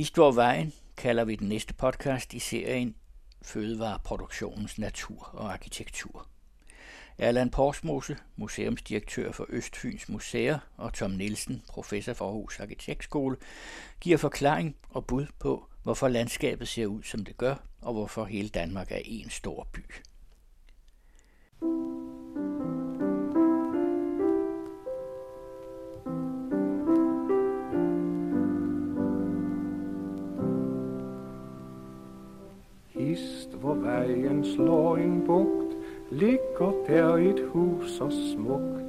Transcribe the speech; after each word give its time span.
Historvejen 0.00 0.72
kalder 0.96 1.24
vi 1.24 1.36
den 1.36 1.48
næste 1.48 1.74
podcast 1.74 2.34
i 2.34 2.38
serien 2.38 2.94
Fødevareproduktionens 3.42 4.78
natur 4.78 5.30
og 5.32 5.52
arkitektur. 5.52 6.26
Erland 7.18 7.50
Porsmose, 7.50 8.16
museumsdirektør 8.36 9.32
for 9.32 9.46
Østfyns 9.48 10.08
Museer, 10.08 10.58
og 10.76 10.92
Tom 10.92 11.10
Nielsen, 11.10 11.62
professor 11.68 12.12
for 12.12 12.26
Aarhus 12.26 12.60
Arkitektskole, 12.60 13.36
giver 14.00 14.16
forklaring 14.16 14.76
og 14.90 15.06
bud 15.06 15.26
på, 15.38 15.66
hvorfor 15.82 16.08
landskabet 16.08 16.68
ser 16.68 16.86
ud, 16.86 17.02
som 17.02 17.24
det 17.24 17.36
gør, 17.36 17.54
og 17.80 17.92
hvorfor 17.92 18.24
hele 18.24 18.48
Danmark 18.48 18.92
er 18.92 19.00
en 19.04 19.30
stor 19.30 19.68
by. 19.72 19.84
Hvor 33.60 33.74
vejen 33.74 34.44
slår 34.44 34.96
en 34.96 35.22
bugt, 35.26 35.76
ligger 36.10 36.72
der 36.86 37.16
et 37.16 37.44
hus 37.48 37.90
så 37.90 38.10
smukt. 38.34 38.84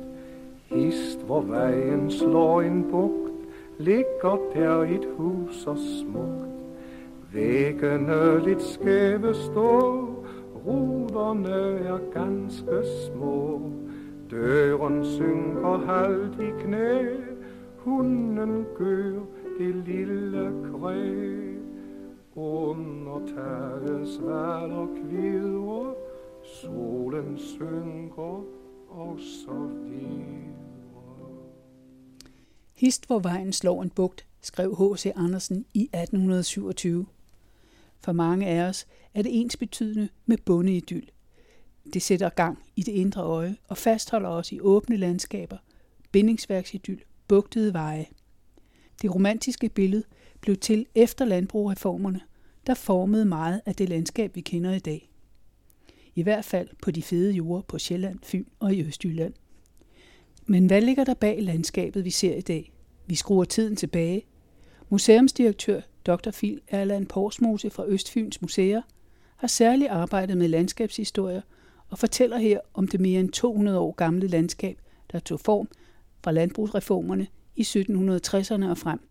Hist, 0.66 1.26
hvor 1.26 1.42
vejen 1.42 2.12
slår 2.12 2.62
en 2.62 2.86
bugt, 2.92 3.32
ligger 3.78 4.38
der 4.54 4.82
et 4.82 5.08
hus 5.18 5.56
så 5.56 5.76
smukt. 5.76 6.52
Væggene 7.34 8.46
lidt 8.46 8.62
skæve 8.62 9.34
står, 9.34 10.26
ruderne 10.66 11.80
er 11.88 12.00
ganske 12.14 12.84
små. 13.06 13.62
Døren 14.32 15.06
synker 15.06 15.78
halvt 15.86 16.40
i 16.40 16.64
knæ, 16.64 17.06
hunden 17.78 18.66
gør 18.78 19.12
det 19.60 19.76
lille 19.76 20.52
kræ. 20.72 21.51
Under 22.36 23.20
taget 23.28 24.08
svaler 24.08 24.88
kvider, 24.88 25.94
solen 26.62 27.38
synker 27.38 28.44
og 28.90 29.20
så 29.20 29.70
videre. 29.84 30.52
Hist, 32.74 33.08
hvor 33.08 33.20
vejen 33.20 33.54
slår 33.54 33.82
en 33.84 33.90
bugt, 33.90 34.28
skrev 34.42 34.76
H.C. 34.76 35.12
Andersen 35.16 35.66
i 35.74 35.82
1827. 35.82 37.06
For 38.00 38.12
mange 38.12 38.48
af 38.48 38.70
os 38.70 38.88
er 39.14 39.22
det 39.22 39.42
ens 39.42 39.58
betydende 39.58 40.10
med 40.26 40.38
bondeidyl. 40.46 41.08
Det 41.94 42.02
sætter 42.02 42.30
gang 42.30 42.60
i 42.76 42.84
det 42.84 42.92
indre 42.92 43.22
øje 43.22 43.58
og 43.68 43.78
fastholder 43.78 44.30
os 44.30 44.52
i 44.52 44.60
åbne 44.60 44.98
landskaber, 44.98 45.58
bindingsværksidyl, 46.12 47.00
bugtede 47.28 47.74
veje. 47.74 48.06
Det 49.02 49.16
romantiske 49.16 49.70
billede 49.70 50.04
blev 50.42 50.58
til 50.58 50.86
efter 50.96 51.26
landbrugreformerne, 51.26 52.22
der 52.72 52.76
formede 52.76 53.26
meget 53.26 53.62
af 53.66 53.76
det 53.76 53.90
landskab, 53.90 54.36
vi 54.36 54.42
kender 54.42 54.72
i 54.74 54.80
dag. 54.80 55.10
I 56.16 56.24
hvert 56.24 56.46
fald 56.46 56.70
på 56.82 56.92
de 56.92 57.02
fede 57.02 57.32
jorde 57.32 57.64
på 57.68 57.80
Sjælland, 57.80 58.20
Fyn 58.24 58.46
og 58.60 58.74
i 58.74 58.84
Østjylland. 58.84 59.34
Men 60.46 60.66
hvad 60.66 60.82
ligger 60.82 61.04
der 61.04 61.14
bag 61.14 61.42
landskabet, 61.42 62.06
vi 62.06 62.10
ser 62.10 62.36
i 62.36 62.42
dag? 62.42 62.72
Vi 63.08 63.16
skruer 63.16 63.44
tiden 63.44 63.76
tilbage. 63.76 64.26
Museumsdirektør 64.90 65.82
Dr. 66.06 66.32
Phil 66.32 66.62
Erland 66.68 67.08
Porsmose 67.08 67.70
fra 67.70 67.86
Østfyns 67.88 68.42
Museer 68.42 68.82
har 69.36 69.48
særligt 69.48 69.90
arbejdet 69.90 70.38
med 70.38 70.48
landskabshistorier 70.48 71.42
og 71.90 72.00
fortæller 72.00 72.38
her 72.38 72.60
om 72.74 72.88
det 72.88 73.00
mere 73.00 73.20
end 73.20 73.32
200 73.32 73.80
år 73.80 73.92
gamle 73.92 74.28
landskab, 74.28 74.82
der 75.12 75.20
tog 75.20 75.40
form 75.40 75.68
fra 76.24 76.32
landbrugsreformerne 76.32 77.28
i 77.56 77.62
1760'erne 77.62 78.70
og 78.70 78.78
frem. 78.78 79.11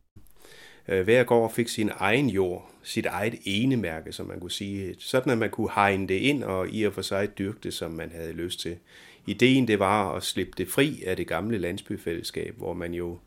Øh, 0.88 1.04
hver 1.04 1.24
gård 1.24 1.52
fik 1.52 1.68
sin 1.68 1.90
egen 1.96 2.30
jord, 2.30 2.70
sit 2.82 3.06
eget 3.06 3.34
enemærke, 3.44 4.12
som 4.12 4.26
man 4.26 4.40
kunne 4.40 4.50
sige, 4.50 4.94
sådan 4.98 5.32
at 5.32 5.38
man 5.38 5.50
kunne 5.50 5.70
hegne 5.74 6.08
det 6.08 6.14
ind 6.14 6.44
og 6.44 6.68
i 6.70 6.82
og 6.82 6.92
for 6.92 7.02
sig 7.02 7.38
dyrke 7.38 7.58
det, 7.62 7.74
som 7.74 7.90
man 7.90 8.10
havde 8.14 8.32
lyst 8.32 8.60
til. 8.60 8.76
Ideen 9.26 9.68
det 9.68 9.78
var 9.78 10.12
at 10.14 10.22
slippe 10.22 10.52
det 10.58 10.68
fri 10.68 11.02
af 11.06 11.16
det 11.16 11.26
gamle 11.26 11.58
landsbyfællesskab, 11.58 12.54
hvor 12.56 12.74
man 12.74 12.94
jo 12.94 13.18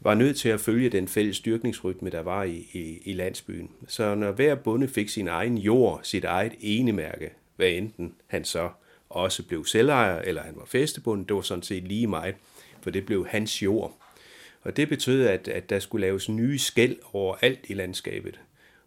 var 0.00 0.14
nødt 0.14 0.36
til 0.36 0.48
at 0.48 0.60
følge 0.60 0.90
den 0.90 1.08
fælles 1.08 1.40
dyrkningsrytme, 1.40 2.10
der 2.10 2.20
var 2.20 2.42
i, 2.42 2.68
i, 2.72 2.98
i 3.04 3.12
landsbyen. 3.12 3.70
Så 3.88 4.14
når 4.14 4.32
hver 4.32 4.54
bonde 4.54 4.88
fik 4.88 5.08
sin 5.08 5.28
egen 5.28 5.58
jord, 5.58 6.00
sit 6.02 6.24
eget 6.24 6.52
enemærke, 6.60 7.30
hvad 7.56 7.68
enten 7.68 8.14
han 8.26 8.44
så 8.44 8.70
også 9.08 9.42
blev 9.42 9.64
selvejer, 9.64 10.22
eller 10.22 10.42
han 10.42 10.56
var 10.56 10.64
festebund, 10.64 11.26
det 11.26 11.36
var 11.36 11.42
sådan 11.42 11.62
set 11.62 11.82
lige 11.82 12.06
meget, 12.06 12.34
for 12.80 12.90
det 12.90 13.06
blev 13.06 13.26
hans 13.26 13.62
jord. 13.62 13.96
Og 14.64 14.76
det 14.76 14.88
betød, 14.88 15.26
at, 15.26 15.48
at 15.48 15.70
der 15.70 15.78
skulle 15.78 16.06
laves 16.06 16.28
nye 16.28 16.58
skæld 16.58 16.96
overalt 17.12 17.60
i 17.68 17.74
landskabet. 17.74 18.40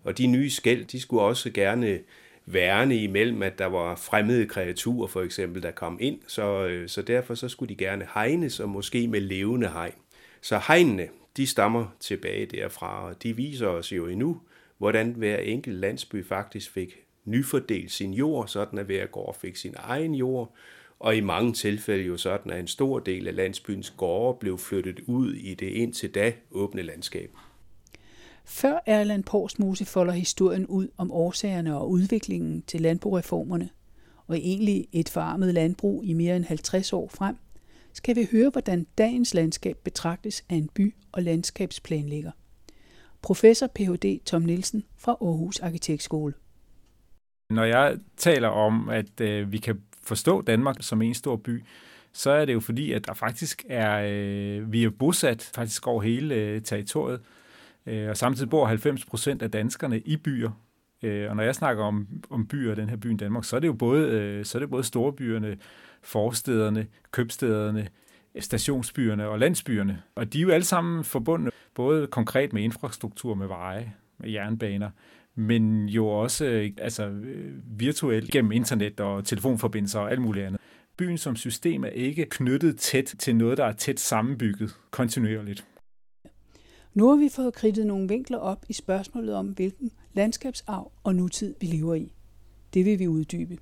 Og 0.03 0.17
de 0.17 0.27
nye 0.27 0.49
skæld, 0.49 0.85
de 0.85 0.99
skulle 0.99 1.23
også 1.23 1.51
gerne 1.51 1.99
værne 2.45 2.97
imellem, 2.97 3.43
at 3.43 3.59
der 3.59 3.65
var 3.65 3.95
fremmede 3.95 4.45
kreaturer 4.45 5.07
for 5.07 5.21
eksempel, 5.21 5.63
der 5.63 5.71
kom 5.71 5.97
ind. 6.01 6.19
Så, 6.27 6.67
øh, 6.67 6.89
så 6.89 7.01
derfor 7.01 7.35
så 7.35 7.49
skulle 7.49 7.69
de 7.69 7.75
gerne 7.75 8.07
hegnes, 8.13 8.59
og 8.59 8.69
måske 8.69 9.07
med 9.07 9.21
levende 9.21 9.69
hegn. 9.69 9.93
Så 10.41 10.61
hegnene, 10.67 11.07
de 11.37 11.47
stammer 11.47 11.95
tilbage 11.99 12.45
derfra, 12.45 13.07
og 13.07 13.23
de 13.23 13.35
viser 13.35 13.67
os 13.67 13.91
jo 13.91 14.07
endnu, 14.07 14.41
hvordan 14.77 15.11
hver 15.11 15.37
enkelt 15.37 15.75
landsby 15.75 16.25
faktisk 16.25 16.71
fik 16.71 16.99
nyfordelt 17.25 17.91
sin 17.91 18.13
jord, 18.13 18.47
sådan 18.47 18.79
at 18.79 18.85
hver 18.85 19.05
gård 19.05 19.39
fik 19.39 19.55
sin 19.55 19.75
egen 19.77 20.15
jord, 20.15 20.55
og 20.99 21.15
i 21.15 21.21
mange 21.21 21.53
tilfælde 21.53 22.03
jo 22.03 22.17
sådan, 22.17 22.51
at 22.51 22.59
en 22.59 22.67
stor 22.67 22.99
del 22.99 23.27
af 23.27 23.35
landsbyens 23.35 23.89
gårde 23.89 24.37
blev 24.39 24.57
flyttet 24.57 24.99
ud 25.07 25.33
i 25.33 25.53
det 25.53 25.67
indtil 25.67 26.15
da 26.15 26.33
åbne 26.51 26.81
landskab. 26.81 27.31
Før 28.45 28.79
Erland 28.85 29.23
Porsmose 29.23 29.85
folder 29.85 30.13
historien 30.13 30.67
ud 30.67 30.87
om 30.97 31.11
årsagerne 31.11 31.77
og 31.77 31.89
udviklingen 31.89 32.61
til 32.67 32.81
landbrugreformerne, 32.81 33.69
og 34.27 34.37
egentlig 34.37 34.87
et 34.91 35.09
farmet 35.09 35.53
landbrug 35.53 36.03
i 36.03 36.13
mere 36.13 36.35
end 36.35 36.45
50 36.45 36.93
år 36.93 37.07
frem, 37.07 37.35
skal 37.93 38.15
vi 38.15 38.27
høre, 38.31 38.49
hvordan 38.49 38.87
dagens 38.97 39.33
landskab 39.33 39.77
betragtes 39.83 40.45
af 40.49 40.55
en 40.55 40.69
by- 40.75 40.95
og 41.11 41.23
landskabsplanlægger. 41.23 42.31
Professor 43.21 43.67
Ph.D. 43.67 44.19
Tom 44.25 44.41
Nielsen 44.41 44.83
fra 44.97 45.11
Aarhus 45.11 45.59
Arkitektskole. 45.59 46.33
Når 47.49 47.63
jeg 47.63 47.97
taler 48.17 48.47
om, 48.47 48.89
at 48.89 49.21
øh, 49.21 49.51
vi 49.51 49.57
kan 49.57 49.81
forstå 50.07 50.41
Danmark 50.41 50.75
som 50.79 51.01
en 51.01 51.13
stor 51.13 51.35
by, 51.35 51.63
så 52.13 52.31
er 52.31 52.45
det 52.45 52.53
jo 52.53 52.59
fordi, 52.59 52.91
at 52.91 53.07
der 53.07 53.13
faktisk 53.13 53.65
er, 53.69 54.07
øh, 54.09 54.71
vi 54.71 54.83
er 54.83 54.89
bosat 54.89 55.51
faktisk 55.55 55.87
over 55.87 56.01
hele 56.01 56.35
øh, 56.35 56.61
territoriet, 56.61 57.21
øh, 57.85 58.09
og 58.09 58.17
samtidig 58.17 58.49
bor 58.49 58.65
90 58.65 59.05
procent 59.05 59.41
af 59.41 59.51
danskerne 59.51 59.99
i 59.99 60.17
byer. 60.17 60.51
Øh, 61.03 61.29
og 61.29 61.35
når 61.35 61.43
jeg 61.43 61.55
snakker 61.55 61.83
om, 61.83 62.07
om 62.29 62.47
byer, 62.47 62.75
den 62.75 62.89
her 62.89 62.97
by 62.97 63.13
i 63.13 63.17
Danmark, 63.17 63.43
så 63.43 63.55
er 63.55 63.59
det 63.59 63.67
jo 63.67 63.73
både, 63.73 64.07
øh, 64.07 64.45
så 64.45 64.57
er 64.57 64.59
det 64.59 64.69
både 64.69 64.83
storbyerne, 64.83 65.57
forstederne, 66.01 66.87
købstederne, 67.11 67.87
stationsbyerne 68.39 69.27
og 69.27 69.39
landsbyerne. 69.39 70.01
Og 70.15 70.33
de 70.33 70.37
er 70.37 70.41
jo 70.41 70.49
alle 70.49 70.65
sammen 70.65 71.03
forbundet 71.03 71.53
både 71.73 72.07
konkret 72.07 72.53
med 72.53 72.63
infrastruktur, 72.63 73.35
med 73.35 73.47
veje, 73.47 73.93
med 74.17 74.29
jernbaner, 74.29 74.89
men 75.37 75.89
jo 75.89 76.07
også 76.07 76.45
øh, 76.45 76.71
altså, 76.77 77.07
øh, 77.07 77.53
virtuelt 77.79 78.31
gennem 78.31 78.51
internet 78.51 78.99
og 78.99 79.25
telefonforbindelser 79.25 79.99
og 79.99 80.11
alt 80.11 80.21
muligt 80.21 80.45
andet. 80.45 80.61
Byen 80.97 81.17
som 81.17 81.35
system 81.35 81.83
er 81.83 81.89
ikke 81.89 82.25
knyttet 82.25 82.77
tæt 82.79 83.15
til 83.19 83.35
noget, 83.35 83.57
der 83.57 83.65
er 83.65 83.73
tæt 83.73 83.99
sammenbygget 83.99 84.75
kontinuerligt. 84.91 85.65
Nu 86.93 87.09
har 87.09 87.15
vi 87.15 87.29
fået 87.29 87.53
kridtet 87.53 87.87
nogle 87.87 88.07
vinkler 88.07 88.37
op 88.37 88.65
i 88.69 88.73
spørgsmålet 88.73 89.35
om, 89.35 89.47
hvilken 89.47 89.91
landskabsarv 90.13 90.91
og 91.03 91.15
nutid 91.15 91.55
vi 91.61 91.65
lever 91.65 91.95
i. 91.95 92.13
Det 92.73 92.85
vil 92.85 92.99
vi 92.99 93.07
uddybe. 93.07 93.57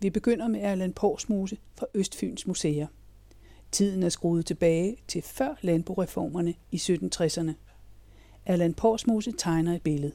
Vi 0.00 0.10
begynder 0.10 0.48
med 0.48 0.60
Erland 0.62 0.94
Porsmose 0.94 1.56
fra 1.78 1.86
Østfyns 1.94 2.46
Museer. 2.46 2.86
Tiden 3.72 4.02
er 4.02 4.08
skruet 4.08 4.46
tilbage 4.46 4.96
til 5.08 5.22
før 5.22 5.54
landboreformerne 5.62 6.54
i 6.70 6.76
1760'erne. 6.76 7.52
Erland 8.46 8.74
Porsmose 8.74 9.32
tegner 9.32 9.74
et 9.74 9.82
billede 9.82 10.12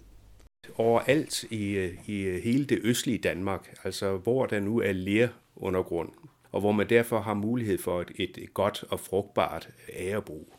overalt 0.75 1.43
i, 1.43 1.89
i 2.07 2.39
hele 2.43 2.65
det 2.65 2.79
østlige 2.83 3.17
Danmark, 3.17 3.73
altså 3.83 4.17
hvor 4.17 4.45
der 4.45 4.59
nu 4.59 4.81
er 4.81 4.91
ler 4.91 5.27
undergrund, 5.55 6.09
og 6.51 6.59
hvor 6.59 6.71
man 6.71 6.89
derfor 6.89 7.19
har 7.19 7.33
mulighed 7.33 7.77
for 7.77 8.01
et, 8.01 8.37
et 8.37 8.53
godt 8.53 8.83
og 8.89 8.99
frugtbart 8.99 9.69
ærebrug. 9.93 10.53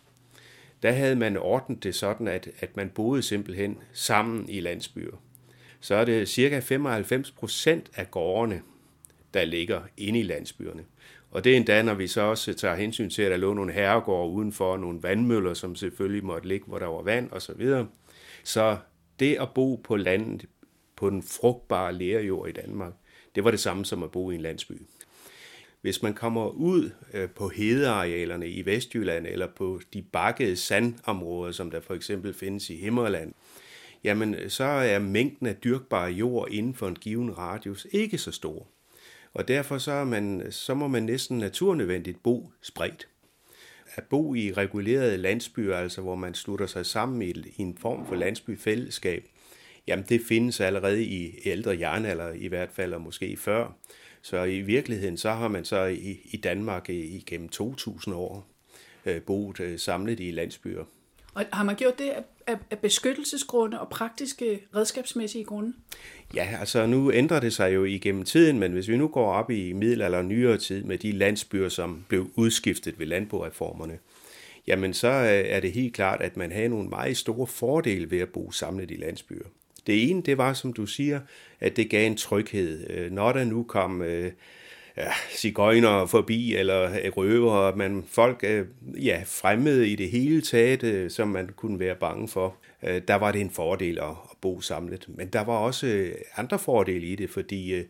Der 0.82 0.92
havde 0.92 1.16
man 1.16 1.36
ordnet 1.36 1.84
det 1.84 1.94
sådan, 1.94 2.28
at, 2.28 2.48
at 2.60 2.76
man 2.76 2.90
boede 2.90 3.22
simpelthen 3.22 3.78
sammen 3.92 4.48
i 4.48 4.60
landsbyer. 4.60 5.16
Så 5.80 5.94
er 5.94 6.04
det 6.04 6.28
cirka 6.28 6.58
95 6.58 7.30
procent 7.30 7.90
af 7.94 8.10
gårdene, 8.10 8.62
der 9.34 9.44
ligger 9.44 9.80
inde 9.96 10.20
i 10.20 10.22
landsbyerne. 10.22 10.84
Og 11.30 11.44
det 11.44 11.52
er 11.52 11.56
endda, 11.56 11.82
når 11.82 11.94
vi 11.94 12.06
så 12.06 12.20
også 12.20 12.54
tager 12.54 12.74
hensyn 12.74 13.10
til, 13.10 13.22
at 13.22 13.30
der 13.30 13.36
lå 13.36 13.54
nogle 13.54 13.72
herregårde 13.72 14.30
udenfor, 14.30 14.76
nogle 14.76 15.02
vandmøller, 15.02 15.54
som 15.54 15.74
selvfølgelig 15.74 16.24
måtte 16.24 16.48
ligge, 16.48 16.66
hvor 16.66 16.78
der 16.78 16.86
var 16.86 17.02
vand 17.02 17.30
osv. 17.32 17.40
Så, 17.40 17.54
videre. 17.54 17.86
så 18.44 18.76
det 19.20 19.36
at 19.40 19.48
bo 19.54 19.76
på 19.76 19.96
landet, 19.96 20.46
på 20.96 21.10
den 21.10 21.22
frugtbare 21.22 21.92
lærjord 21.92 22.48
i 22.48 22.52
Danmark, 22.52 22.92
det 23.34 23.44
var 23.44 23.50
det 23.50 23.60
samme 23.60 23.84
som 23.84 24.02
at 24.02 24.10
bo 24.10 24.30
i 24.30 24.34
en 24.34 24.40
landsby. 24.40 24.82
Hvis 25.80 26.02
man 26.02 26.14
kommer 26.14 26.48
ud 26.48 26.90
øh, 27.14 27.30
på 27.30 27.48
hedearealerne 27.48 28.48
i 28.48 28.66
Vestjylland 28.66 29.26
eller 29.26 29.46
på 29.56 29.80
de 29.92 30.02
bakkede 30.02 30.56
sandområder, 30.56 31.52
som 31.52 31.70
der 31.70 31.80
for 31.80 31.94
eksempel 31.94 32.34
findes 32.34 32.70
i 32.70 32.76
Himmerland, 32.76 33.34
jamen 34.04 34.34
øh, 34.34 34.50
så 34.50 34.64
er 34.64 34.98
mængden 34.98 35.46
af 35.46 35.56
dyrkbar 35.56 36.06
jord 36.06 36.48
inden 36.50 36.74
for 36.74 36.88
en 36.88 36.94
given 36.94 37.38
radius 37.38 37.86
ikke 37.90 38.18
så 38.18 38.32
stor. 38.32 38.66
Og 39.34 39.48
derfor 39.48 39.78
så, 39.78 39.92
er 39.92 40.04
man, 40.04 40.46
så 40.50 40.74
må 40.74 40.88
man 40.88 41.02
næsten 41.02 41.38
naturnødvendigt 41.38 42.22
bo 42.22 42.52
spredt. 42.62 43.08
At 43.98 44.04
bo 44.04 44.34
i 44.34 44.52
regulerede 44.52 45.16
landsbyer, 45.16 45.76
altså 45.76 46.00
hvor 46.00 46.14
man 46.14 46.34
slutter 46.34 46.66
sig 46.66 46.86
sammen 46.86 47.22
i 47.22 47.62
en 47.62 47.76
form 47.76 48.06
for 48.06 48.14
landsbyfællesskab, 48.14 49.24
jamen 49.86 50.04
det 50.08 50.20
findes 50.28 50.60
allerede 50.60 51.04
i 51.04 51.34
ældre 51.44 51.76
jernalder 51.80 52.32
i 52.32 52.46
hvert 52.46 52.70
fald, 52.72 52.94
og 52.94 53.00
måske 53.00 53.36
før. 53.36 53.76
Så 54.22 54.44
i 54.44 54.60
virkeligheden, 54.60 55.16
så 55.16 55.30
har 55.30 55.48
man 55.48 55.64
så 55.64 55.84
i, 55.84 56.20
i 56.24 56.36
Danmark 56.36 56.88
igennem 56.88 57.48
2000 57.48 58.14
år 58.14 58.46
øh, 59.06 59.22
boet 59.22 59.60
øh, 59.60 59.78
samlet 59.78 60.20
i 60.20 60.30
landsbyer. 60.30 60.84
Og 61.34 61.44
har 61.52 61.64
man 61.64 61.76
gjort 61.76 61.98
det 61.98 62.12
af, 62.48 62.56
af 62.70 62.78
beskyttelsesgrunde 62.78 63.80
og 63.80 63.88
praktiske 63.88 64.60
redskabsmæssige 64.76 65.44
grunde? 65.44 65.72
Ja, 66.34 66.48
altså 66.60 66.86
nu 66.86 67.12
ændrer 67.12 67.40
det 67.40 67.52
sig 67.52 67.74
jo 67.74 67.84
igennem 67.84 68.24
tiden, 68.24 68.58
men 68.58 68.72
hvis 68.72 68.88
vi 68.88 68.96
nu 68.96 69.08
går 69.08 69.32
op 69.32 69.50
i 69.50 69.72
middelalder 69.72 70.18
og 70.18 70.24
nyere 70.24 70.58
tid 70.58 70.82
med 70.84 70.98
de 70.98 71.12
landsbyer, 71.12 71.68
som 71.68 72.04
blev 72.08 72.30
udskiftet 72.36 72.98
ved 72.98 73.06
landboreformerne, 73.06 73.98
jamen 74.66 74.94
så 74.94 75.08
øh, 75.08 75.44
er 75.46 75.60
det 75.60 75.72
helt 75.72 75.94
klart, 75.94 76.22
at 76.22 76.36
man 76.36 76.52
havde 76.52 76.68
nogle 76.68 76.88
meget 76.88 77.16
store 77.16 77.46
fordele 77.46 78.10
ved 78.10 78.18
at 78.18 78.28
bo 78.28 78.50
samlet 78.50 78.90
i 78.90 78.96
landsbyer. 78.96 79.44
Det 79.86 80.10
ene, 80.10 80.22
det 80.22 80.38
var, 80.38 80.52
som 80.52 80.72
du 80.72 80.86
siger, 80.86 81.20
at 81.60 81.76
det 81.76 81.90
gav 81.90 82.06
en 82.06 82.16
tryghed. 82.16 82.90
Øh, 82.90 83.12
når 83.12 83.32
der 83.32 83.44
nu 83.44 83.62
kom 83.62 84.02
øh, 84.02 84.32
ja, 84.98 85.12
cigøjner 85.30 86.06
forbi, 86.06 86.54
eller 86.54 86.82
øh, 86.82 87.16
røver, 87.16 87.74
man 87.76 88.04
folk 88.08 88.44
øh, 88.44 88.66
ja, 89.04 89.22
fremmede 89.26 89.88
i 89.88 89.96
det 89.96 90.10
hele 90.10 90.40
taget, 90.40 90.82
øh, 90.82 91.10
som 91.10 91.28
man 91.28 91.50
kunne 91.56 91.78
være 91.78 91.94
bange 91.94 92.28
for. 92.28 92.56
Der 93.08 93.14
var 93.14 93.32
det 93.32 93.40
en 93.40 93.50
fordel 93.50 93.98
at, 93.98 94.14
bo 94.40 94.60
samlet. 94.60 95.06
Men 95.08 95.28
der 95.28 95.44
var 95.44 95.56
også 95.56 96.10
andre 96.36 96.58
fordele 96.58 97.06
i 97.06 97.14
det, 97.14 97.30
fordi 97.30 97.82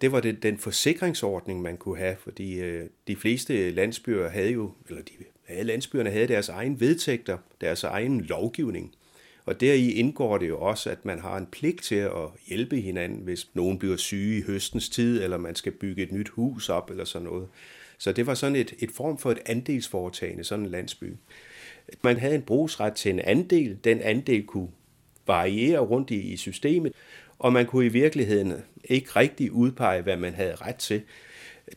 det 0.00 0.12
var 0.12 0.20
det, 0.20 0.42
den 0.42 0.58
forsikringsordning, 0.58 1.62
man 1.62 1.76
kunne 1.76 1.98
have, 1.98 2.16
fordi 2.22 2.60
de 3.08 3.16
fleste 3.16 3.70
landsbyer 3.70 4.28
havde 4.28 4.50
jo, 4.50 4.72
eller 4.88 5.02
de 5.02 5.12
alle 5.48 5.62
landsbyerne 5.62 6.10
havde 6.10 6.28
deres 6.28 6.48
egen 6.48 6.80
vedtægter, 6.80 7.38
deres 7.60 7.84
egen 7.84 8.20
lovgivning. 8.20 8.94
Og 9.44 9.60
deri 9.60 9.90
indgår 9.90 10.38
det 10.38 10.48
jo 10.48 10.60
også, 10.60 10.90
at 10.90 11.04
man 11.04 11.20
har 11.20 11.36
en 11.36 11.46
pligt 11.46 11.82
til 11.82 11.94
at 11.94 12.28
hjælpe 12.46 12.76
hinanden, 12.76 13.18
hvis 13.18 13.48
nogen 13.54 13.78
bliver 13.78 13.96
syge 13.96 14.38
i 14.38 14.42
høstens 14.42 14.88
tid, 14.88 15.22
eller 15.22 15.36
man 15.36 15.54
skal 15.54 15.72
bygge 15.72 16.02
et 16.02 16.12
nyt 16.12 16.28
hus 16.28 16.68
op, 16.68 16.90
eller 16.90 17.04
sådan 17.04 17.28
noget. 17.28 17.48
Så 17.98 18.12
det 18.12 18.26
var 18.26 18.34
sådan 18.34 18.56
et, 18.56 18.74
et 18.78 18.90
form 18.90 19.18
for 19.18 19.30
et 19.30 19.38
andelsforetagende, 19.46 20.44
sådan 20.44 20.64
en 20.64 20.70
landsby. 20.70 21.14
Man 22.02 22.16
havde 22.16 22.34
en 22.34 22.42
brugsret 22.42 22.94
til 22.94 23.10
en 23.10 23.20
andel. 23.20 23.78
Den 23.84 24.00
andel 24.00 24.46
kunne 24.46 24.68
variere 25.26 25.78
rundt 25.78 26.10
i, 26.10 26.20
i 26.20 26.36
systemet, 26.36 26.92
og 27.38 27.52
man 27.52 27.66
kunne 27.66 27.86
i 27.86 27.88
virkeligheden 27.88 28.54
ikke 28.84 29.10
rigtig 29.10 29.52
udpege, 29.52 30.02
hvad 30.02 30.16
man 30.16 30.34
havde 30.34 30.54
ret 30.54 30.76
til. 30.76 31.02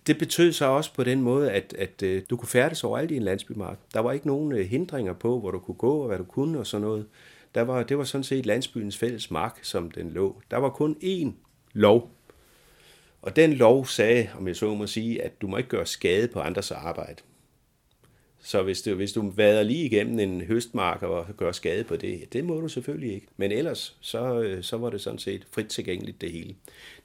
Det 0.07 0.17
betød 0.17 0.51
så 0.51 0.65
også 0.65 0.93
på 0.93 1.03
den 1.03 1.21
måde, 1.21 1.51
at, 1.51 1.75
at, 1.77 2.03
øh, 2.03 2.21
du 2.29 2.37
kunne 2.37 2.49
færdes 2.49 2.83
over 2.83 2.99
i 2.99 3.15
en 3.15 3.23
landsbymark. 3.23 3.77
Der 3.93 3.99
var 3.99 4.11
ikke 4.11 4.27
nogen 4.27 4.51
øh, 4.51 4.65
hindringer 4.65 5.13
på, 5.13 5.39
hvor 5.39 5.51
du 5.51 5.59
kunne 5.59 5.75
gå 5.75 5.99
og 5.99 6.07
hvad 6.07 6.17
du 6.17 6.23
kunne 6.23 6.59
og 6.59 6.67
sådan 6.67 6.87
noget 6.87 7.05
der 7.55 7.61
var, 7.61 7.83
det 7.83 7.97
var 7.97 8.03
sådan 8.03 8.23
set 8.23 8.45
landsbyens 8.45 8.97
fælles 8.97 9.31
mark, 9.31 9.59
som 9.61 9.91
den 9.91 10.11
lå. 10.11 10.41
Der 10.51 10.57
var 10.57 10.69
kun 10.69 10.97
én 11.03 11.31
lov, 11.73 12.11
og 13.21 13.35
den 13.35 13.53
lov 13.53 13.85
sagde, 13.85 14.29
om 14.37 14.47
jeg 14.47 14.55
så 14.55 14.75
må 14.75 14.87
sige, 14.87 15.23
at 15.23 15.41
du 15.41 15.47
må 15.47 15.57
ikke 15.57 15.69
gøre 15.69 15.85
skade 15.85 16.27
på 16.27 16.39
andres 16.39 16.71
arbejde. 16.71 17.21
Så 18.39 18.63
hvis 18.63 18.81
du, 18.81 18.95
hvis 18.95 19.11
du 19.11 19.29
vader 19.29 19.63
lige 19.63 19.85
igennem 19.85 20.19
en 20.19 20.41
høstmark 20.41 21.03
og 21.03 21.27
gør 21.37 21.51
skade 21.51 21.83
på 21.83 21.95
det, 21.95 22.33
det 22.33 22.45
må 22.45 22.59
du 22.59 22.67
selvfølgelig 22.67 23.13
ikke. 23.13 23.27
Men 23.37 23.51
ellers, 23.51 23.97
så, 24.01 24.41
øh, 24.41 24.63
så 24.63 24.77
var 24.77 24.89
det 24.89 25.01
sådan 25.01 25.19
set 25.19 25.47
frit 25.51 25.67
tilgængeligt 25.67 26.21
det 26.21 26.31
hele. 26.31 26.55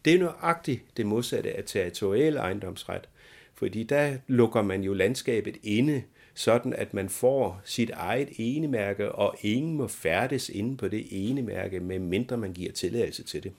Det 0.05 0.15
er 0.15 0.19
nøjagtigt 0.19 0.83
det 0.97 1.07
modsatte 1.07 1.57
af 1.57 1.65
territorial 1.67 2.37
ejendomsret, 2.37 3.09
fordi 3.55 3.83
der 3.83 4.17
lukker 4.27 4.63
man 4.63 4.83
jo 4.83 4.95
landskabet 4.95 5.57
inde, 5.63 6.03
sådan 6.41 6.73
at 6.73 6.95
man 6.95 7.09
får 7.09 7.61
sit 7.65 7.91
eget 7.91 8.29
enemærke, 8.37 9.13
og 9.13 9.37
ingen 9.43 9.77
må 9.77 9.87
færdes 9.87 10.49
inde 10.49 10.77
på 10.77 10.89
det 10.89 11.07
enemærke, 11.11 11.81
medmindre 11.81 12.37
man 12.37 12.53
giver 12.53 12.73
tilladelse 12.73 13.23
til 13.23 13.43
det. 13.43 13.53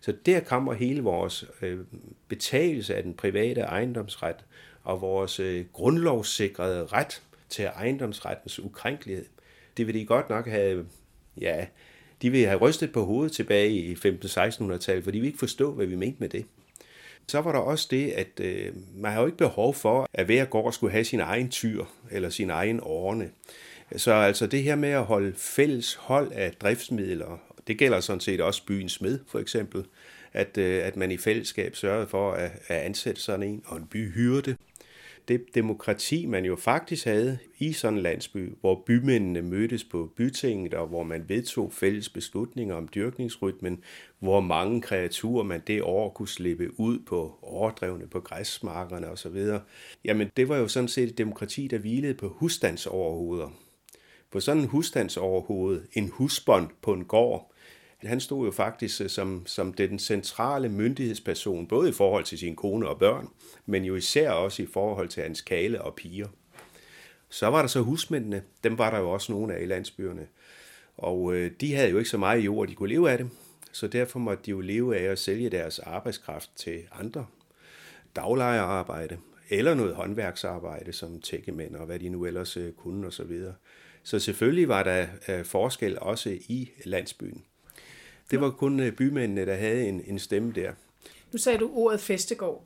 Så 0.00 0.14
der 0.26 0.40
kommer 0.40 0.72
hele 0.72 1.02
vores 1.02 1.44
øh, 1.62 1.78
betalelse 2.28 2.94
af 2.94 3.02
den 3.02 3.14
private 3.14 3.60
ejendomsret 3.60 4.36
og 4.84 5.00
vores 5.00 5.40
øh, 5.40 5.64
grundlovssikrede 5.72 6.86
ret 6.86 7.22
til 7.48 7.64
ejendomsrettens 7.64 8.60
ukrænkelighed. 8.60 9.24
Det 9.76 9.86
vil 9.86 9.94
de 9.94 10.06
godt 10.06 10.30
nok 10.30 10.46
have, 10.46 10.86
ja, 11.40 11.66
de 12.22 12.30
vil 12.30 12.46
have 12.46 12.58
rystet 12.58 12.92
på 12.92 13.04
hovedet 13.04 13.32
tilbage 13.32 13.70
i 13.70 13.94
15-1600-tallet, 13.94 15.04
fordi 15.04 15.18
vi 15.18 15.26
ikke 15.26 15.38
forstår, 15.38 15.70
hvad 15.70 15.86
vi 15.86 15.96
mente 15.96 16.16
med 16.20 16.28
det. 16.28 16.46
Så 17.28 17.40
var 17.40 17.52
der 17.52 17.58
også 17.58 17.88
det, 17.90 18.10
at 18.10 18.40
øh, 18.40 18.72
man 18.94 19.12
har 19.12 19.20
jo 19.20 19.26
ikke 19.26 19.38
behov 19.38 19.74
for, 19.74 20.08
at 20.14 20.26
hver 20.26 20.44
gård 20.44 20.72
skulle 20.72 20.92
have 20.92 21.04
sin 21.04 21.20
egen 21.20 21.48
tyr 21.48 21.84
eller 22.10 22.30
sin 22.30 22.50
egen 22.50 22.80
årne. 22.82 23.30
Så 23.96 24.12
altså 24.12 24.46
det 24.46 24.62
her 24.62 24.76
med 24.76 24.88
at 24.88 25.04
holde 25.04 25.32
fælles 25.36 25.94
hold 25.94 26.32
af 26.32 26.52
driftsmidler, 26.52 27.40
det 27.66 27.78
gælder 27.78 28.00
sådan 28.00 28.20
set 28.20 28.40
også 28.40 28.66
byens 28.66 28.92
smed 28.92 29.18
for 29.28 29.38
eksempel, 29.38 29.84
at, 30.32 30.58
øh, 30.58 30.86
at 30.86 30.96
man 30.96 31.10
i 31.10 31.16
fællesskab 31.16 31.76
sørgede 31.76 32.08
for 32.08 32.32
at, 32.32 32.50
at 32.68 32.76
ansætte 32.76 33.20
sådan 33.20 33.42
en 33.42 33.62
og 33.66 33.76
en 33.76 33.86
byhyrde 33.86 34.56
det 35.28 35.44
demokrati, 35.54 36.26
man 36.26 36.44
jo 36.44 36.56
faktisk 36.56 37.04
havde 37.04 37.38
i 37.58 37.72
sådan 37.72 37.98
en 37.98 38.02
landsby, 38.02 38.52
hvor 38.60 38.82
bymændene 38.86 39.42
mødtes 39.42 39.84
på 39.84 40.12
bytinget, 40.16 40.74
og 40.74 40.86
hvor 40.86 41.02
man 41.02 41.28
vedtog 41.28 41.72
fælles 41.72 42.08
beslutninger 42.08 42.74
om 42.74 42.88
dyrkningsrytmen, 42.94 43.80
hvor 44.18 44.40
mange 44.40 44.80
kreaturer 44.80 45.44
man 45.44 45.62
det 45.66 45.82
år 45.82 46.10
kunne 46.10 46.28
slippe 46.28 46.80
ud 46.80 46.98
på 46.98 47.38
overdrevne 47.42 48.06
på 48.06 48.20
græsmarkerne 48.20 49.08
osv. 49.08 49.46
Jamen, 50.04 50.30
det 50.36 50.48
var 50.48 50.56
jo 50.56 50.68
sådan 50.68 50.88
set 50.88 51.08
et 51.08 51.18
demokrati, 51.18 51.68
der 51.68 51.78
hvilede 51.78 52.14
på 52.14 52.28
husstandsoverhoveder. 52.28 53.48
På 54.30 54.40
sådan 54.40 54.62
en 54.62 54.68
husstandsoverhoved, 54.68 55.82
en 55.92 56.08
husbånd 56.08 56.68
på 56.82 56.92
en 56.92 57.04
gård, 57.04 57.51
han 58.04 58.20
stod 58.20 58.44
jo 58.44 58.50
faktisk 58.50 59.00
øh, 59.00 59.08
som, 59.08 59.46
som 59.46 59.72
den 59.72 59.98
centrale 59.98 60.68
myndighedsperson, 60.68 61.66
både 61.66 61.88
i 61.88 61.92
forhold 61.92 62.24
til 62.24 62.38
sin 62.38 62.56
kone 62.56 62.88
og 62.88 62.98
børn, 62.98 63.28
men 63.66 63.84
jo 63.84 63.96
især 63.96 64.30
også 64.30 64.62
i 64.62 64.66
forhold 64.66 65.08
til 65.08 65.22
hans 65.22 65.40
kale 65.40 65.82
og 65.82 65.94
piger. 65.94 66.28
Så 67.28 67.46
var 67.46 67.60
der 67.60 67.68
så 67.68 67.80
husmændene, 67.80 68.42
dem 68.64 68.78
var 68.78 68.90
der 68.90 68.98
jo 68.98 69.10
også 69.10 69.32
nogle 69.32 69.54
af 69.54 69.62
i 69.62 69.66
landsbyerne. 69.66 70.26
Og 70.96 71.34
øh, 71.34 71.50
de 71.60 71.74
havde 71.74 71.90
jo 71.90 71.98
ikke 71.98 72.10
så 72.10 72.18
meget 72.18 72.40
jord, 72.40 72.68
de 72.68 72.74
kunne 72.74 72.88
leve 72.88 73.10
af 73.10 73.18
det, 73.18 73.30
så 73.72 73.86
derfor 73.86 74.18
måtte 74.18 74.42
de 74.46 74.50
jo 74.50 74.60
leve 74.60 74.96
af 74.96 75.02
at 75.02 75.18
sælge 75.18 75.50
deres 75.50 75.78
arbejdskraft 75.78 76.50
til 76.56 76.82
andre. 76.92 77.26
Daglejerarbejde, 78.16 79.18
eller 79.50 79.74
noget 79.74 79.94
håndværksarbejde 79.94 80.92
som 80.92 81.20
tækkemænd 81.20 81.76
og 81.76 81.86
hvad 81.86 81.98
de 81.98 82.08
nu 82.08 82.24
ellers 82.24 82.56
øh, 82.56 82.72
kunne 82.72 83.06
osv. 83.06 83.12
Så, 83.12 83.24
videre. 83.24 83.54
så 84.02 84.18
selvfølgelig 84.18 84.68
var 84.68 84.82
der 84.82 85.06
øh, 85.28 85.44
forskel 85.44 85.98
også 86.00 86.30
i 86.30 86.70
landsbyen. 86.84 87.44
Det 88.32 88.40
var 88.40 88.50
kun 88.50 88.80
øh, 88.80 88.92
bymændene, 88.92 89.46
der 89.46 89.54
havde 89.54 89.88
en, 89.88 90.02
en 90.06 90.18
stemme 90.18 90.52
der. 90.52 90.72
Nu 91.32 91.38
sagde 91.38 91.58
du 91.58 91.70
ordet 91.74 92.00
festegård. 92.00 92.64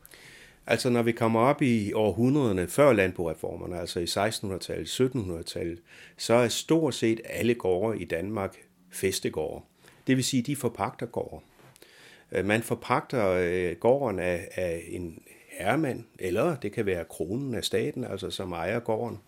Altså 0.67 0.91
når 0.91 1.03
vi 1.03 1.13
kommer 1.13 1.41
op 1.41 1.63
i 1.63 1.93
århundrederne 1.93 2.69
før 2.69 2.93
landboreformerne, 2.93 3.79
altså 3.81 4.01
i 4.01 4.05
1600-tallet, 4.05 5.01
1700-tallet, 5.01 5.83
så 6.17 6.35
er 6.35 6.49
stort 6.49 6.95
set 6.95 7.21
alle 7.25 7.55
gårde 7.55 8.01
i 8.01 8.05
Danmark 8.05 8.57
festegårde. 8.91 9.65
Det 10.07 10.17
vil 10.17 10.25
sige, 10.25 10.43
de 10.43 10.57
forpagter 10.57 11.07
gårde. 11.07 11.45
Øh, 12.33 12.45
man 12.45 12.63
forpagter 12.63 13.29
øh, 13.29 13.77
gården 13.77 14.19
af, 14.19 14.49
af 14.55 14.85
en 14.89 15.23
herremand, 15.59 16.05
eller 16.19 16.57
det 16.57 16.73
kan 16.73 16.87
være 16.87 17.05
kronen 17.05 17.55
af 17.55 17.65
staten, 17.65 18.05
altså 18.05 18.31
som 18.31 18.53
ejer 18.53 18.81
gården. 18.81 19.19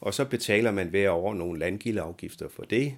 Og 0.00 0.14
så 0.14 0.24
betaler 0.24 0.70
man 0.70 0.88
hver 0.88 1.10
år 1.10 1.34
nogle 1.34 1.58
landgildeafgifter 1.58 2.48
for 2.48 2.62
det, 2.62 2.96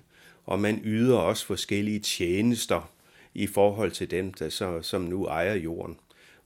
og 0.49 0.59
man 0.59 0.81
yder 0.85 1.17
også 1.17 1.47
forskellige 1.47 2.01
tjenester 2.01 2.93
i 3.35 3.47
forhold 3.47 3.91
til 3.91 4.11
dem, 4.11 4.35
der 4.35 4.49
så, 4.49 4.83
som 4.83 5.03
nu 5.03 5.27
ejer 5.27 5.55
jorden. 5.55 5.97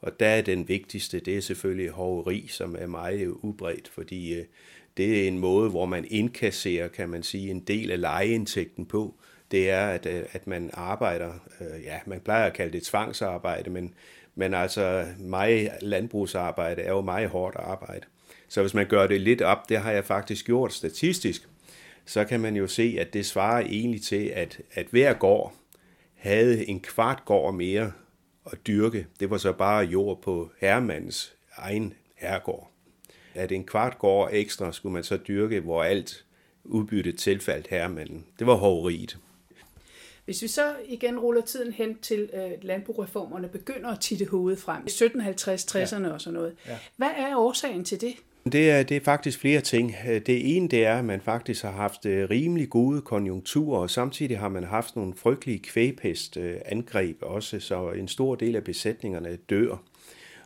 Og 0.00 0.20
der 0.20 0.26
er 0.26 0.42
den 0.42 0.68
vigtigste, 0.68 1.20
det 1.20 1.36
er 1.36 1.40
selvfølgelig 1.40 1.90
hoveri, 1.90 2.46
som 2.48 2.76
er 2.78 2.86
meget 2.86 3.26
udbredt, 3.26 3.88
fordi 3.88 4.34
øh, 4.34 4.44
det 4.96 5.22
er 5.22 5.28
en 5.28 5.38
måde, 5.38 5.70
hvor 5.70 5.86
man 5.86 6.06
indkasserer, 6.10 6.88
kan 6.88 7.08
man 7.08 7.22
sige, 7.22 7.50
en 7.50 7.60
del 7.60 7.90
af 7.90 8.00
lejeindtægten 8.00 8.86
på. 8.86 9.14
Det 9.50 9.70
er, 9.70 9.86
at, 9.86 10.06
øh, 10.06 10.22
at 10.32 10.46
man 10.46 10.70
arbejder, 10.72 11.32
øh, 11.60 11.82
ja, 11.84 11.98
man 12.06 12.20
plejer 12.20 12.46
at 12.46 12.54
kalde 12.54 12.72
det 12.72 12.82
tvangsarbejde, 12.82 13.70
men, 13.70 13.94
men 14.34 14.54
altså 14.54 15.06
meget 15.18 15.70
landbrugsarbejde 15.82 16.82
er 16.82 16.90
jo 16.90 17.00
meget 17.00 17.28
hårdt 17.28 17.56
arbejde. 17.56 18.06
Så 18.48 18.60
hvis 18.60 18.74
man 18.74 18.86
gør 18.86 19.06
det 19.06 19.20
lidt 19.20 19.42
op, 19.42 19.68
det 19.68 19.78
har 19.78 19.92
jeg 19.92 20.04
faktisk 20.04 20.46
gjort 20.46 20.72
statistisk, 20.72 21.48
så 22.04 22.24
kan 22.24 22.40
man 22.40 22.56
jo 22.56 22.66
se, 22.66 22.96
at 22.98 23.12
det 23.12 23.26
svarer 23.26 23.60
egentlig 23.60 24.02
til, 24.02 24.26
at, 24.26 24.60
at 24.72 24.86
hver 24.90 25.14
gård 25.14 25.54
havde 26.14 26.68
en 26.68 26.80
kvart 26.80 27.22
gård 27.24 27.54
mere 27.54 27.92
at 28.52 28.66
dyrke. 28.66 29.06
Det 29.20 29.30
var 29.30 29.38
så 29.38 29.52
bare 29.52 29.84
jord 29.84 30.22
på 30.22 30.50
herremands 30.60 31.34
egen 31.56 31.94
herregård. 32.14 32.70
At 33.34 33.52
en 33.52 33.64
kvart 33.64 33.98
gård 33.98 34.30
ekstra 34.32 34.72
skulle 34.72 34.92
man 34.92 35.04
så 35.04 35.16
dyrke, 35.16 35.60
hvor 35.60 35.82
alt 35.82 36.24
udbyttet 36.64 37.18
tilfaldt 37.18 37.66
herremanden. 37.66 38.26
Det 38.38 38.46
var 38.46 38.54
hoveriet. 38.54 39.18
Hvis 40.24 40.42
vi 40.42 40.48
så 40.48 40.74
igen 40.88 41.18
ruller 41.18 41.42
tiden 41.42 41.72
hen 41.72 41.98
til 41.98 42.30
øh, 42.32 42.50
landbrugreformerne, 42.62 43.48
begynder 43.48 43.90
at 43.90 44.00
titte 44.00 44.26
hovedet 44.26 44.58
frem, 44.58 44.82
1750-60'erne 44.82 46.06
ja. 46.06 46.12
og 46.12 46.20
sådan 46.20 46.34
noget. 46.34 46.56
Ja. 46.66 46.78
Hvad 46.96 47.10
er 47.16 47.36
årsagen 47.36 47.84
til 47.84 48.00
det? 48.00 48.14
Det 48.44 48.70
er, 48.70 48.82
det 48.82 48.96
er 48.96 49.00
faktisk 49.00 49.38
flere 49.38 49.60
ting. 49.60 49.94
Øh, 50.08 50.20
det 50.26 50.56
ene 50.56 50.68
det 50.68 50.86
er, 50.86 50.98
at 50.98 51.04
man 51.04 51.20
faktisk 51.20 51.62
har 51.62 51.70
haft 51.70 52.06
øh, 52.06 52.30
rimelig 52.30 52.70
gode 52.70 53.00
konjunkturer, 53.00 53.80
og 53.80 53.90
samtidig 53.90 54.38
har 54.38 54.48
man 54.48 54.64
haft 54.64 54.96
nogle 54.96 55.14
frygtelige 55.16 55.58
kvægpestangreb 55.58 57.16
også, 57.22 57.60
så 57.60 57.90
en 57.90 58.08
stor 58.08 58.34
del 58.34 58.56
af 58.56 58.64
besætningerne 58.64 59.36
dør. 59.36 59.82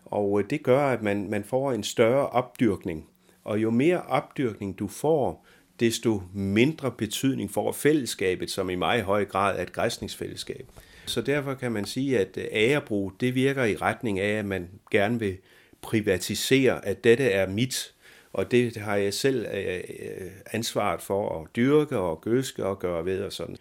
Og 0.05 0.41
øh, 0.41 0.51
det 0.51 0.63
gør, 0.63 0.81
at 0.81 1.03
man, 1.03 1.31
man 1.31 1.45
får 1.45 1.73
en 1.73 1.83
større 1.83 2.29
opdyrkning. 2.29 3.07
Og 3.45 3.63
jo 3.63 3.71
mere 3.71 4.03
opdyrkning 4.03 4.79
du 4.79 4.89
får, 4.89 5.47
desto 5.81 6.23
mindre 6.35 6.91
betydning 6.91 7.51
får 7.51 7.73
fællesskabet, 7.73 8.51
som 8.51 8.71
i 8.71 8.75
meget 8.75 9.03
høj 9.03 9.25
grad 9.25 9.59
er 9.59 9.63
et 9.63 9.73
græsningsfællesskab. 9.73 10.67
Så 11.07 11.21
derfor 11.21 11.55
kan 11.55 11.73
man 11.73 11.85
sige, 11.85 12.19
at 12.19 12.39
ærebrug, 12.53 13.13
det 13.21 13.35
virker 13.35 13.65
i 13.65 13.77
retning 13.77 14.21
af, 14.21 14.39
at 14.39 14.45
man 14.45 14.69
gerne 14.91 15.19
vil 15.19 15.37
privatisere, 15.83 16.87
at 16.87 17.05
dette 17.05 17.25
er 17.25 17.49
mit, 17.49 17.95
og 18.33 18.51
det 18.51 18.77
har 18.77 18.97
jeg 18.97 19.15
selv 19.15 19.47
øh, 19.55 19.75
øh, 19.75 20.31
ansvaret 20.53 21.03
for 21.03 21.41
at 21.41 21.57
dyrke 21.57 21.99
og 21.99 22.21
gøske 22.21 22.67
og 22.67 22.79
gøre 22.79 23.05
ved 23.05 23.23
og 23.23 23.33
sådan. 23.33 23.57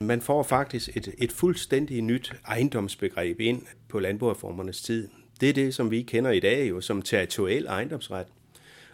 Man 0.00 0.20
får 0.20 0.42
faktisk 0.42 0.96
et, 0.96 1.14
et 1.18 1.32
fuldstændig 1.32 2.02
nyt 2.02 2.32
ejendomsbegreb 2.46 3.40
ind 3.40 3.62
på 3.88 3.98
landboreformernes 3.98 4.82
tid. 4.82 5.08
Det 5.40 5.48
er 5.48 5.52
det, 5.52 5.74
som 5.74 5.90
vi 5.90 6.02
kender 6.02 6.30
i 6.30 6.40
dag 6.40 6.68
jo 6.68 6.80
som 6.80 7.02
territorial 7.02 7.66
ejendomsret. 7.66 8.26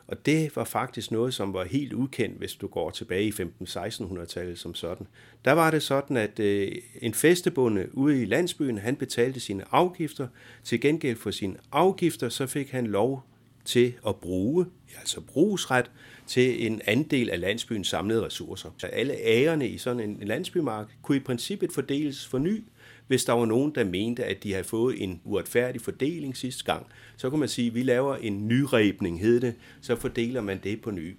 Og 0.09 0.27
det 0.27 0.57
var 0.57 0.65
faktisk 0.65 1.11
noget, 1.11 1.35
som 1.35 1.53
var 1.53 1.65
helt 1.65 1.93
ukendt, 1.93 2.39
hvis 2.39 2.55
du 2.55 2.67
går 2.67 2.91
tilbage 2.91 3.25
i 3.25 3.31
15-1600-tallet 3.31 4.59
som 4.59 4.75
sådan. 4.75 5.07
Der 5.45 5.53
var 5.53 5.71
det 5.71 5.83
sådan, 5.83 6.17
at 6.17 6.41
øh, 6.41 6.73
en 7.03 7.15
festebonde 7.15 7.89
ude 7.93 8.23
i 8.23 8.25
landsbyen, 8.25 8.79
han 8.79 8.97
betalte 8.97 9.41
sine 9.41 9.65
afgifter. 9.73 10.29
Til 10.65 10.81
gengæld 10.81 11.17
for 11.17 11.31
sine 11.31 11.57
afgifter, 11.73 12.29
så 12.29 12.47
fik 12.47 12.71
han 12.71 12.87
lov 12.87 13.23
til 13.65 13.95
at 14.07 14.17
bruge, 14.17 14.67
altså 14.99 15.21
brugsret, 15.21 15.91
til 16.27 16.67
en 16.67 16.81
andel 16.85 17.31
af 17.31 17.41
landsbyens 17.41 17.89
samlede 17.89 18.25
ressourcer. 18.25 18.71
Så 18.79 18.87
alle 18.87 19.15
ærerne 19.15 19.69
i 19.69 19.79
sådan 19.79 20.01
en 20.01 20.29
landsbymark 20.29 20.87
kunne 21.03 21.17
i 21.17 21.21
princippet 21.21 21.73
fordeles 21.73 22.27
for 22.27 22.39
ny, 22.39 22.65
hvis 23.07 23.25
der 23.25 23.33
var 23.33 23.45
nogen, 23.45 23.75
der 23.75 23.85
mente, 23.85 24.25
at 24.25 24.43
de 24.43 24.53
havde 24.53 24.65
fået 24.65 25.03
en 25.03 25.21
uretfærdig 25.25 25.81
fordeling 25.81 26.37
sidste 26.37 26.65
gang, 26.65 26.87
så 27.17 27.31
kunne 27.31 27.41
man 27.41 27.49
sige, 27.49 27.69
at 27.69 27.75
vi 27.75 27.83
laver 27.83 28.17
en 28.17 28.49
nyrebning, 28.49 29.21
hed 29.21 29.41
det, 29.41 29.55
så 29.81 29.97
fordeler 29.97 30.41
man 30.41 30.61
det 30.65 30.81
på 30.83 30.91
ny. 30.91 31.17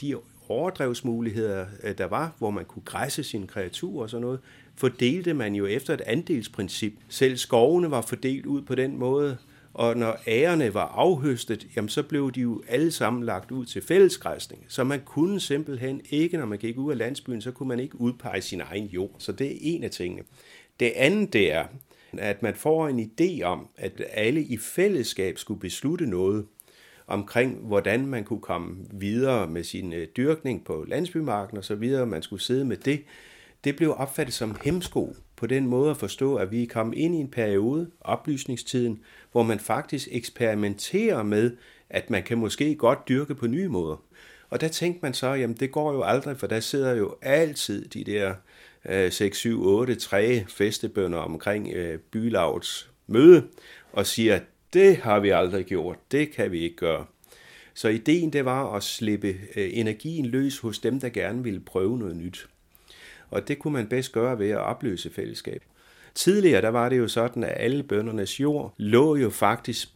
De 0.00 0.14
overdrevsmuligheder, 0.48 1.66
øh, 1.82 1.98
der 1.98 2.06
var, 2.06 2.32
hvor 2.38 2.50
man 2.50 2.64
kunne 2.64 2.82
græsse 2.84 3.24
sine 3.24 3.46
kreaturer 3.46 4.02
og 4.02 4.10
sådan 4.10 4.22
noget, 4.22 4.40
fordelte 4.74 5.34
man 5.34 5.54
jo 5.54 5.66
efter 5.66 5.94
et 5.94 6.00
andelsprincip. 6.00 6.92
Selv 7.08 7.36
skovene 7.36 7.90
var 7.90 8.02
fordelt 8.02 8.46
ud 8.46 8.62
på 8.62 8.74
den 8.74 8.96
måde, 8.98 9.36
og 9.74 9.96
når 9.96 10.18
ærerne 10.26 10.74
var 10.74 10.86
afhøstet, 10.86 11.66
jamen 11.76 11.88
så 11.88 12.02
blev 12.02 12.32
de 12.32 12.40
jo 12.40 12.62
alle 12.68 12.90
sammen 12.90 13.24
lagt 13.24 13.50
ud 13.50 13.66
til 13.66 13.82
fællesgræsning. 13.82 14.64
Så 14.68 14.84
man 14.84 15.00
kunne 15.04 15.40
simpelthen 15.40 16.00
ikke, 16.10 16.36
når 16.36 16.46
man 16.46 16.58
gik 16.58 16.78
ud 16.78 16.90
af 16.90 16.98
landsbyen, 16.98 17.42
så 17.42 17.50
kunne 17.50 17.68
man 17.68 17.80
ikke 17.80 18.00
udpege 18.00 18.40
sin 18.40 18.60
egen 18.60 18.86
jord. 18.86 19.14
Så 19.18 19.32
det 19.32 19.46
er 19.46 19.58
en 19.60 19.84
af 19.84 19.90
tingene. 19.90 20.22
Det 20.80 20.92
andet 20.96 21.32
det 21.32 21.52
er, 21.52 21.64
at 22.18 22.42
man 22.42 22.54
får 22.54 22.88
en 22.88 23.10
idé 23.10 23.42
om, 23.42 23.68
at 23.76 24.02
alle 24.12 24.42
i 24.42 24.56
fællesskab 24.56 25.38
skulle 25.38 25.60
beslutte 25.60 26.06
noget 26.06 26.46
omkring, 27.06 27.58
hvordan 27.66 28.06
man 28.06 28.24
kunne 28.24 28.40
komme 28.40 28.76
videre 28.90 29.46
med 29.46 29.64
sin 29.64 29.92
øh, 29.92 30.08
dyrkning 30.16 30.64
på 30.64 30.84
landsbymarken 30.88 31.58
og 31.58 31.64
så 31.64 31.74
videre, 31.74 32.06
man 32.06 32.22
skulle 32.22 32.42
sidde 32.42 32.64
med 32.64 32.76
det. 32.76 33.02
Det 33.64 33.76
blev 33.76 33.94
opfattet 33.98 34.34
som 34.34 34.56
hemsko 34.64 35.16
på 35.36 35.46
den 35.46 35.66
måde 35.66 35.90
at 35.90 35.96
forstå, 35.96 36.36
at 36.36 36.50
vi 36.50 36.64
kom 36.64 36.92
ind 36.96 37.14
i 37.14 37.18
en 37.18 37.30
periode, 37.30 37.90
oplysningstiden, 38.00 39.00
hvor 39.32 39.42
man 39.42 39.58
faktisk 39.58 40.08
eksperimenterer 40.10 41.22
med, 41.22 41.56
at 41.90 42.10
man 42.10 42.22
kan 42.22 42.38
måske 42.38 42.74
godt 42.74 43.08
dyrke 43.08 43.34
på 43.34 43.46
nye 43.46 43.68
måder. 43.68 44.02
Og 44.50 44.60
der 44.60 44.68
tænkte 44.68 45.00
man 45.02 45.14
så, 45.14 45.26
jamen 45.26 45.56
det 45.56 45.72
går 45.72 45.92
jo 45.92 46.02
aldrig, 46.02 46.36
for 46.36 46.46
der 46.46 46.60
sidder 46.60 46.94
jo 46.94 47.14
altid 47.22 47.88
de 47.88 48.04
der 48.04 48.34
6, 49.10 49.38
7, 49.38 49.66
8, 49.66 49.94
3 49.94 50.44
festebønder 50.48 51.18
omkring 51.18 51.72
øh, 51.72 51.98
bylavets 51.98 52.90
møde 53.06 53.44
og 53.92 54.06
siger, 54.06 54.40
det 54.72 54.96
har 54.96 55.20
vi 55.20 55.30
aldrig 55.30 55.64
gjort, 55.64 55.96
det 56.12 56.30
kan 56.32 56.52
vi 56.52 56.60
ikke 56.60 56.76
gøre. 56.76 57.06
Så 57.74 57.88
ideen 57.88 58.32
det 58.32 58.44
var 58.44 58.74
at 58.74 58.82
slippe 58.82 59.28
øh, 59.28 59.70
energien 59.72 60.26
løs 60.26 60.58
hos 60.58 60.78
dem, 60.78 61.00
der 61.00 61.08
gerne 61.08 61.42
ville 61.42 61.60
prøve 61.60 61.98
noget 61.98 62.16
nyt. 62.16 62.48
Og 63.30 63.48
det 63.48 63.58
kunne 63.58 63.72
man 63.72 63.86
bedst 63.86 64.12
gøre 64.12 64.38
ved 64.38 64.50
at 64.50 64.58
opløse 64.58 65.10
fællesskab. 65.10 65.62
Tidligere 66.14 66.62
der 66.62 66.68
var 66.68 66.88
det 66.88 66.98
jo 66.98 67.08
sådan, 67.08 67.44
at 67.44 67.54
alle 67.56 67.82
bøndernes 67.82 68.40
jord 68.40 68.74
lå 68.76 69.16
jo 69.16 69.30
faktisk 69.30 69.88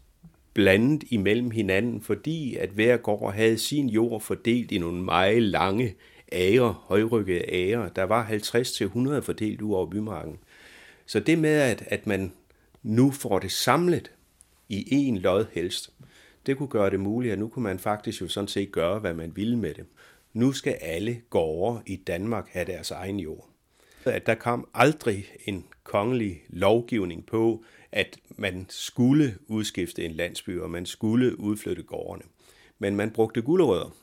blandet 0.54 1.04
imellem 1.10 1.50
hinanden, 1.50 2.00
fordi 2.00 2.56
at 2.56 2.68
hver 2.68 2.96
gård 2.96 3.34
havde 3.34 3.58
sin 3.58 3.88
jord 3.88 4.20
fordelt 4.20 4.72
i 4.72 4.78
nogle 4.78 5.02
meget 5.02 5.42
lange 5.42 5.94
ære, 6.32 6.76
højrykkede 6.82 7.44
ære. 7.48 7.90
Der 7.96 8.04
var 8.04 8.26
50-100 8.26 9.20
fordelt 9.20 9.62
ud 9.62 9.74
over 9.74 9.86
bymarken. 9.86 10.38
Så 11.06 11.20
det 11.20 11.38
med, 11.38 11.60
at, 11.60 11.84
at 11.86 12.06
man 12.06 12.32
nu 12.82 13.10
får 13.10 13.38
det 13.38 13.52
samlet 13.52 14.10
i 14.68 15.08
én 15.10 15.20
lod 15.20 15.46
helst, 15.52 15.92
det 16.46 16.56
kunne 16.56 16.68
gøre 16.68 16.90
det 16.90 17.00
muligt, 17.00 17.32
at 17.32 17.38
nu 17.38 17.48
kunne 17.48 17.62
man 17.62 17.78
faktisk 17.78 18.20
jo 18.20 18.28
sådan 18.28 18.48
set 18.48 18.72
gøre, 18.72 18.98
hvad 18.98 19.14
man 19.14 19.36
ville 19.36 19.58
med 19.58 19.74
det. 19.74 19.84
Nu 20.32 20.52
skal 20.52 20.72
alle 20.72 21.20
gårde 21.30 21.82
i 21.86 21.96
Danmark 21.96 22.48
have 22.48 22.64
deres 22.64 22.90
egen 22.90 23.20
jord. 23.20 23.48
At 24.04 24.26
der 24.26 24.34
kom 24.34 24.68
aldrig 24.74 25.26
en 25.44 25.64
kongelig 25.84 26.42
lovgivning 26.48 27.26
på, 27.26 27.64
at 27.92 28.18
man 28.36 28.66
skulle 28.68 29.38
udskifte 29.48 30.04
en 30.04 30.12
landsby, 30.12 30.58
og 30.58 30.70
man 30.70 30.86
skulle 30.86 31.40
udflytte 31.40 31.82
gårdene. 31.82 32.24
Men 32.78 32.96
man 32.96 33.10
brugte 33.10 33.42
gulerødder 33.42 33.96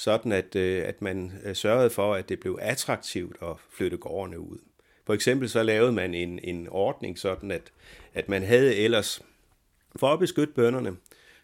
sådan 0.00 0.32
at, 0.32 0.56
øh, 0.56 0.88
at 0.88 1.02
man 1.02 1.32
øh, 1.44 1.56
sørgede 1.56 1.90
for, 1.90 2.14
at 2.14 2.28
det 2.28 2.40
blev 2.40 2.58
attraktivt 2.60 3.36
at 3.42 3.56
flytte 3.70 3.96
gårdene 3.96 4.40
ud. 4.40 4.58
For 5.06 5.14
eksempel 5.14 5.48
så 5.48 5.62
lavede 5.62 5.92
man 5.92 6.14
en, 6.14 6.38
en 6.42 6.68
ordning 6.68 7.18
sådan, 7.18 7.50
at, 7.50 7.72
at 8.14 8.28
man 8.28 8.42
havde 8.42 8.76
ellers, 8.76 9.22
for 9.96 10.12
at 10.12 10.18
beskytte 10.18 10.54
bønderne, 10.54 10.96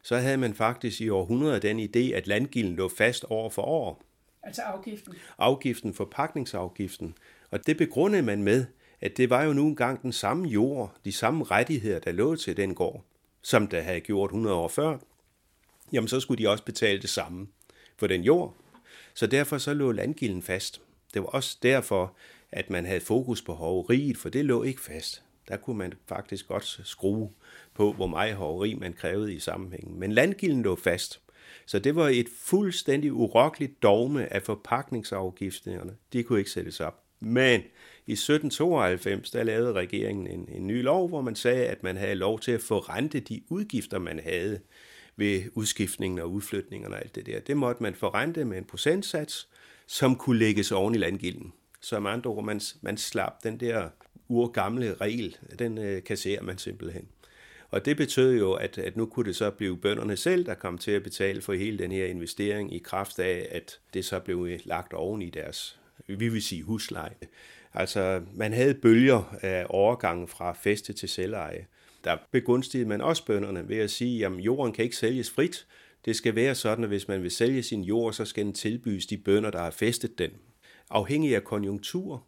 så 0.03 0.17
havde 0.17 0.37
man 0.37 0.55
faktisk 0.55 1.01
i 1.01 1.09
århundreder 1.09 1.59
den 1.59 1.81
idé, 1.81 2.15
at 2.15 2.27
landgilden 2.27 2.77
lå 2.77 2.89
fast 2.89 3.25
år 3.31 3.49
for 3.49 3.63
år. 3.63 4.03
Altså 4.43 4.63
afgiften? 4.63 5.15
Afgiften, 5.39 5.95
forpakningsafgiften. 5.95 7.15
Og 7.51 7.67
det 7.67 7.77
begrundede 7.77 8.23
man 8.23 8.43
med, 8.43 8.65
at 9.01 9.17
det 9.17 9.31
var 9.31 9.43
jo 9.43 9.53
nu 9.53 9.67
engang 9.67 10.03
den 10.03 10.13
samme 10.13 10.49
jord, 10.49 10.97
de 11.05 11.13
samme 11.13 11.45
rettigheder, 11.45 11.99
der 11.99 12.13
lå 12.13 12.37
til 12.37 12.57
den 12.57 12.75
gård, 12.75 13.05
som 13.43 13.67
der 13.67 13.81
havde 13.81 14.01
gjort 14.01 14.29
100 14.29 14.57
år 14.57 14.69
før. 14.69 14.99
Jamen 15.93 16.09
så 16.09 16.21
skulle 16.21 16.45
de 16.45 16.51
også 16.51 16.65
betale 16.65 17.03
det 17.03 17.11
samme 17.11 17.47
for 17.99 18.07
den 18.07 18.23
jord. 18.23 18.55
Så 19.15 19.27
derfor 19.27 19.59
så 19.59 19.75
lå 19.75 19.93
landgilden 19.93 20.43
fast. 20.43 20.81
Det 21.15 21.23
var 21.23 21.29
også 21.29 21.59
derfor, 21.63 22.17
at 22.53 22.71
man 22.71 22.87
havde 22.87 23.01
fokus 23.01 23.43
på 23.43 23.55
hoveriet, 23.55 24.17
for 24.17 24.29
det 24.29 24.45
lå 24.45 24.63
ikke 24.63 24.81
fast. 24.81 25.23
Der 25.49 25.57
kunne 25.57 25.79
man 25.79 25.93
faktisk 26.09 26.49
godt 26.49 26.81
skrue 26.85 27.31
på, 27.75 27.93
hvor 27.93 28.07
meget 28.07 28.35
hoveri 28.35 28.75
man 28.75 28.93
krævede 28.93 29.35
i 29.35 29.39
sammenhængen. 29.39 30.01
Men 30.01 30.13
landgilden 30.13 30.63
lå 30.63 30.77
fast. 30.77 31.21
Så 31.67 31.79
det 31.79 31.97
var 31.97 32.09
et 32.09 32.29
fuldstændig 32.39 33.13
urokkeligt 33.13 33.83
dogme 33.83 34.33
af 34.33 34.43
forpakningsafgifterne. 34.43 35.97
De 36.13 36.23
kunne 36.23 36.39
ikke 36.39 36.51
sættes 36.51 36.81
op. 36.81 37.03
Men 37.21 37.61
i 38.07 38.13
1792, 38.13 39.31
der 39.31 39.43
lavede 39.43 39.73
regeringen 39.73 40.27
en, 40.27 40.49
en 40.53 40.67
ny 40.67 40.83
lov, 40.83 41.09
hvor 41.09 41.21
man 41.21 41.37
sagde, 41.37 41.67
at 41.67 41.83
man 41.83 41.97
havde 41.97 42.15
lov 42.15 42.41
til 42.41 42.53
at 42.53 42.61
forrente 42.61 43.21
de 43.21 43.43
udgifter, 43.49 43.99
man 43.99 44.19
havde 44.19 44.61
ved 45.17 45.43
udskiftningen 45.55 46.19
og 46.19 46.33
udflytningen 46.33 46.93
og 46.93 46.99
alt 46.99 47.15
det 47.15 47.27
der. 47.27 47.41
Det 47.41 47.57
måtte 47.57 47.83
man 47.83 47.95
forrente 47.95 48.45
med 48.45 48.59
en 48.59 48.65
procentsats, 48.65 49.49
som 49.87 50.17
kunne 50.17 50.39
lægges 50.39 50.73
oven 50.73 50.95
i 50.95 50.99
landgilden. 50.99 51.53
Så 51.81 52.01
med 52.01 52.11
andre 52.11 52.31
ord, 52.31 52.45
man, 52.45 52.61
man 52.81 52.97
slap 52.97 53.43
den 53.43 53.61
der 53.61 53.89
urgamle 54.29 54.95
regel, 54.95 55.37
den 55.59 55.79
øh, 55.79 56.05
kasserer 56.05 56.43
man 56.43 56.59
simpelthen. 56.59 57.09
Og 57.71 57.85
det 57.85 57.97
betød 57.97 58.39
jo, 58.39 58.53
at, 58.53 58.79
at 58.79 58.97
nu 58.97 59.07
kunne 59.07 59.27
det 59.27 59.37
så 59.37 59.51
blive 59.51 59.79
bønderne 59.79 60.17
selv, 60.17 60.47
der 60.47 60.55
kom 60.55 60.79
til 60.79 60.91
at 60.91 61.03
betale 61.03 61.43
for 61.43 61.53
hele 61.53 61.79
den 61.79 61.93
her 61.93 62.07
investering 62.07 62.75
i 62.75 62.79
kraft 62.79 63.19
af, 63.19 63.49
at 63.51 63.79
det 63.95 64.05
så 64.05 64.21
blev 64.21 64.47
øh, 64.51 64.61
lagt 64.65 64.93
oven 64.93 65.23
i 65.23 65.31
deres, 65.31 65.79
vi 66.07 66.29
vil 66.29 66.43
sige 66.43 66.63
husleje. 66.63 67.15
Altså, 67.75 68.23
man 68.35 68.53
havde 68.53 68.75
bølger 68.75 69.37
af 69.43 69.67
overgangen 69.69 70.29
fra 70.29 70.53
feste 70.53 70.93
til 70.93 71.09
selveje 71.09 71.67
der 72.07 72.17
begunstigede 72.31 72.89
man 72.89 73.01
også 73.01 73.25
bønderne 73.25 73.69
ved 73.69 73.77
at 73.77 73.91
sige, 73.91 74.27
at 74.27 74.33
jorden 74.33 74.73
kan 74.73 74.85
ikke 74.85 74.97
sælges 74.97 75.31
frit. 75.31 75.67
Det 76.05 76.17
skal 76.17 76.35
være 76.35 76.55
sådan, 76.55 76.85
at 76.85 76.91
hvis 76.91 77.09
man 77.09 77.23
vil 77.23 77.31
sælge 77.31 77.63
sin 77.63 77.83
jord, 77.83 78.13
så 78.13 78.25
skal 78.25 78.45
den 78.45 78.53
tilbydes 78.53 79.07
de 79.07 79.17
bønder, 79.17 79.51
der 79.51 79.59
har 79.59 79.71
festet 79.71 80.19
den. 80.19 80.31
Afhængig 80.91 81.37
af 81.37 81.45
konjunktur, 81.45 82.25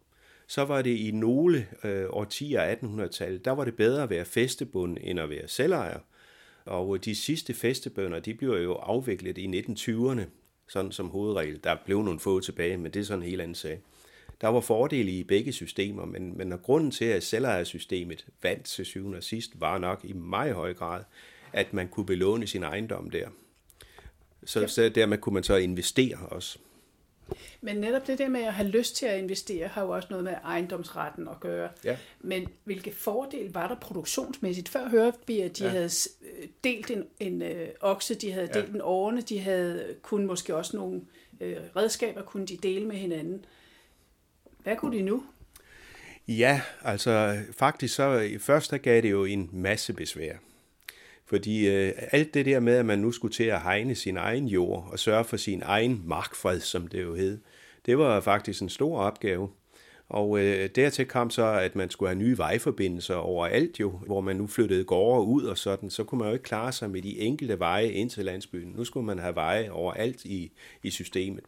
så 0.47 0.65
var 0.65 0.81
det 0.81 0.97
i 0.97 1.11
nogle 1.11 1.67
øh, 1.83 2.05
årtier 2.09 2.61
af 2.61 2.75
1800-tallet, 2.75 3.45
der 3.45 3.51
var 3.51 3.65
det 3.65 3.75
bedre 3.75 4.03
at 4.03 4.09
være 4.09 4.25
festebund 4.25 4.97
end 5.01 5.19
at 5.19 5.29
være 5.29 5.47
selvejer. 5.47 5.99
Og 6.65 7.05
de 7.05 7.15
sidste 7.15 7.53
festebønder, 7.53 8.19
de 8.19 8.33
blev 8.33 8.49
jo 8.49 8.73
afviklet 8.73 9.37
i 9.37 9.47
1920'erne, 9.47 10.21
sådan 10.69 10.91
som 10.91 11.09
hovedregel. 11.09 11.63
Der 11.63 11.75
blev 11.85 12.03
nogle 12.03 12.19
få 12.19 12.39
tilbage, 12.39 12.77
men 12.77 12.91
det 12.91 12.99
er 12.99 13.03
sådan 13.03 13.23
en 13.23 13.29
helt 13.29 13.41
anden 13.41 13.55
sag. 13.55 13.81
Der 14.41 14.47
var 14.47 14.59
fordele 14.59 15.11
i 15.11 15.23
begge 15.23 15.51
systemer, 15.51 16.05
men, 16.05 16.37
men 16.37 16.59
grunden 16.63 16.91
til, 16.91 17.05
at 17.05 17.23
selvejersystemet 17.23 18.25
vandt 18.43 18.63
til 18.63 18.85
syvende 18.85 19.17
og 19.17 19.23
sidst, 19.23 19.61
var 19.61 19.77
nok 19.77 19.99
i 20.03 20.13
meget 20.13 20.53
høj 20.53 20.73
grad, 20.73 21.03
at 21.53 21.73
man 21.73 21.87
kunne 21.87 22.05
belåne 22.05 22.47
sin 22.47 22.63
ejendom 22.63 23.09
der. 23.09 23.27
Så, 24.45 24.67
så 24.67 24.89
dermed 24.89 25.17
kunne 25.17 25.33
man 25.33 25.43
så 25.43 25.55
investere 25.55 26.17
også. 26.17 26.59
Men 27.61 27.75
netop 27.75 28.07
det 28.07 28.17
der 28.17 28.29
med 28.29 28.41
at 28.41 28.53
have 28.53 28.69
lyst 28.69 28.95
til 28.95 29.05
at 29.05 29.19
investere, 29.19 29.67
har 29.67 29.83
jo 29.83 29.89
også 29.89 30.07
noget 30.09 30.23
med 30.23 30.33
ejendomsretten 30.43 31.27
at 31.27 31.39
gøre. 31.39 31.69
Ja. 31.83 31.97
Men 32.19 32.47
hvilke 32.63 32.91
fordele 32.91 33.53
var 33.53 33.67
der 33.67 33.75
produktionsmæssigt? 33.75 34.69
Før 34.69 34.89
hørte 34.89 35.17
vi, 35.27 35.39
at 35.39 35.57
de 35.57 35.63
ja. 35.63 35.69
havde 35.69 35.89
øh, 36.21 36.47
delt 36.63 36.91
en, 36.91 37.03
en 37.19 37.41
øh, 37.41 37.67
okse, 37.81 38.15
de 38.15 38.31
havde 38.31 38.47
delt 38.47 38.69
ja. 38.69 38.73
en 38.73 38.81
årene, 38.81 39.21
de 39.21 39.39
havde 39.39 39.95
kun 40.01 40.25
måske 40.25 40.55
også 40.55 40.77
nogle 40.77 41.01
øh, 41.41 41.57
redskaber, 41.75 42.21
kunne 42.21 42.45
de 42.45 42.57
dele 42.57 42.85
med 42.85 42.95
hinanden. 42.95 43.45
Hvad 44.63 44.75
kunne 44.75 44.97
de 44.97 45.01
nu? 45.01 45.23
Ja, 46.27 46.61
altså 46.81 47.37
faktisk 47.57 47.95
så 47.95 48.29
først 48.39 48.71
der 48.71 48.77
gav 48.77 49.01
det 49.01 49.11
jo 49.11 49.25
en 49.25 49.49
masse 49.53 49.93
besvær. 49.93 50.33
Fordi 51.25 51.67
øh, 51.67 51.93
alt 52.11 52.33
det 52.33 52.45
der 52.45 52.59
med, 52.59 52.75
at 52.75 52.85
man 52.85 52.99
nu 52.99 53.11
skulle 53.11 53.33
til 53.33 53.43
at 53.43 53.61
hegne 53.61 53.95
sin 53.95 54.17
egen 54.17 54.47
jord 54.47 54.89
og 54.91 54.99
sørge 54.99 55.23
for 55.23 55.37
sin 55.37 55.61
egen 55.65 56.01
markfred, 56.05 56.59
som 56.59 56.87
det 56.87 57.03
jo 57.03 57.15
hed, 57.15 57.39
det 57.85 57.97
var 57.97 58.21
faktisk 58.21 58.61
en 58.61 58.69
stor 58.69 58.99
opgave. 58.99 59.49
Og 60.09 60.39
øh, 60.39 60.69
dertil 60.75 61.05
kom 61.05 61.29
så, 61.29 61.45
at 61.45 61.75
man 61.75 61.89
skulle 61.89 62.09
have 62.09 62.19
nye 62.19 62.37
vejforbindelser 62.37 63.15
overalt 63.15 63.79
jo, 63.79 63.89
hvor 63.89 64.21
man 64.21 64.35
nu 64.35 64.47
flyttede 64.47 64.83
gårde 64.83 65.25
ud 65.25 65.43
og 65.43 65.57
sådan, 65.57 65.89
så 65.89 66.03
kunne 66.03 66.19
man 66.19 66.27
jo 66.27 66.33
ikke 66.33 66.43
klare 66.43 66.71
sig 66.71 66.89
med 66.89 67.01
de 67.01 67.19
enkelte 67.19 67.59
veje 67.59 67.91
ind 67.91 68.09
til 68.09 68.25
landsbyen. 68.25 68.73
Nu 68.77 68.83
skulle 68.85 69.05
man 69.05 69.19
have 69.19 69.35
veje 69.35 69.71
overalt 69.71 70.25
i, 70.25 70.51
i 70.83 70.89
systemet. 70.89 71.43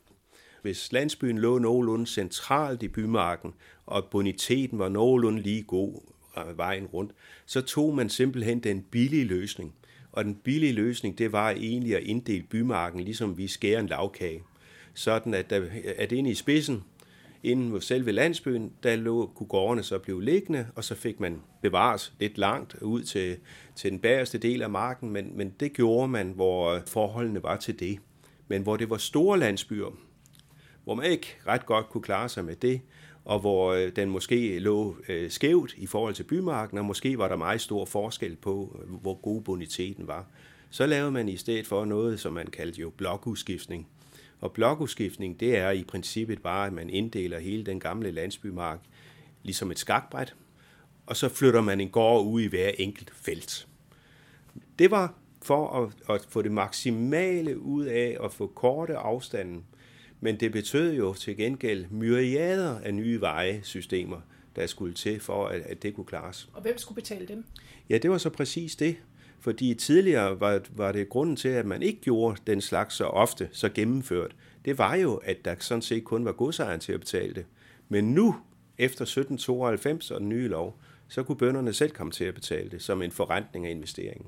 Hvis 0.62 0.92
landsbyen 0.92 1.38
lå 1.38 1.60
nogenlunde 1.60 2.08
centralt 2.08 2.84
i 2.84 2.88
bymarken, 2.88 3.54
og 3.86 4.06
boniteten 4.12 4.80
var 4.80 4.90
nogenlunde 4.90 5.42
lige 5.42 5.64
god, 5.64 6.02
øh, 6.38 6.58
vejen 6.58 6.86
rundt, 6.86 7.12
så 7.46 7.62
tog 7.62 7.96
man 7.96 8.10
simpelthen 8.10 8.60
den 8.60 8.82
billige 8.82 9.26
løsning. 9.26 9.74
Og 10.12 10.26
den 10.26 10.36
billige 10.36 10.74
løsning, 10.74 11.18
det 11.18 11.32
var 11.32 11.50
egentlig 11.50 11.96
at 11.96 12.04
inddele 12.04 12.44
bymarken, 12.44 13.00
ligesom 13.00 13.38
vi 13.38 13.48
skærer 13.48 13.80
en 13.80 13.88
lavkage. 13.88 14.44
Sådan 14.94 15.34
at, 15.34 15.50
der, 15.50 15.66
at 15.98 16.12
inde 16.12 16.30
i 16.30 16.34
spidsen, 16.34 16.84
inden 17.44 17.70
mod 17.70 17.82
selve 17.82 18.12
landsbyen, 18.12 18.72
der 18.84 18.96
lå, 18.96 19.32
kunne 19.36 19.48
gårdene 19.48 19.84
så 19.84 20.00
blive 20.00 20.24
liggende, 20.24 20.68
og 20.76 20.84
så 20.84 20.96
fik 20.96 21.20
man 21.20 21.42
bevares 21.62 22.14
lidt 22.20 22.38
langt 22.38 22.76
ud 22.82 23.04
til, 23.04 23.38
til 23.76 23.92
den 23.92 24.00
bagerste 24.00 24.38
del 24.38 24.62
af 24.62 24.70
marken, 24.70 25.10
men, 25.10 25.38
men 25.38 25.54
det 25.60 25.74
gjorde 25.74 26.08
man, 26.08 26.32
hvor 26.32 26.74
øh, 26.74 26.82
forholdene 26.88 27.44
var 27.44 27.58
til 27.58 27.80
det. 27.80 28.00
Men 28.48 28.62
hvor 28.62 28.78
det 28.78 28.90
var 28.90 28.98
store 28.98 29.40
landsbyer, 29.40 29.98
hvor 30.84 30.96
man 30.96 31.12
ikke 31.12 31.38
ret 31.48 31.66
godt 31.66 31.90
kunne 31.90 32.04
klare 32.04 32.30
sig 32.30 32.46
med 32.46 32.56
det, 32.56 32.82
og 33.26 33.40
hvor 33.40 33.74
øh, 33.74 33.92
den 33.96 34.10
måske 34.10 34.60
lå 34.60 34.96
øh, 35.10 35.32
skævt 35.32 35.74
i 35.78 35.86
forhold 35.86 36.14
til 36.14 36.24
bymarken, 36.24 36.78
og 36.78 36.86
måske 36.86 37.18
var 37.18 37.28
der 37.28 37.36
meget 37.36 37.62
stor 37.62 37.86
forskel 37.86 38.36
på, 38.36 38.82
øh, 38.84 38.94
hvor 38.94 39.14
god 39.14 39.42
boniteten 39.42 40.08
var. 40.08 40.26
Så 40.70 40.86
lavede 40.86 41.12
man 41.12 41.30
i 41.30 41.38
stedet 41.38 41.68
for 41.68 41.86
noget, 41.86 42.20
som 42.20 42.34
man 42.34 42.48
kaldte 42.48 42.82
jo 42.82 42.90
blokudskiftning. 42.90 43.88
Og 44.42 44.52
blokudskiftning, 44.52 45.40
det 45.40 45.58
er 45.58 45.72
i 45.72 45.84
princippet 45.84 46.42
bare, 46.42 46.68
at 46.68 46.74
man 46.74 46.90
inddeler 46.90 47.40
hele 47.40 47.64
den 47.64 47.80
gamle 47.80 48.12
landsbymark 48.12 48.80
ligesom 49.44 49.72
et 49.72 49.80
skakbræt, 49.80 50.36
og 51.06 51.18
så 51.18 51.30
flytter 51.30 51.62
man 51.62 51.82
en 51.82 51.90
gård 51.90 52.26
ud 52.26 52.42
i 52.42 52.48
hver 52.48 52.72
enkelt 52.78 53.12
felt. 53.16 53.68
Det 54.80 54.92
var 54.92 55.14
for 55.42 55.84
at, 55.84 56.16
at 56.16 56.26
få 56.30 56.42
det 56.42 56.52
maksimale 56.52 57.60
ud 57.60 57.86
af 57.86 58.18
at 58.24 58.34
få 58.34 58.48
korte 58.48 58.98
afstanden 58.98 59.64
men 60.22 60.40
det 60.40 60.52
betød 60.52 60.94
jo 60.94 61.14
til 61.14 61.38
gengæld 61.38 61.86
myriader 61.90 62.80
af 62.80 62.94
nye 62.94 63.22
vejesystemer, 63.22 64.22
der 64.56 64.68
skulle 64.68 64.94
til 64.94 65.20
for, 65.20 65.48
at, 65.48 65.62
at 65.62 65.84
det 65.84 65.96
kunne 65.96 66.06
klares. 66.06 66.50
Og 66.54 66.62
hvem 66.62 66.78
skulle 66.78 66.96
betale 66.96 67.28
dem? 67.28 67.46
Ja, 67.90 67.98
det 67.98 68.12
var 68.12 68.18
så 68.18 68.30
præcis 68.30 68.76
det. 68.76 68.96
Fordi 69.40 69.74
tidligere 69.74 70.40
var, 70.40 70.62
var 70.76 70.92
det 70.92 71.10
grunden 71.10 71.36
til, 71.36 71.50
at 71.50 71.66
man 71.66 71.82
ikke 71.82 72.02
gjorde 72.02 72.42
den 72.48 72.62
slags 72.62 72.96
så 72.96 73.06
ofte, 73.06 73.50
så 73.52 73.70
gennemført. 73.70 74.36
Det 74.66 74.78
var 74.78 74.96
jo, 74.96 75.16
at 75.16 75.46
der 75.46 75.56
sådan 75.60 75.82
set 75.82 76.04
kun 76.04 76.26
var 76.26 76.32
godsejeren 76.32 76.80
til 76.80 76.94
at 76.94 77.00
betale 77.00 77.34
det. 77.34 77.46
Men 77.90 78.14
nu, 78.14 78.36
efter 78.78 79.02
1792 79.06 80.12
og 80.12 80.20
den 80.20 80.30
nye 80.30 80.48
lov, 80.48 80.80
så 81.08 81.24
kunne 81.24 81.38
bønderne 81.38 81.74
selv 81.74 81.92
komme 81.92 82.12
til 82.12 82.24
at 82.24 82.34
betale 82.34 82.70
det 82.70 82.82
som 82.82 83.02
en 83.02 83.12
forrentning 83.12 83.66
af 83.68 83.72
investeringen. 83.72 84.28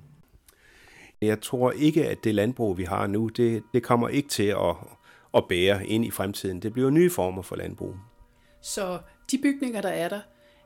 Jeg 1.22 1.42
tror 1.42 1.72
ikke, 1.72 2.08
at 2.08 2.24
det 2.24 2.36
landbrug, 2.36 2.78
vi 2.78 2.84
har 2.84 3.08
nu, 3.08 3.28
det, 3.28 3.64
det 3.74 3.84
kommer 3.84 4.10
ikke 4.10 4.30
til 4.30 4.44
at, 4.44 4.76
at 5.34 5.48
bære 5.50 5.88
ind 5.88 6.06
i 6.06 6.12
fremtiden. 6.12 6.62
Det 6.62 6.74
bliver 6.74 6.90
nye 6.90 7.10
former 7.10 7.42
for 7.42 7.56
landbrug. 7.56 7.96
Så 8.62 9.00
de 9.32 9.38
bygninger, 9.38 9.82
der 9.82 9.90
er 9.90 10.10
der, 10.10 10.22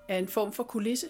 er 0.07 0.17
en 0.17 0.27
form 0.27 0.53
for 0.53 0.63
kulisse? 0.63 1.07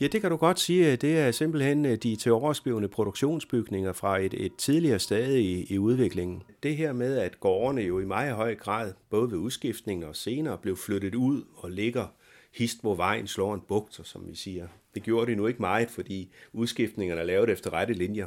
Ja, 0.00 0.06
det 0.06 0.20
kan 0.20 0.30
du 0.30 0.36
godt 0.36 0.60
sige. 0.60 0.96
Det 0.96 1.18
er 1.18 1.30
simpelthen 1.30 1.86
øh, 1.86 1.96
de 1.96 2.16
til 2.16 2.32
overskrivende 2.32 2.88
produktionsbygninger 2.88 3.92
fra 3.92 4.18
et, 4.18 4.34
et 4.34 4.52
tidligere 4.58 4.98
stadie 4.98 5.40
i, 5.40 5.66
i 5.70 5.78
udviklingen. 5.78 6.42
Det 6.62 6.76
her 6.76 6.92
med, 6.92 7.18
at 7.18 7.40
gårdene 7.40 7.82
jo 7.82 8.00
i 8.00 8.04
meget 8.04 8.34
høj 8.34 8.54
grad, 8.54 8.92
både 9.10 9.30
ved 9.30 9.38
udskiftning 9.38 10.06
og 10.06 10.16
senere, 10.16 10.58
blev 10.58 10.76
flyttet 10.76 11.14
ud 11.14 11.42
og 11.54 11.70
ligger 11.70 12.06
hist, 12.54 12.80
hvor 12.80 12.94
vejen 12.94 13.26
slår 13.26 13.54
en 13.54 13.60
bugt, 13.68 14.00
som 14.06 14.26
vi 14.26 14.34
siger. 14.34 14.68
Det 14.94 15.02
gjorde 15.02 15.30
de 15.30 15.36
nu 15.36 15.46
ikke 15.46 15.60
meget, 15.60 15.90
fordi 15.90 16.32
udskiftningerne 16.52 17.20
er 17.20 17.24
lavet 17.24 17.50
efter 17.50 17.72
rette 17.72 17.94
linjer. 17.94 18.26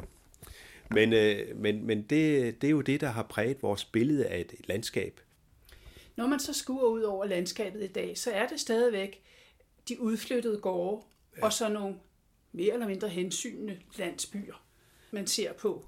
Men, 0.94 1.12
øh, 1.12 1.56
men, 1.56 1.86
men 1.86 2.02
det, 2.02 2.62
det 2.62 2.66
er 2.66 2.70
jo 2.70 2.80
det, 2.80 3.00
der 3.00 3.08
har 3.08 3.22
præget 3.22 3.62
vores 3.62 3.84
billede 3.84 4.26
af 4.26 4.40
et 4.40 4.54
landskab. 4.64 5.20
Når 6.16 6.26
man 6.26 6.40
så 6.40 6.52
skuer 6.52 6.88
ud 6.88 7.02
over 7.02 7.24
landskabet 7.24 7.82
i 7.82 7.86
dag, 7.86 8.18
så 8.18 8.30
er 8.30 8.46
det 8.46 8.60
stadigvæk 8.60 9.22
de 9.88 10.00
udflyttede 10.00 10.58
gårde 10.58 11.02
ja. 11.36 11.44
og 11.44 11.52
så 11.52 11.68
nogle 11.68 11.94
mere 12.52 12.72
eller 12.72 12.88
mindre 12.88 13.08
hensynende 13.08 13.78
landsbyer, 13.98 14.64
man 15.10 15.26
ser 15.26 15.52
på. 15.52 15.84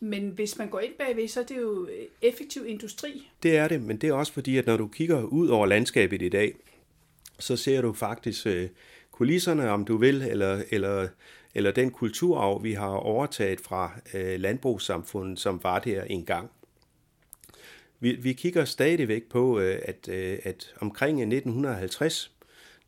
Men 0.00 0.28
hvis 0.28 0.58
man 0.58 0.68
går 0.68 0.80
ind 0.80 0.94
bagved, 0.94 1.28
så 1.28 1.40
er 1.40 1.44
det 1.44 1.56
jo 1.56 1.88
effektiv 2.22 2.66
industri. 2.66 3.28
Det 3.42 3.56
er 3.56 3.68
det, 3.68 3.82
men 3.82 3.96
det 3.96 4.08
er 4.08 4.12
også 4.12 4.32
fordi, 4.32 4.56
at 4.56 4.66
når 4.66 4.76
du 4.76 4.88
kigger 4.88 5.22
ud 5.22 5.48
over 5.48 5.66
landskabet 5.66 6.22
i 6.22 6.28
dag, 6.28 6.54
så 7.38 7.56
ser 7.56 7.80
du 7.80 7.92
faktisk 7.92 8.46
øh, 8.46 8.68
kulisserne, 9.10 9.70
om 9.70 9.84
du 9.84 9.96
vil, 9.96 10.22
eller, 10.22 10.62
eller 10.70 11.08
eller 11.54 11.72
den 11.72 11.90
kulturarv, 11.90 12.62
vi 12.62 12.72
har 12.72 12.88
overtaget 12.88 13.60
fra 13.60 14.00
øh, 14.14 14.40
landbrugssamfundet, 14.40 15.40
som 15.40 15.60
var 15.62 15.78
der 15.78 16.02
engang. 16.02 16.50
Vi, 18.00 18.12
vi 18.12 18.32
kigger 18.32 18.64
stadigvæk 18.64 19.22
på, 19.30 19.58
øh, 19.58 19.78
at, 19.84 20.08
øh, 20.08 20.38
at 20.42 20.74
omkring 20.80 21.20
1950, 21.20 22.32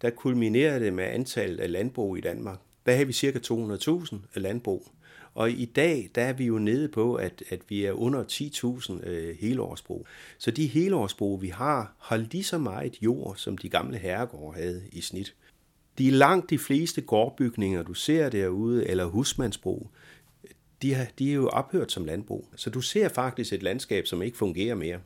der 0.03 0.11
kulminerede 0.11 0.85
det 0.85 0.93
med 0.93 1.05
antallet 1.05 1.61
af 1.61 1.73
landbrug 1.73 2.19
i 2.19 2.21
Danmark. 2.21 2.59
Der 2.87 2.93
havde 2.93 3.07
vi 3.07 3.13
cirka 3.13 3.39
200.000 3.39 4.17
landbrug. 4.35 4.89
Og 5.35 5.51
i 5.51 5.65
dag, 5.65 6.11
der 6.15 6.23
er 6.23 6.33
vi 6.33 6.45
jo 6.45 6.59
nede 6.59 6.89
på, 6.89 7.15
at, 7.15 7.43
at 7.49 7.61
vi 7.69 7.85
er 7.85 7.93
under 7.93 8.25
10.000 8.25 9.09
øh, 9.09 9.37
helårsbrug. 9.41 10.07
Så 10.39 10.51
de 10.51 10.67
helårsbrug, 10.67 11.43
vi 11.43 11.49
har, 11.49 11.95
har 11.99 12.17
lige 12.17 12.45
så 12.45 12.59
meget 12.59 13.03
jord, 13.03 13.37
som 13.37 13.59
de 13.59 13.69
gamle 13.69 13.99
herregårde 13.99 14.59
havde 14.59 14.83
i 14.93 15.01
snit. 15.01 15.35
De 15.99 16.11
langt 16.11 16.51
de 16.51 16.59
fleste 16.59 17.01
gårdbygninger, 17.01 17.83
du 17.83 17.95
ser 17.95 18.29
derude, 18.29 18.87
eller 18.89 19.05
husmandsbrug, 19.05 19.91
de, 20.83 20.95
har, 20.95 21.07
de 21.19 21.31
er 21.31 21.35
jo 21.35 21.49
ophørt 21.49 21.93
som 21.93 22.05
landbrug. 22.05 22.49
Så 22.57 22.71
du 22.71 22.81
ser 22.81 23.09
faktisk 23.09 23.53
et 23.53 23.63
landskab, 23.63 24.07
som 24.07 24.23
ikke 24.23 24.39
fungerer 24.39 24.75
mere. 24.75 25.01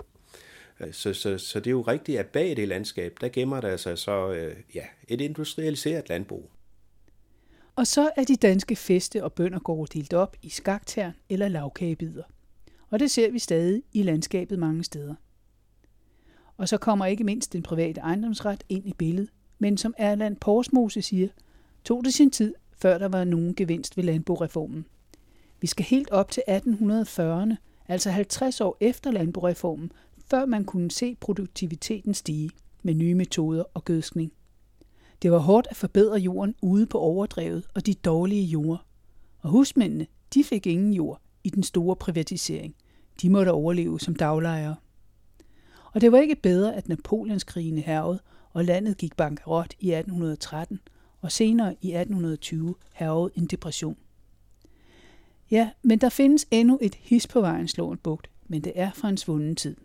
Øh, 0.80 0.92
så, 0.92 1.14
så, 1.14 1.38
så 1.38 1.58
det 1.58 1.66
er 1.66 1.70
jo 1.70 1.82
rigtigt, 1.82 2.18
at 2.18 2.26
bag 2.26 2.56
det 2.56 2.68
landskab, 2.68 3.16
der 3.20 3.28
gemmer 3.28 3.60
der 3.60 3.76
sig 3.76 3.98
så 3.98 4.32
øh, 4.32 4.56
ja, 4.74 4.84
et 5.08 5.20
industrialiseret 5.20 6.08
landbrug. 6.08 6.50
Og 7.76 7.86
så 7.86 8.10
er 8.16 8.24
de 8.24 8.36
danske 8.36 8.76
feste- 8.76 9.24
og 9.24 9.32
bøndergårde 9.32 9.98
delt 9.98 10.12
op 10.12 10.36
i 10.42 10.48
skaktern 10.48 11.12
eller 11.28 11.48
lavkagebider. 11.48 12.22
Og 12.90 12.98
det 12.98 13.10
ser 13.10 13.30
vi 13.30 13.38
stadig 13.38 13.82
i 13.92 14.02
landskabet 14.02 14.58
mange 14.58 14.84
steder. 14.84 15.14
Og 16.56 16.68
så 16.68 16.76
kommer 16.76 17.06
ikke 17.06 17.24
mindst 17.24 17.52
den 17.52 17.62
private 17.62 18.00
ejendomsret 18.00 18.64
ind 18.68 18.88
i 18.88 18.92
billedet, 18.92 19.30
men 19.60 19.76
som 19.76 19.94
Erland 19.98 20.36
Porsmose 20.36 21.02
siger, 21.02 21.28
tog 21.84 22.04
det 22.04 22.14
sin 22.14 22.30
tid, 22.30 22.54
før 22.78 22.98
der 22.98 23.08
var 23.08 23.24
nogen 23.24 23.54
gevinst 23.54 23.96
ved 23.96 24.04
landboreformen. 24.04 24.86
Vi 25.60 25.66
skal 25.66 25.84
helt 25.84 26.10
op 26.10 26.30
til 26.30 26.42
1840'erne, 26.48 27.54
altså 27.88 28.10
50 28.10 28.60
år 28.60 28.76
efter 28.80 29.10
landboreformen, 29.10 29.92
før 30.30 30.46
man 30.46 30.64
kunne 30.64 30.90
se 30.90 31.16
produktiviteten 31.20 32.14
stige 32.14 32.50
med 32.82 32.94
nye 32.94 33.14
metoder 33.14 33.64
og 33.74 33.84
gødskning. 33.84 34.32
Det 35.22 35.32
var 35.32 35.38
hårdt 35.38 35.66
at 35.70 35.76
forbedre 35.76 36.18
jorden 36.18 36.54
ude 36.62 36.86
på 36.86 36.98
overdrevet 36.98 37.64
og 37.74 37.86
de 37.86 37.94
dårlige 37.94 38.44
jorder. 38.44 38.86
Og 39.40 39.50
husmændene, 39.50 40.06
de 40.34 40.44
fik 40.44 40.66
ingen 40.66 40.92
jord 40.92 41.20
i 41.44 41.50
den 41.50 41.62
store 41.62 41.96
privatisering. 41.96 42.74
De 43.22 43.30
måtte 43.30 43.52
overleve 43.52 44.00
som 44.00 44.14
daglejere. 44.14 44.76
Og 45.92 46.00
det 46.00 46.12
var 46.12 46.18
ikke 46.18 46.36
bedre, 46.36 46.76
at 46.76 46.88
Napoleonskrigene 46.88 47.80
hervede, 47.80 48.20
og 48.52 48.64
landet 48.64 48.96
gik 48.96 49.16
bankerot 49.16 49.74
i 49.80 49.92
1813, 49.92 50.80
og 51.20 51.32
senere 51.32 51.76
i 51.80 51.88
1820 51.94 52.74
hervede 52.92 53.30
en 53.34 53.46
depression. 53.46 53.96
Ja, 55.50 55.70
men 55.82 55.98
der 55.98 56.08
findes 56.08 56.46
endnu 56.50 56.78
et 56.82 56.94
his 56.94 57.26
på 57.26 57.40
vejen 57.40 57.68
slåen 57.68 57.98
bugt, 57.98 58.30
men 58.48 58.64
det 58.64 58.72
er 58.74 58.90
fra 58.92 59.08
en 59.08 59.16
svunden 59.16 59.56
tid. 59.56 59.76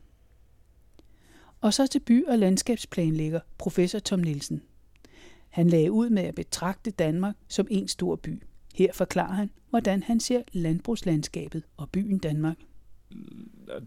og 1.61 1.73
så 1.73 1.87
til 1.87 1.99
by- 1.99 2.25
og 2.27 2.39
landskabsplanlægger 2.39 3.39
professor 3.57 3.99
Tom 3.99 4.19
Nielsen. 4.19 4.61
Han 5.49 5.69
lagde 5.69 5.91
ud 5.91 6.09
med 6.09 6.23
at 6.23 6.35
betragte 6.35 6.91
Danmark 6.91 7.35
som 7.47 7.67
en 7.71 7.87
stor 7.87 8.15
by. 8.15 8.43
Her 8.75 8.93
forklarer 8.93 9.33
han, 9.33 9.49
hvordan 9.69 10.03
han 10.03 10.19
ser 10.19 10.41
landbrugslandskabet 10.53 11.63
og 11.77 11.89
byen 11.89 12.17
Danmark 12.17 12.57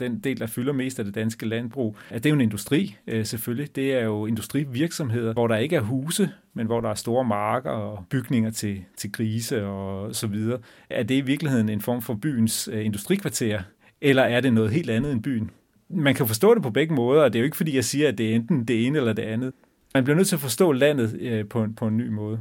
den 0.01 0.19
del, 0.19 0.41
der 0.41 0.47
fylder 0.47 0.73
mest 0.73 0.99
af 0.99 1.05
det 1.05 1.15
danske 1.15 1.47
landbrug, 1.47 1.97
at 2.11 2.25
det 2.25 2.29
er 2.29 2.31
jo 2.31 2.35
en 2.35 2.41
industri, 2.41 2.97
øh, 3.07 3.27
selvfølgelig. 3.27 3.77
Det 3.77 3.95
er 3.95 4.05
jo 4.05 4.27
industrivirksomheder, 4.27 5.33
hvor 5.33 5.47
der 5.47 5.57
ikke 5.57 5.77
er 5.77 5.81
huse, 5.81 6.31
men 6.55 6.67
hvor 6.67 6.81
der 6.81 6.91
er 6.91 6.95
store 6.95 7.25
marker 7.25 7.71
og 7.71 8.05
bygninger 8.11 8.51
til, 8.51 8.85
til 8.97 9.13
grise 9.13 9.67
og 9.67 10.15
så 10.15 10.27
videre. 10.27 10.59
Er 10.91 11.03
det 11.03 11.15
i 11.15 11.21
virkeligheden 11.21 11.69
en 11.69 11.81
form 11.81 12.03
for 12.03 12.15
byens 12.15 12.69
øh, 12.73 12.85
industrikvarter, 12.85 13.63
eller 14.01 14.23
er 14.23 14.41
det 14.41 14.53
noget 14.53 14.71
helt 14.71 14.91
andet 14.91 15.13
end 15.13 15.23
byen? 15.23 15.51
Man 15.91 16.15
kan 16.15 16.27
forstå 16.27 16.55
det 16.55 16.63
på 16.63 16.71
begge 16.71 16.95
måder, 16.95 17.23
og 17.23 17.33
det 17.33 17.39
er 17.39 17.41
jo 17.41 17.45
ikke 17.45 17.57
fordi, 17.57 17.75
jeg 17.75 17.85
siger, 17.85 18.09
at 18.09 18.19
det 18.19 18.31
er 18.31 18.35
enten 18.35 18.65
det 18.65 18.87
ene 18.87 18.99
eller 18.99 19.13
det 19.13 19.23
andet. 19.23 19.53
Man 19.95 20.05
bliver 20.05 20.17
nødt 20.17 20.29
til 20.29 20.37
at 20.37 20.41
forstå 20.41 20.73
landet 20.73 21.17
øh, 21.21 21.49
på 21.49 21.67
på, 21.67 21.73
på 21.77 21.87
en 21.87 21.97
ny 21.97 22.09
måde. 22.09 22.41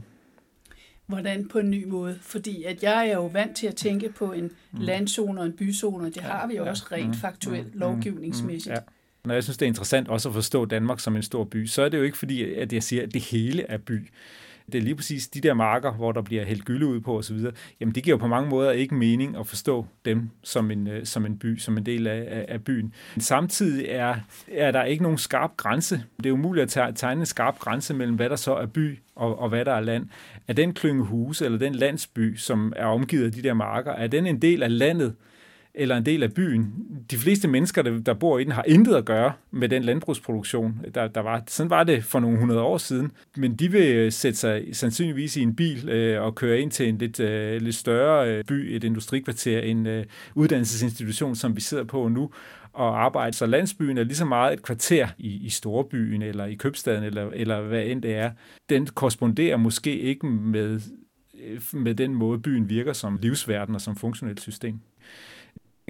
Hvordan 1.08 1.48
på 1.48 1.60
en 1.60 1.72
ny 1.72 1.88
måde? 1.88 2.20
Fordi 2.22 2.64
at 2.64 2.84
jeg 2.84 3.08
er 3.08 3.14
jo 3.14 3.26
vant 3.26 3.56
til 3.56 3.68
at 3.68 3.76
tænke 3.76 4.10
på 4.10 4.32
en 4.32 4.44
mm. 4.44 4.80
landzone 4.80 5.40
og 5.40 5.46
en 5.46 5.54
byzone, 5.54 6.08
og 6.08 6.16
det 6.16 6.18
ja, 6.18 6.22
har 6.22 6.48
vi 6.48 6.56
jo 6.56 6.64
ja, 6.64 6.70
også 6.70 6.86
rent 6.92 7.08
mm, 7.08 7.14
faktuelt 7.14 7.74
mm, 7.74 7.80
lovgivningsmæssigt. 7.80 8.74
Mm, 8.74 8.74
ja. 8.74 8.80
Når 9.26 9.34
jeg 9.34 9.44
synes, 9.44 9.58
det 9.58 9.66
er 9.66 9.68
interessant 9.68 10.08
også 10.08 10.30
at 10.30 10.36
forstå 10.36 10.66
Danmark 10.66 11.00
som 11.00 11.16
en 11.16 11.24
stor 11.24 11.44
by, 11.44 11.66
så 11.66 11.82
er 11.82 11.90
det 11.90 11.98
jo 11.98 12.04
ikke 12.04 12.18
fordi, 12.18 12.54
at 12.54 12.74
jeg 12.74 12.84
siger, 12.84 13.04
at 13.04 13.14
det 13.14 13.22
hele 13.22 13.64
er 13.64 13.78
by 13.78 14.10
det 14.72 14.78
er 14.78 14.82
lige 14.82 14.96
præcis 14.96 15.28
de 15.28 15.42
der 15.42 15.54
marker, 15.54 15.92
hvor 15.92 16.12
der 16.12 16.22
bliver 16.22 16.46
hældt 16.46 16.66
gylde 16.66 16.86
ud 16.86 17.00
på 17.00 17.18
osv., 17.18 17.38
jamen 17.80 17.96
det 17.96 18.04
giver 18.04 18.14
jo 18.14 18.20
på 18.20 18.28
mange 18.28 18.50
måder 18.50 18.72
ikke 18.72 18.96
mening 18.96 19.38
at 19.38 19.48
forstå 19.48 19.86
dem 20.06 20.30
som 20.44 20.72
en, 20.72 20.88
øh, 20.88 21.06
som 21.06 21.26
en 21.26 21.38
by, 21.40 21.58
som 21.58 21.78
en 21.78 21.86
del 21.86 22.08
af, 22.08 22.46
af 22.48 22.64
byen. 22.64 22.94
Samtidig 23.18 23.86
er, 23.90 24.16
er 24.48 24.72
der 24.72 24.84
ikke 24.84 25.04
nogen 25.04 25.18
skarp 25.18 25.58
grænse. 25.58 26.04
Det 26.18 26.26
er 26.26 26.34
umuligt 26.34 26.78
at 26.78 26.96
tegne 26.96 27.20
en 27.20 27.26
skarp 27.26 27.60
grænse 27.60 27.94
mellem, 27.94 28.16
hvad 28.16 28.30
der 28.30 28.36
så 28.36 28.56
er 28.56 28.66
by 28.66 29.00
og, 29.16 29.40
og 29.40 29.50
hvad 29.50 29.66
der 29.66 29.74
er 29.74 29.82
land. 29.82 30.10
Er 30.48 30.54
den 30.54 30.74
klynge 30.74 31.04
huse 31.04 31.46
eller 31.46 31.58
den 31.58 31.76
landsby, 31.76 32.36
som 32.36 32.74
er 32.76 32.86
omgivet 32.86 33.26
af 33.26 33.32
de 33.32 33.44
der 33.44 33.54
marker, 33.54 33.92
er 33.92 34.08
den 34.08 34.28
en 34.28 34.42
del 34.42 34.64
af 34.64 34.78
landet, 34.78 35.16
eller 35.74 35.98
en 35.98 36.06
del 36.06 36.24
af 36.24 36.34
byen. 36.34 36.74
De 37.12 37.18
fleste 37.18 37.48
mennesker, 37.48 37.82
der, 37.82 38.00
der 38.00 38.14
bor 38.14 38.40
i 38.40 38.44
den, 38.44 38.52
har 38.52 38.64
intet 38.68 38.96
at 38.96 39.06
gøre 39.06 39.34
med 39.52 39.70
den 39.70 39.84
landbrugsproduktion, 39.84 40.80
der, 40.96 41.08
der 41.08 41.22
var. 41.22 41.44
Sådan 41.48 41.70
var 41.70 41.84
det 41.84 42.04
for 42.04 42.20
nogle 42.20 42.40
hundrede 42.40 42.62
år 42.62 42.78
siden. 42.78 43.12
Men 43.36 43.56
de 43.56 43.72
vil 43.72 43.96
øh, 43.96 44.12
sætte 44.12 44.40
sig 44.40 44.64
sandsynligvis 44.72 45.38
i 45.38 45.42
en 45.42 45.56
bil 45.56 45.90
øh, 45.90 46.24
og 46.24 46.36
køre 46.36 46.60
ind 46.60 46.72
til 46.72 46.90
en 46.90 46.98
lidt, 46.98 47.20
øh, 47.20 47.62
lidt 47.62 47.76
større 47.76 48.30
øh, 48.30 48.44
by, 48.44 48.54
et 48.54 48.84
industrikvarter, 48.84 49.60
en 49.60 49.88
øh, 49.88 50.06
uddannelsesinstitution, 50.36 51.36
som 51.36 51.56
vi 51.56 51.62
sidder 51.62 51.84
på 51.84 52.08
nu, 52.08 52.32
og 52.78 53.04
arbejde. 53.04 53.38
Så 53.38 53.46
landsbyen 53.46 53.98
er 53.98 54.04
lige 54.04 54.16
så 54.16 54.26
meget 54.26 54.54
et 54.54 54.62
kvarter 54.62 55.08
i, 55.18 55.46
i 55.46 55.50
storbyen, 55.50 56.22
eller 56.22 56.46
i 56.46 56.56
købstaden, 56.56 57.04
eller, 57.04 57.30
eller 57.34 57.62
hvad 57.62 57.86
end 57.86 58.02
det 58.02 58.16
er. 58.16 58.32
Den 58.70 58.88
korresponderer 58.88 59.58
måske 59.58 60.00
ikke 60.00 60.26
med, 60.28 60.82
øh, 61.44 61.62
med 61.74 61.96
den 61.96 62.14
måde, 62.16 62.40
byen 62.40 62.70
virker 62.70 62.94
som 62.94 63.20
livsverden 63.22 63.76
og 63.76 63.82
som 63.82 63.96
funktionelt 63.96 64.42
system. 64.42 64.80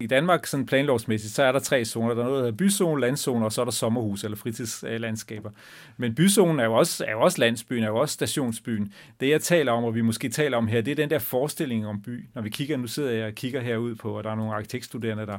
I 0.02 0.08
Danmark, 0.08 0.46
sådan 0.46 0.66
planlovsmæssigt, 0.66 1.34
så 1.34 1.44
er 1.44 1.52
der 1.52 1.60
tre 1.60 1.86
zoner. 1.86 2.14
Der 2.14 2.22
er 2.22 2.26
noget, 2.26 2.38
der 2.38 2.46
hedder 2.46 2.58
byzone, 2.58 3.02
landzone, 3.02 3.46
og 3.46 3.52
så 3.52 3.62
er 3.62 3.66
der 3.66 3.72
sommerhus 3.72 4.24
eller 4.24 4.38
fritidslandskaber. 4.38 5.50
Men 5.98 6.16
byzonen 6.16 6.60
er 6.60 6.64
jo, 6.64 6.74
også, 6.74 7.06
er 7.08 7.12
jo 7.12 7.22
også 7.22 7.40
landsbyen, 7.42 7.84
er 7.84 7.88
jo 7.88 7.98
også 7.98 8.14
stationsbyen. 8.14 8.94
Det, 9.20 9.30
jeg 9.30 9.42
taler 9.42 9.72
om, 9.72 9.84
og 9.84 9.96
vi 9.96 10.02
måske 10.02 10.30
taler 10.30 10.58
om 10.58 10.68
her, 10.68 10.82
det 10.82 10.92
er 10.92 10.96
den 10.96 11.10
der 11.10 11.20
forestilling 11.20 11.88
om 11.88 12.02
by. 12.02 12.26
Når 12.34 12.42
vi 12.42 12.50
kigger, 12.50 12.78
nu 12.78 12.88
sidder 12.88 13.12
jeg 13.12 13.28
og 13.28 13.34
kigger 13.34 13.62
herud 13.62 13.96
på, 13.96 14.18
og 14.18 14.24
der 14.24 14.32
er 14.32 14.36
nogle 14.36 14.54
arkitektstuderende, 14.54 15.26
der, 15.26 15.38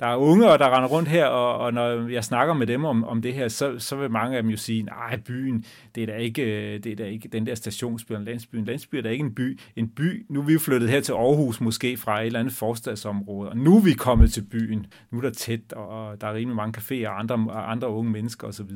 der 0.00 0.06
er 0.06 0.16
unge, 0.16 0.50
og 0.50 0.58
der 0.58 0.76
render 0.76 0.88
rundt 0.88 1.08
her, 1.08 1.26
og, 1.26 1.58
og 1.58 1.74
når 1.74 2.08
jeg 2.08 2.24
snakker 2.24 2.54
med 2.54 2.66
dem 2.66 2.84
om, 2.84 3.04
om 3.04 3.22
det 3.22 3.34
her, 3.34 3.48
så, 3.48 3.78
så 3.78 3.96
vil 3.96 4.10
mange 4.10 4.36
af 4.36 4.42
dem 4.42 4.50
jo 4.50 4.56
sige, 4.56 4.82
nej, 4.82 5.16
byen, 5.16 5.64
det 5.94 6.02
er 6.02 6.06
da 6.06 6.16
ikke, 6.16 6.42
øh, 6.42 6.84
det 6.84 6.92
er 6.92 6.96
da 6.96 7.04
ikke 7.04 7.28
den 7.28 7.46
der 7.46 7.54
stationsby, 7.54 8.12
en 8.12 8.24
landsby. 8.24 8.56
En 8.56 8.64
landsby 8.64 8.94
er 8.96 9.02
da 9.02 9.08
ikke 9.08 9.24
en 9.24 9.34
by. 9.34 9.60
En 9.76 9.88
by, 9.88 10.26
nu 10.28 10.40
er 10.40 10.44
vi 10.44 10.52
jo 10.52 10.58
flyttet 10.58 10.90
her 10.90 11.00
til 11.00 11.12
Aarhus, 11.12 11.60
måske 11.60 11.96
fra 11.96 12.20
et 12.20 12.26
eller 12.26 12.40
andet 12.40 12.54
forstadsområde, 12.54 13.50
og 13.50 13.56
nu 13.56 13.76
er 13.76 13.80
vi 13.80 13.92
kommet 13.92 14.32
til 14.32 14.42
byen. 14.50 14.86
Nu 15.10 15.18
er 15.18 15.22
der 15.22 15.30
tæt, 15.30 15.72
og 15.72 16.20
der 16.20 16.26
er 16.26 16.34
rimelig 16.34 16.56
mange 16.56 16.78
caféer 16.78 17.08
og 17.08 17.18
andre, 17.18 17.34
og 17.34 17.70
andre 17.70 17.88
unge 17.88 18.10
mennesker 18.10 18.48
osv. 18.48 18.70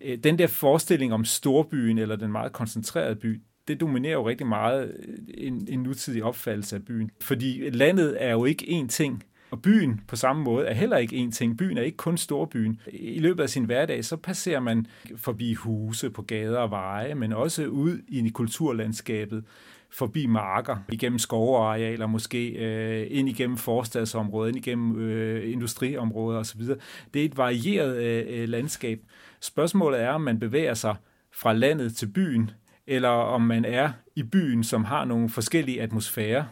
Øh, 0.00 0.18
den 0.18 0.38
der 0.38 0.46
forestilling 0.46 1.14
om 1.14 1.24
storbyen, 1.24 1.98
eller 1.98 2.16
den 2.16 2.32
meget 2.32 2.52
koncentrerede 2.52 3.16
by, 3.16 3.42
det 3.68 3.80
dominerer 3.80 4.12
jo 4.12 4.28
rigtig 4.28 4.46
meget 4.46 4.94
øh, 5.08 5.14
en, 5.34 5.66
en 5.70 5.82
nutidig 5.82 6.24
opfattelse 6.24 6.76
af 6.76 6.84
byen. 6.84 7.10
Fordi 7.20 7.70
landet 7.70 8.16
er 8.20 8.30
jo 8.30 8.44
ikke 8.44 8.64
én 8.64 8.88
ting. 8.88 9.24
Og 9.54 9.62
byen 9.62 10.00
på 10.08 10.16
samme 10.16 10.42
måde 10.42 10.66
er 10.66 10.74
heller 10.74 10.96
ikke 10.96 11.16
en 11.16 11.32
ting. 11.32 11.56
Byen 11.56 11.78
er 11.78 11.82
ikke 11.82 11.96
kun 11.96 12.16
storbyen. 12.16 12.80
I 12.92 13.18
løbet 13.18 13.42
af 13.42 13.50
sin 13.50 13.64
hverdag, 13.64 14.04
så 14.04 14.16
passerer 14.16 14.60
man 14.60 14.86
forbi 15.16 15.54
huse 15.54 16.10
på 16.10 16.22
gader 16.22 16.58
og 16.58 16.70
veje, 16.70 17.14
men 17.14 17.32
også 17.32 17.66
ud 17.66 17.98
i 18.08 18.28
kulturlandskabet 18.28 19.44
forbi 19.90 20.26
marker, 20.26 20.76
igennem 20.92 21.18
skovarealer 21.18 22.06
måske, 22.06 22.48
øh, 22.48 23.06
ind 23.10 23.28
igennem 23.28 23.56
forstadsområder, 23.56 24.48
ind 24.48 24.56
igennem 24.56 24.98
øh, 24.98 25.52
industriområder 25.52 26.38
osv. 26.38 26.60
Det 27.14 27.20
er 27.20 27.24
et 27.24 27.36
varieret 27.36 27.96
øh, 27.96 28.40
øh 28.40 28.48
landskab. 28.48 29.00
Spørgsmålet 29.40 30.00
er, 30.00 30.10
om 30.10 30.20
man 30.20 30.40
bevæger 30.40 30.74
sig 30.74 30.96
fra 31.32 31.52
landet 31.52 31.96
til 31.96 32.06
byen, 32.06 32.50
eller 32.86 33.08
om 33.08 33.42
man 33.42 33.64
er 33.64 33.92
i 34.16 34.22
byen, 34.22 34.64
som 34.64 34.84
har 34.84 35.04
nogle 35.04 35.28
forskellige 35.28 35.82
atmosfærer 35.82 36.44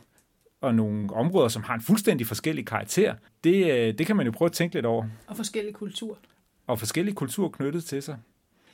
og 0.62 0.75
nogle 0.75 1.12
områder, 1.12 1.48
som 1.48 1.62
har 1.62 1.75
en 1.75 1.81
fuldstændig 1.81 2.27
forskellig 2.27 2.66
karakter, 2.66 3.14
det, 3.44 3.72
øh, 3.72 3.98
det 3.98 4.07
kan 4.07 4.16
man 4.16 4.27
jo 4.27 4.33
prøve 4.33 4.46
at 4.46 4.53
tænke 4.53 4.75
lidt 4.75 4.87
over. 4.87 5.07
Og 5.27 5.37
forskellige 5.37 5.75
kulturer. 5.75 6.16
Og 6.66 6.79
forskellige 6.79 7.14
kulturer 7.14 7.48
knyttet 7.48 7.85
til 7.85 8.03
sig. 8.03 8.16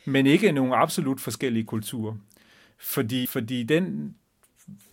Men 0.05 0.27
ikke 0.27 0.53
nogle 0.53 0.77
absolut 0.77 1.21
forskellige 1.21 1.65
kulturer. 1.65 2.15
Fordi, 2.79 3.27
fordi 3.27 3.63
den 3.63 4.15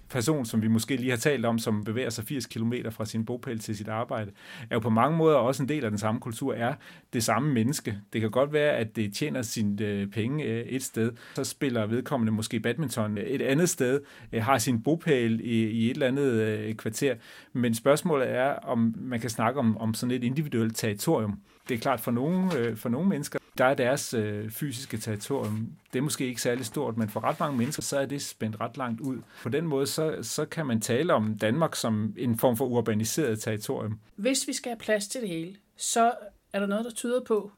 person, 0.09 0.45
som 0.45 0.61
vi 0.61 0.67
måske 0.67 0.95
lige 0.95 1.09
har 1.09 1.17
talt 1.17 1.45
om, 1.45 1.59
som 1.59 1.83
bevæger 1.83 2.09
sig 2.09 2.25
80 2.25 2.45
km 2.45 2.73
fra 2.89 3.05
sin 3.05 3.25
bopæl 3.25 3.59
til 3.59 3.77
sit 3.77 3.87
arbejde, 3.87 4.31
er 4.69 4.75
jo 4.75 4.79
på 4.79 4.89
mange 4.89 5.17
måder 5.17 5.35
også 5.35 5.63
en 5.63 5.69
del 5.69 5.83
af 5.83 5.91
den 5.91 5.97
samme 5.97 6.21
kultur, 6.21 6.53
er 6.53 6.73
det 7.13 7.23
samme 7.23 7.53
menneske. 7.53 7.97
Det 8.13 8.21
kan 8.21 8.31
godt 8.31 8.53
være, 8.53 8.71
at 8.71 8.95
det 8.95 9.13
tjener 9.13 9.41
sine 9.41 9.85
øh, 9.85 10.07
penge 10.07 10.43
øh, 10.43 10.65
et 10.65 10.83
sted, 10.83 11.11
så 11.35 11.43
spiller 11.43 11.85
vedkommende 11.85 12.31
måske 12.31 12.59
badminton 12.59 13.17
et 13.17 13.41
andet 13.41 13.69
sted, 13.69 14.01
øh, 14.31 14.43
har 14.43 14.57
sin 14.57 14.83
bopæl 14.83 15.41
i, 15.43 15.85
et 15.85 15.91
eller 15.91 16.07
andet 16.07 16.77
kvarter, 16.77 17.15
men 17.53 17.73
spørgsmålet 17.73 18.29
er, 18.29 18.53
om 18.53 18.95
man 18.97 19.19
kan 19.19 19.29
snakke 19.29 19.59
om, 19.59 19.77
om 19.77 19.93
sådan 19.93 20.15
et 20.15 20.23
individuelt 20.23 20.77
territorium. 20.77 21.39
Det 21.69 21.75
er 21.75 21.79
klart 21.79 21.99
for 21.99 22.11
nogle, 22.11 22.75
for 22.75 22.89
nogle 22.89 23.09
mennesker, 23.09 23.39
der 23.57 23.65
er 23.65 23.73
deres 23.73 24.13
øh, 24.13 24.49
fysiske 24.51 24.97
territorium, 24.97 25.71
det 25.93 25.99
er 25.99 26.03
måske 26.03 26.27
ikke 26.27 26.41
særlig 26.41 26.65
stort, 26.65 26.97
men 26.97 27.09
for 27.09 27.23
ret 27.23 27.39
mange 27.39 27.57
mennesker, 27.57 27.81
så 27.81 27.97
er 27.97 28.05
det 28.05 28.21
spændt 28.21 28.61
ret 28.61 28.77
langt 28.77 29.01
ud. 29.01 29.17
På 29.43 29.49
den 29.49 29.67
måde, 29.67 29.87
så, 29.87 30.17
så 30.21 30.45
kan 30.45 30.65
man 30.65 30.81
tale 30.81 31.13
om 31.13 31.37
Danmark 31.37 31.75
som 31.75 32.13
en 32.17 32.37
form 32.37 32.57
for 32.57 32.65
urbaniseret 32.65 33.39
territorium. 33.39 33.99
Hvis 34.15 34.47
vi 34.47 34.53
skal 34.53 34.69
have 34.69 34.79
plads 34.79 35.07
til 35.07 35.21
det 35.21 35.29
hele, 35.29 35.55
så 35.77 36.11
er 36.53 36.59
der 36.59 36.67
noget, 36.67 36.85
der 36.85 36.91
tyder 36.91 37.21
på, 37.23 37.51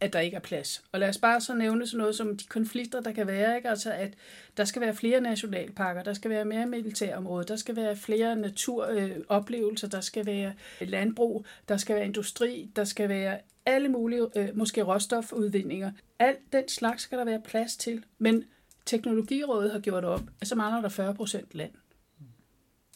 at 0.00 0.12
der 0.12 0.20
ikke 0.20 0.36
er 0.36 0.40
plads. 0.40 0.82
Og 0.92 1.00
lad 1.00 1.08
os 1.08 1.18
bare 1.18 1.40
så 1.40 1.54
nævne 1.54 1.86
sådan 1.86 1.98
noget 1.98 2.16
som 2.16 2.36
de 2.36 2.44
konflikter, 2.46 3.00
der 3.00 3.12
kan 3.12 3.26
være. 3.26 3.56
Ikke? 3.56 3.68
Altså, 3.68 3.92
at 3.92 4.14
der 4.56 4.64
skal 4.64 4.82
være 4.82 4.94
flere 4.94 5.20
nationalparker, 5.20 6.02
der 6.02 6.14
skal 6.14 6.30
være 6.30 6.44
mere 6.44 6.66
militærområde, 6.66 7.44
der 7.44 7.56
skal 7.56 7.76
være 7.76 7.96
flere 7.96 8.36
naturoplevelser, 8.36 9.88
øh, 9.88 9.92
der 9.92 10.00
skal 10.00 10.26
være 10.26 10.52
landbrug, 10.80 11.44
der 11.68 11.76
skal 11.76 11.96
være 11.96 12.04
industri, 12.04 12.70
der 12.76 12.84
skal 12.84 13.08
være 13.08 13.38
alle 13.66 13.88
mulige, 13.88 14.26
øh, 14.36 14.48
måske 14.54 14.82
råstofudvindinger. 14.82 15.92
Alt 16.18 16.52
den 16.52 16.68
slags 16.68 17.02
skal 17.02 17.18
der 17.18 17.24
være 17.24 17.40
plads 17.44 17.76
til. 17.76 18.04
Men 18.18 18.44
Teknologirådet 18.86 19.72
har 19.72 19.80
gjort 19.80 20.04
op, 20.04 20.22
at 20.40 20.48
så 20.48 20.54
mangler 20.54 20.80
der 20.80 20.88
40 20.88 21.14
procent 21.14 21.54
land. 21.54 21.72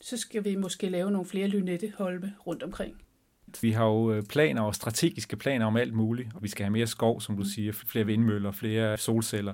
Så 0.01 0.17
skal 0.17 0.45
vi 0.45 0.57
måske 0.57 0.89
lave 0.89 1.11
nogle 1.11 1.27
flere 1.27 1.49
lynetteholme 1.49 2.35
rundt 2.47 2.63
omkring. 2.63 3.04
Vi 3.63 3.71
har 3.71 3.85
jo 3.85 4.13
øh, 4.13 4.23
planer 4.23 4.63
og 4.63 4.75
strategiske 4.75 5.37
planer 5.37 5.67
om 5.67 5.77
alt 5.77 5.95
muligt. 5.95 6.29
Vi 6.41 6.49
skal 6.49 6.65
have 6.65 6.73
mere 6.73 6.87
skov, 6.87 7.21
som 7.21 7.37
du 7.37 7.45
siger, 7.45 7.73
flere 7.73 8.07
vindmøller, 8.07 8.53
flere 8.53 8.97
solceller 8.97 9.53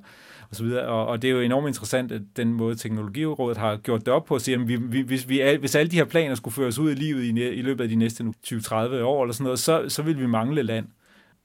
osv. 0.53 0.67
Og, 0.67 1.07
og 1.07 1.23
det 1.23 1.31
er 1.31 1.35
jo 1.35 1.41
enormt 1.41 1.69
interessant, 1.69 2.13
at 2.13 2.23
den 2.37 2.53
måde 2.53 2.75
Teknologirådet 2.75 3.59
har 3.59 3.77
gjort 3.77 4.01
det 4.01 4.09
op 4.09 4.25
på, 4.25 4.35
at 4.35 4.43
sige, 4.43 4.55
at 4.55 4.69
vi, 4.69 4.77
vi, 4.77 5.01
hvis, 5.01 5.29
vi, 5.29 5.57
hvis 5.61 5.75
alle 5.75 5.91
de 5.91 5.97
her 5.97 6.05
planer 6.05 6.35
skulle 6.35 6.55
føres 6.55 6.79
ud 6.79 6.91
i 6.91 6.95
livet 6.95 7.23
i, 7.23 7.49
i 7.49 7.63
løbet 7.63 7.85
af 7.85 7.89
de 7.89 7.97
næste 7.97 8.25
20-30 8.47 8.75
år 8.75 9.23
eller 9.23 9.33
sådan 9.33 9.45
noget, 9.45 9.59
så, 9.59 9.85
så 9.89 10.03
vil 10.03 10.21
vi 10.21 10.27
mangle 10.27 10.63
land 10.63 10.87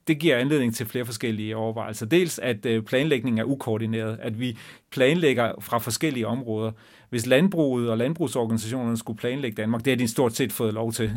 det 0.08 0.20
giver 0.20 0.38
anledning 0.38 0.76
til 0.76 0.86
flere 0.86 1.06
forskellige 1.06 1.56
overvejelser. 1.56 2.06
Dels 2.06 2.39
at 2.39 2.65
øh, 2.65 2.84
planlægningen 2.84 3.39
er 3.39 3.44
ukoordineret, 3.44 4.18
at 4.22 4.39
vi 4.39 4.58
planlægger 4.91 5.52
fra 5.60 5.78
forskellige 5.78 6.28
områder. 6.28 6.72
Hvis 7.10 7.26
landbruget 7.26 7.89
og 7.89 7.98
landbrugsorganisationerne 7.98 8.98
skulle 8.98 9.18
planlægge 9.18 9.62
Danmark, 9.62 9.86
det 9.86 9.91
har 9.91 9.98
de 9.98 10.08
stort 10.08 10.36
set 10.36 10.52
fået 10.52 10.74
lov 10.74 10.91
til. 10.91 11.12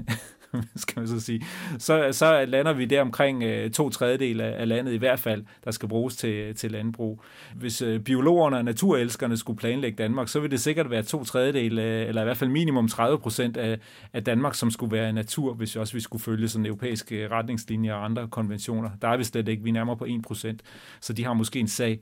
skal 0.76 1.00
man 1.00 1.08
så 1.08 1.20
sige, 1.20 1.46
så, 1.78 2.08
så 2.12 2.44
lander 2.44 2.72
vi 2.72 2.84
der 2.84 3.00
omkring 3.00 3.42
øh, 3.42 3.70
to 3.70 3.90
tredjedel 3.90 4.40
af, 4.40 4.68
landet 4.68 4.92
i 4.92 4.96
hvert 4.96 5.18
fald, 5.20 5.44
der 5.64 5.70
skal 5.70 5.88
bruges 5.88 6.16
til, 6.16 6.54
til 6.54 6.70
landbrug. 6.70 7.22
Hvis 7.56 7.82
øh, 7.82 8.00
biologerne 8.00 8.56
og 8.56 8.64
naturelskerne 8.64 9.36
skulle 9.36 9.58
planlægge 9.58 9.96
Danmark, 9.96 10.28
så 10.28 10.40
ville 10.40 10.50
det 10.50 10.60
sikkert 10.60 10.90
være 10.90 11.02
to 11.02 11.24
tredjedel, 11.24 11.78
øh, 11.78 12.08
eller 12.08 12.22
i 12.22 12.24
hvert 12.24 12.36
fald 12.36 12.50
minimum 12.50 12.88
30 12.88 13.18
procent 13.18 13.56
af, 13.56 13.78
af 14.12 14.24
Danmark, 14.24 14.54
som 14.54 14.70
skulle 14.70 14.92
være 14.92 15.12
natur, 15.12 15.54
hvis 15.54 15.76
også 15.76 15.94
vi 15.94 16.00
skulle 16.00 16.22
følge 16.22 16.48
sådan 16.48 16.66
europæiske 16.66 17.28
retningslinjer 17.28 17.94
og 17.94 18.04
andre 18.04 18.28
konventioner. 18.28 18.90
Der 19.02 19.08
er 19.08 19.16
vi 19.16 19.24
slet 19.24 19.48
ikke, 19.48 19.62
vi 19.62 19.68
er 19.68 19.74
nærmere 19.74 19.96
på 19.96 20.04
1 20.04 20.22
procent, 20.22 20.62
så 21.00 21.12
de 21.12 21.24
har 21.24 21.32
måske 21.32 21.60
en 21.60 21.68
sag. 21.68 22.00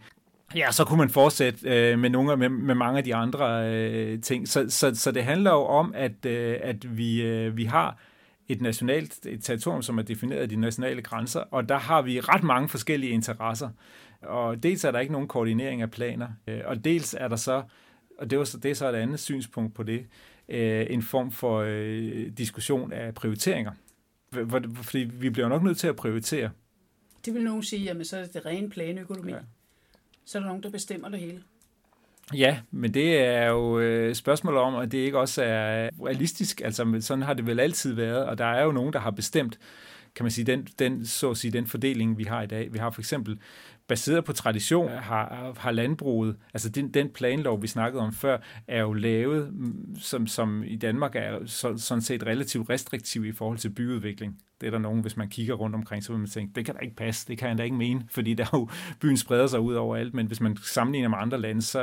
Ja, 0.55 0.73
så 0.73 0.85
kunne 0.85 0.99
man 0.99 1.11
fortsætte 1.11 1.69
øh, 1.69 1.99
med 1.99 2.11
nogle 2.11 2.37
med, 2.37 2.49
med 2.49 2.75
mange 2.75 2.99
af 2.99 3.05
de 3.05 3.15
andre 3.15 3.71
øh, 3.75 4.21
ting. 4.21 4.49
Så, 4.49 4.65
så, 4.69 4.95
så 4.95 5.11
det 5.13 5.25
handler 5.25 5.51
jo 5.51 5.65
om, 5.65 5.93
at, 5.97 6.27
øh, 6.27 6.57
at 6.63 6.97
vi, 6.99 7.23
øh, 7.23 7.57
vi 7.57 7.65
har 7.65 7.99
et 8.49 8.61
nationalt 8.61 9.27
et 9.27 9.45
territorium, 9.45 9.83
som 9.83 9.99
er 9.99 10.03
defineret 10.03 10.41
af 10.41 10.49
de 10.49 10.57
nationale 10.57 11.03
grænser, 11.03 11.41
og 11.41 11.69
der 11.69 11.79
har 11.79 12.03
vi 12.03 12.21
ret 12.21 12.43
mange 12.43 12.69
forskellige 12.69 13.13
interesser. 13.13 13.71
Og 14.23 14.63
dels 14.63 14.85
er 14.85 14.91
der 14.91 14.99
ikke 14.99 15.13
nogen 15.13 15.29
koordinering 15.29 15.83
af 15.83 15.91
planer, 15.91 16.29
øh, 16.47 16.61
og 16.65 16.85
dels 16.85 17.15
er 17.19 17.29
der 17.29 17.37
så, 17.37 17.63
og 18.19 18.31
det, 18.31 18.39
var 18.39 18.45
så, 18.45 18.59
det 18.59 18.71
er 18.71 18.75
så 18.75 18.89
et 18.89 18.95
andet 18.95 19.21
synspunkt 19.21 19.75
på 19.75 19.83
det, 19.83 20.07
øh, 20.49 20.87
en 20.91 21.03
form 21.03 21.31
for 21.31 21.65
øh, 21.67 22.31
diskussion 22.39 22.93
af 22.93 23.15
prioriteringer. 23.15 23.73
Fordi 24.83 24.99
vi 24.99 25.31
bliver 25.31 25.49
nok 25.49 25.63
nødt 25.63 25.79
til 25.79 25.87
at 25.87 25.97
prioritere. 25.97 26.51
Det 27.25 27.35
vil 27.35 27.45
nogen 27.45 27.63
sige, 27.63 27.91
at 27.91 28.07
så 28.07 28.17
er 28.17 28.27
det 28.27 28.47
ren 28.47 28.71
planøkonomi. 28.71 29.33
Ja 29.33 29.39
så 30.27 30.39
er 30.39 30.43
der 30.43 30.49
nogen, 30.49 30.63
der 30.63 30.71
bestemmer 30.71 31.09
det 31.09 31.21
hele. 31.21 31.43
Ja, 32.35 32.59
men 32.71 32.95
det 32.95 33.19
er 33.19 33.47
jo 33.47 33.79
øh, 33.79 34.11
et 34.11 34.17
spørgsmål 34.17 34.57
om, 34.57 34.75
at 34.75 34.93
det 34.93 34.99
ikke 34.99 35.19
også 35.19 35.43
er 35.43 35.91
realistisk. 36.07 36.61
Altså, 36.65 36.97
sådan 37.01 37.23
har 37.23 37.35
det 37.35 37.47
vel 37.47 37.61
altid 37.61 37.93
været, 37.95 38.25
og 38.25 38.39
der 38.39 38.45
er 38.45 38.65
jo 38.65 38.73
nogen, 38.73 38.93
der 38.93 38.99
har 38.99 39.11
bestemt, 39.11 39.59
kan 40.15 40.25
man 40.25 40.31
sige, 40.31 40.45
den, 40.45 40.69
den, 40.79 41.07
så 41.07 41.31
at 41.31 41.37
sige, 41.37 41.51
den 41.51 41.67
fordeling, 41.67 42.19
vi 42.19 42.25
har 42.25 42.43
i 42.43 42.47
dag. 42.47 42.73
Vi 42.73 42.79
har 42.79 42.91
for 42.91 43.01
eksempel, 43.01 43.39
baseret 43.89 44.25
på 44.25 44.33
tradition, 44.33 44.91
har, 44.91 45.55
har 45.59 45.71
landbruget, 45.71 46.37
altså 46.55 46.69
den, 46.69 46.95
den 46.95 47.09
planlov, 47.09 47.63
vi 47.63 47.67
snakkede 47.67 48.03
om 48.03 48.13
før, 48.13 48.39
er 48.69 48.81
jo 48.81 48.93
lavet, 48.93 49.53
som, 49.99 50.27
som 50.27 50.65
i 50.67 50.77
Danmark 50.77 51.17
er 51.17 51.39
så, 51.47 51.77
sådan 51.77 52.03
set 52.03 52.27
relativt 52.27 52.71
restriktiv 52.71 53.25
i 53.25 53.33
forhold 53.33 53.59
til 53.59 53.71
byudvikling. 53.71 54.39
Det 54.61 54.67
er 54.67 54.71
der 54.71 54.79
nogen, 54.79 55.01
hvis 55.01 55.17
man 55.17 55.29
kigger 55.29 55.55
rundt 55.55 55.77
omkring, 55.77 56.05
så 56.05 56.13
vil 56.13 56.19
man 56.19 56.29
tænke, 56.29 56.53
det 56.55 56.65
kan 56.65 56.75
da 56.75 56.81
ikke 56.81 56.97
passe, 56.97 57.29
det 57.29 57.39
kan 57.39 57.49
jeg 57.49 57.59
da 57.59 57.63
ikke 57.63 57.77
mene, 57.77 58.03
fordi 58.15 58.35
der 58.35 58.47
jo, 58.53 58.69
byen 59.01 59.17
spreder 59.17 59.47
sig 59.47 59.61
ud 59.61 59.75
over 59.75 59.97
alt, 59.97 60.15
men 60.15 60.27
hvis 60.27 60.41
man 60.41 60.57
sammenligner 60.57 61.09
med 61.09 61.19
andre 61.21 61.41
lande, 61.41 61.63
så 61.63 61.81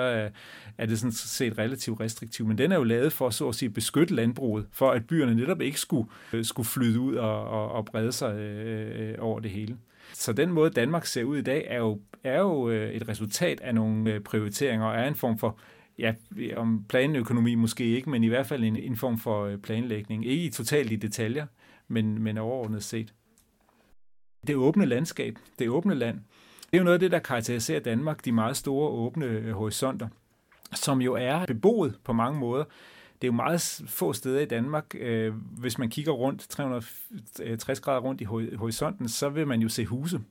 er 0.78 0.86
det 0.86 1.00
sådan 1.00 1.12
set 1.12 1.58
relativt 1.58 2.00
restriktivt. 2.00 2.48
Men 2.48 2.58
den 2.58 2.72
er 2.72 2.76
jo 2.76 2.84
lavet 2.84 3.13
for 3.13 3.30
så 3.30 3.50
at 3.50 3.56
sige 3.56 3.70
beskytte 3.70 4.16
landbruget, 4.16 4.68
for 4.72 4.92
at 4.92 5.08
byerne 5.08 5.36
netop 5.36 5.62
ikke 5.62 5.80
skulle, 5.80 6.10
øh, 6.34 6.46
skulle 6.46 6.68
flyde 6.68 7.00
ud 7.00 7.16
og, 7.16 7.48
og, 7.48 7.72
og 7.72 7.86
brede 7.86 8.12
sig 8.12 8.36
øh, 8.36 9.16
over 9.20 9.39
det 9.39 9.52
hele. 9.52 9.78
Så 10.13 10.34
den 10.34 10.52
måde, 10.52 10.70
Danmark 10.70 11.06
ser 11.06 11.24
ud 11.24 11.38
i 11.38 11.42
dag, 11.42 11.66
er 11.70 11.78
jo, 11.78 12.02
er 12.24 12.39
jo 12.39 12.70
øh, 12.70 12.92
et 12.92 13.08
resultat 13.10 13.62
af 13.62 13.76
nogle 13.76 14.13
øh, 14.13 14.22
prioriteringer, 14.22 14.86
og 14.86 14.96
er 14.96 15.08
en 15.08 15.16
form 15.16 15.38
for 15.38 15.60
ja, 15.98 16.13
om 16.56 16.86
planøkonomi 16.89 17.56
måske 17.56 17.84
ikke, 17.84 18.10
men 18.10 18.24
i 18.24 18.28
hvert 18.28 18.48
fald 18.48 18.63
en, 18.63 18.76
en 18.76 18.98
form 18.98 19.20
for 19.20 19.46
øh, 19.46 19.58
planlægning. 19.58 20.26
Ikke 20.26 20.44
i 20.44 20.50
totalt 20.50 20.92
i 20.92 20.96
detaljer, 20.96 21.46
men, 21.88 22.24
men 22.24 22.38
overordnet 22.38 22.84
set. 22.84 23.13
Det 24.48 24.56
åbne 24.56 24.86
landskab, 24.86 25.38
det 25.60 25.70
åbne 25.70 25.96
land, 25.96 26.20
det 26.74 26.78
er 26.78 26.78
jo 26.78 26.84
noget 26.84 26.94
af 26.94 27.00
det, 27.00 27.12
der 27.12 27.20
karakteriserer 27.20 27.80
Danmark, 27.80 28.26
de 28.26 28.32
meget 28.32 28.58
store 28.58 28.89
åbne 28.89 29.52
horisonter, 29.52 30.08
som 30.74 31.02
jo 31.02 31.13
er 31.13 31.46
beboet 31.46 32.00
på 32.04 32.13
mange 32.13 32.39
måder. 32.39 32.63
Det 33.24 33.28
er 33.28 33.32
jo 33.32 33.36
meget 33.36 33.82
få 33.88 34.14
steder 34.14 34.40
i 34.40 34.46
Danmark. 34.46 34.96
Øh, 34.96 35.34
hvis 35.58 35.78
man 35.78 35.90
kigger 35.90 36.12
rundt 36.12 36.42
360 36.50 37.80
øh, 37.80 37.84
grader 37.84 38.00
rundt 38.00 38.22
i 38.22 38.24
horisonten, 38.56 39.10
så 39.10 39.30
vil 39.30 39.48
man 39.48 39.62
jo 39.62 39.70
se 39.70 39.86
huse. 39.86 40.22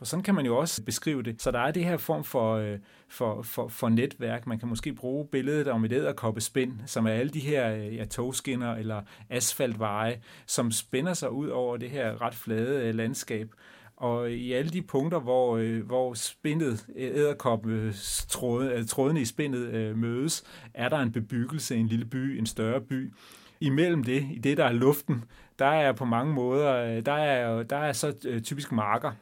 Og 0.00 0.06
sådan 0.06 0.22
kan 0.22 0.34
man 0.34 0.46
jo 0.46 0.56
også 0.56 0.82
beskrive 0.82 1.22
det. 1.22 1.42
Så 1.42 1.50
der 1.50 1.58
er 1.58 1.70
det 1.70 1.84
her 1.84 1.96
form 1.96 2.24
for, 2.24 2.54
øh, 2.54 2.78
for, 3.08 3.42
for, 3.42 3.68
for 3.68 3.88
netværk. 3.88 4.46
Man 4.46 4.58
kan 4.58 4.68
måske 4.68 4.92
bruge 4.92 5.26
billedet 5.26 5.68
om 5.68 5.84
et 5.84 5.92
æderkoppespind, 5.92 6.72
som 6.86 7.06
er 7.06 7.10
alle 7.10 7.30
de 7.30 7.40
her 7.40 7.74
øh, 7.74 7.96
ja, 7.96 8.04
togskinner 8.04 8.74
eller 8.74 9.02
asfaltveje, 9.30 10.20
som 10.46 10.72
spænder 10.72 11.14
sig 11.14 11.30
ud 11.30 11.48
over 11.48 11.76
det 11.76 11.90
her 11.90 12.22
ret 12.22 12.34
flade 12.34 12.92
landskab. 12.92 13.50
Og 13.98 14.32
i 14.32 14.52
alle 14.52 14.70
de 14.70 14.82
punkter, 14.82 15.18
hvor, 15.20 15.56
øh, 15.56 15.86
hvor 15.86 16.14
spindet, 16.14 16.86
øh, 16.96 17.10
æderkoppetrådene 17.16 17.92
tråd, 18.28 18.64
øh, 18.64 18.86
trådene 18.86 19.20
i 19.20 19.24
spindet 19.24 19.96
mødes, 19.96 20.44
er 20.74 20.88
der 20.88 20.98
en 20.98 21.12
bebyggelse, 21.12 21.76
en 21.76 21.86
lille 21.86 22.04
by, 22.04 22.38
en 22.38 22.46
større 22.46 22.80
by. 22.80 23.12
Imellem 23.60 24.04
det, 24.04 24.26
i 24.30 24.38
det 24.38 24.56
der 24.56 24.64
er 24.64 24.72
luften, 24.72 25.24
der 25.58 25.66
er 25.66 25.92
på 25.92 26.04
mange 26.04 26.34
måder, 26.34 27.00
der 27.00 27.12
er, 27.12 27.62
der 27.62 27.76
er 27.76 27.92
så 27.92 28.14
typisk 28.44 28.72
marker, 28.72 29.12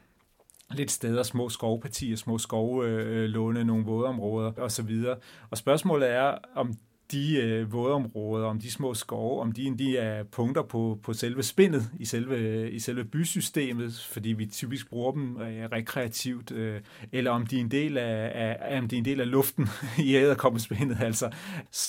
lidt 0.71 0.91
steder, 0.91 1.23
små 1.23 1.49
skovpartier, 1.49 2.17
små 2.17 2.39
skovlåne, 2.39 3.65
nogle 3.65 3.85
vådområder 3.85 4.53
osv. 4.59 5.05
Og 5.51 5.59
spørgsmålet 5.59 6.11
er, 6.11 6.39
om 6.55 6.75
de 7.12 7.37
øh, 7.37 7.73
vådområder, 7.73 8.47
om 8.47 8.59
de 8.59 8.71
små 8.71 8.95
skove, 8.95 9.40
om 9.40 9.53
de, 9.53 9.75
de 9.79 9.99
er 9.99 10.23
punkter 10.25 10.62
på, 10.62 10.99
på 11.03 11.12
selve 11.12 11.42
spindet 11.42 11.90
i 11.99 12.05
selve, 12.05 12.71
i 12.71 12.79
selve 12.79 13.05
bysystemet, 13.05 14.09
fordi 14.11 14.29
vi 14.29 14.47
typisk 14.47 14.88
bruger 14.88 15.12
dem 15.12 15.40
øh, 15.40 15.69
rekreativt, 15.73 16.53
øh, 16.53 16.81
eller 17.12 17.31
om 17.31 17.47
de 17.47 17.57
er 17.57 17.61
en 17.61 17.71
del 17.71 17.99
af, 17.99 18.33
af, 18.61 18.79
om 18.79 18.88
de 18.88 18.97
er 18.97 18.99
en 18.99 19.05
del 19.05 19.21
af 19.21 19.31
luften 19.31 19.69
i 20.07 20.14
æderkoppespindet. 20.14 20.99
Altså. 21.01 21.31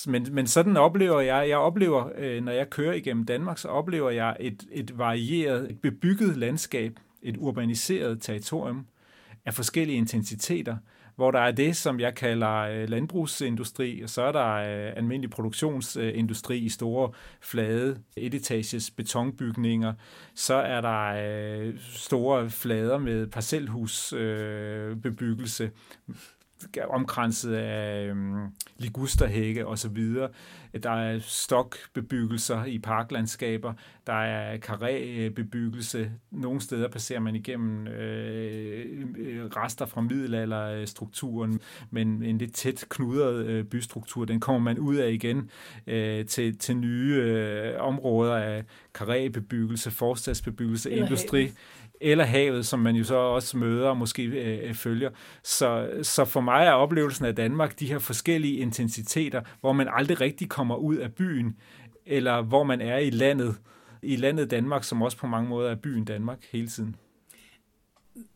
Men, 0.06 0.26
men 0.30 0.46
sådan 0.46 0.76
oplever 0.76 1.20
jeg, 1.20 1.48
jeg 1.48 1.58
oplever, 1.58 2.10
øh, 2.18 2.44
når 2.44 2.52
jeg 2.52 2.70
kører 2.70 2.94
igennem 2.94 3.24
Danmark, 3.24 3.58
så 3.58 3.68
oplever 3.68 4.10
jeg 4.10 4.36
et, 4.40 4.64
et 4.72 4.98
varieret, 4.98 5.70
et 5.70 5.80
bebygget 5.80 6.36
landskab, 6.36 6.92
et 7.22 7.36
urbaniseret 7.36 8.22
territorium 8.22 8.86
af 9.44 9.54
forskellige 9.54 9.96
intensiteter, 9.96 10.76
hvor 11.18 11.30
der 11.30 11.38
er 11.38 11.50
det, 11.50 11.76
som 11.76 12.00
jeg 12.00 12.14
kalder 12.14 12.54
øh, 12.54 12.88
landbrugsindustri, 12.88 14.02
og 14.02 14.10
så 14.10 14.22
er 14.22 14.32
der 14.32 14.54
øh, 14.54 14.92
almindelig 14.96 15.30
produktionsindustri 15.30 16.58
i 16.58 16.68
store, 16.68 17.10
flade, 17.40 17.98
etetages 18.16 18.90
betonbygninger. 18.90 19.92
Så 20.34 20.54
er 20.54 20.80
der 20.80 21.14
øh, 21.24 21.74
store 21.80 22.50
flader 22.50 22.98
med 22.98 23.26
parcelhusbebyggelse, 23.26 25.70
omkranset 26.88 27.54
af 27.54 28.06
øhm, 28.06 28.46
ligusterhække 28.76 29.66
osv. 29.66 30.14
Der 30.82 30.90
er 30.90 31.18
stokbebyggelser 31.18 32.64
i 32.64 32.78
parklandskaber, 32.78 33.72
der 34.06 34.12
er 34.12 34.56
karrébebyggelse. 34.56 36.10
Nogle 36.30 36.60
steder 36.60 36.88
passerer 36.88 37.20
man 37.20 37.36
igennem 37.36 37.86
øh, 37.86 39.06
rester 39.56 39.86
fra 39.86 40.00
middelalderstrukturen, 40.00 41.60
men 41.90 42.22
en 42.22 42.38
lidt 42.38 42.54
tæt 42.54 42.84
knudret 42.88 43.46
øh, 43.46 43.64
bystruktur, 43.64 44.24
den 44.24 44.40
kommer 44.40 44.60
man 44.60 44.78
ud 44.78 44.96
af 44.96 45.10
igen 45.10 45.50
øh, 45.86 46.26
til, 46.26 46.58
til 46.58 46.76
nye 46.76 47.14
øh, 47.14 47.74
områder 47.78 48.34
af 48.36 48.64
karrébebyggelse, 48.98 49.90
forstadsbebyggelse, 49.90 50.90
industri. 50.90 51.52
Eller 52.00 52.24
havet, 52.24 52.66
som 52.66 52.80
man 52.80 52.96
jo 52.96 53.04
så 53.04 53.14
også 53.14 53.56
møder 53.56 53.88
og 53.88 53.96
måske 53.96 54.22
øh, 54.22 54.74
følger. 54.74 55.10
Så, 55.42 55.90
så 56.02 56.24
for 56.24 56.40
mig 56.40 56.66
er 56.66 56.72
oplevelsen 56.72 57.24
af 57.24 57.36
Danmark 57.36 57.80
de 57.80 57.86
her 57.86 57.98
forskellige 57.98 58.56
intensiteter, 58.56 59.42
hvor 59.60 59.72
man 59.72 59.88
aldrig 59.92 60.20
rigtig 60.20 60.48
kommer 60.48 60.76
ud 60.76 60.96
af 60.96 61.14
byen, 61.14 61.56
eller 62.06 62.42
hvor 62.42 62.64
man 62.64 62.80
er 62.80 62.98
i 62.98 63.10
landet, 63.10 63.56
i 64.02 64.16
landet 64.16 64.50
Danmark, 64.50 64.84
som 64.84 65.02
også 65.02 65.16
på 65.16 65.26
mange 65.26 65.48
måder 65.48 65.70
er 65.70 65.74
byen 65.74 66.04
Danmark 66.04 66.38
hele 66.52 66.68
tiden. 66.68 66.96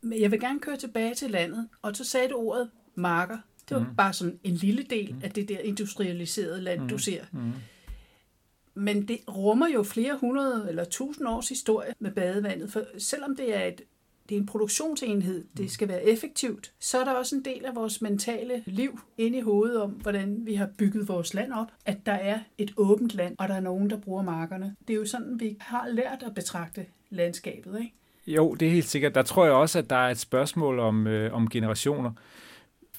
Men 0.01 0.21
jeg 0.21 0.31
vil 0.31 0.41
gerne 0.41 0.61
køre 0.61 0.77
tilbage 0.77 1.15
til 1.15 1.31
landet, 1.31 1.69
og 1.83 1.97
så 1.97 2.05
sagde 2.05 2.29
du 2.29 2.37
ordet 2.37 2.71
marker. 2.95 3.39
Det 3.69 3.77
var 3.77 3.83
mm. 3.83 3.97
bare 3.97 4.13
sådan 4.13 4.39
en 4.45 4.55
lille 4.55 4.83
del 4.91 5.15
mm. 5.15 5.21
af 5.25 5.31
det 5.31 5.49
der 5.49 5.59
industrialiserede 5.59 6.61
land, 6.61 6.81
mm. 6.81 6.89
du 6.89 6.99
ser. 6.99 7.25
Mm. 7.33 7.53
Men 8.75 9.09
det 9.09 9.19
rummer 9.29 9.69
jo 9.69 9.83
flere 9.83 10.19
hundrede 10.21 10.67
eller 10.69 10.85
tusind 10.85 11.29
års 11.29 11.49
historie 11.49 11.95
med 11.99 12.11
badevandet, 12.11 12.73
for 12.73 12.83
selvom 12.99 13.37
det 13.37 13.57
er 13.57 13.65
et 13.65 13.81
det 14.29 14.37
er 14.37 14.41
en 14.41 14.47
produktionsenhed, 14.47 15.45
det 15.57 15.71
skal 15.71 15.89
være 15.89 16.05
effektivt, 16.05 16.73
så 16.81 17.01
er 17.01 17.05
der 17.05 17.13
også 17.13 17.37
en 17.37 17.45
del 17.45 17.65
af 17.65 17.75
vores 17.75 18.03
mentale 18.03 18.63
liv 18.67 19.01
inde 19.19 19.39
i 19.39 19.41
hovedet 19.41 19.83
om, 19.83 19.91
hvordan 19.91 20.41
vi 20.47 20.55
har 20.55 20.69
bygget 20.79 21.09
vores 21.09 21.35
land 21.35 21.53
op, 21.53 21.67
at 21.87 22.07
der 22.07 22.13
er 22.13 22.39
et 22.59 22.75
åbent 22.77 23.15
land, 23.15 23.37
og 23.39 23.49
der 23.49 23.55
er 23.55 23.61
nogen, 23.61 23.91
der 23.91 23.97
bruger 23.97 24.23
markerne. 24.23 24.77
Det 24.89 24.95
er 24.95 24.99
jo 24.99 25.07
sådan, 25.07 25.41
vi 25.41 25.57
har 25.61 25.89
lært 25.89 26.23
at 26.27 26.35
betragte 26.35 26.87
landskabet, 27.11 27.81
ikke? 27.81 27.93
Jo, 28.27 28.55
det 28.55 28.69
er 28.69 28.73
helt 28.73 28.89
sikkert. 28.89 29.15
Der 29.15 29.23
tror 29.23 29.45
jeg 29.45 29.55
også, 29.55 29.79
at 29.79 29.91
der 29.91 29.97
er 29.97 30.11
et 30.11 30.19
spørgsmål 30.19 30.79
om, 30.79 31.07
øh, 31.07 31.35
om 31.35 31.51
generationer. 31.51 32.13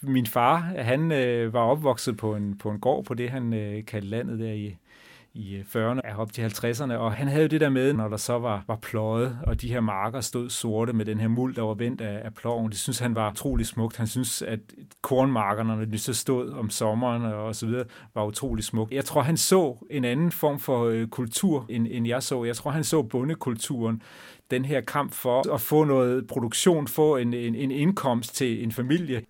Min 0.02 0.26
far, 0.26 0.58
han 0.78 1.12
øh, 1.12 1.54
var 1.54 1.60
opvokset 1.60 2.18
på 2.18 2.36
en, 2.36 2.58
på 2.58 2.70
en 2.70 2.80
gård 2.80 3.06
på 3.06 3.14
det, 3.14 3.30
han 3.30 3.54
øh, 3.54 3.86
kaldte 3.86 4.10
landet 4.10 4.40
der 4.40 4.52
i, 4.52 4.76
i 5.36 5.56
øh, 5.56 5.62
40'erne 5.62 6.14
og 6.14 6.18
op 6.18 6.34
til 6.34 6.42
50'erne, 6.42 6.94
og 6.94 7.14
han 7.14 7.28
havde 7.28 7.42
jo 7.42 7.48
det 7.48 7.62
der 7.62 7.70
med, 7.70 7.94
når 7.94 8.08
der 8.08 8.18
så 8.18 8.40
var, 8.40 8.64
var 8.68 8.76
pløjet, 8.76 9.40
og 9.48 9.62
de 9.62 9.68
her 9.68 9.82
marker 9.82 10.22
stod 10.22 10.50
sorte 10.50 10.94
med 10.94 11.06
den 11.06 11.20
her 11.20 11.28
muld, 11.28 11.56
der 11.56 11.62
var 11.62 11.74
vendt 11.74 12.02
af, 12.02 12.22
af 12.26 12.34
ploven. 12.34 12.72
Det 12.72 12.80
synes 12.80 13.00
han 13.00 13.16
var 13.16 13.32
utrolig 13.32 13.66
smukt. 13.66 13.98
Han 13.98 14.08
synes, 14.08 14.42
at 14.42 14.60
kornmarkerne, 15.02 15.76
når 15.76 15.86
de 15.86 16.00
så 16.00 16.14
stod 16.14 16.52
om 16.52 16.70
sommeren 16.70 17.24
og 17.24 17.56
så 17.56 17.66
videre, 17.66 17.86
var 18.16 18.26
utrolig 18.26 18.64
smukt. 18.64 18.94
Jeg 18.94 19.06
tror, 19.06 19.22
han 19.22 19.38
så 19.38 19.86
en 19.90 20.06
anden 20.06 20.32
form 20.32 20.60
for 20.60 20.86
øh, 20.86 21.08
kultur, 21.08 21.66
end, 21.70 21.88
end 21.92 22.08
jeg 22.08 22.24
så. 22.24 22.44
Jeg 22.44 22.56
tror, 22.56 22.72
han 22.72 22.84
så 22.84 23.02
bondekulturen, 23.02 24.02
den 24.52 24.66
her 24.66 24.82
kamp 24.82 25.14
for 25.14 25.54
at 25.54 25.62
få 25.62 25.84
noget 25.84 26.28
produktion, 26.28 26.88
få 26.88 27.18
en, 27.18 27.34
en, 27.34 27.56
en 27.56 27.72
indkomst 27.72 28.36
til 28.36 28.64
en 28.64 28.72
familie. 28.72 29.22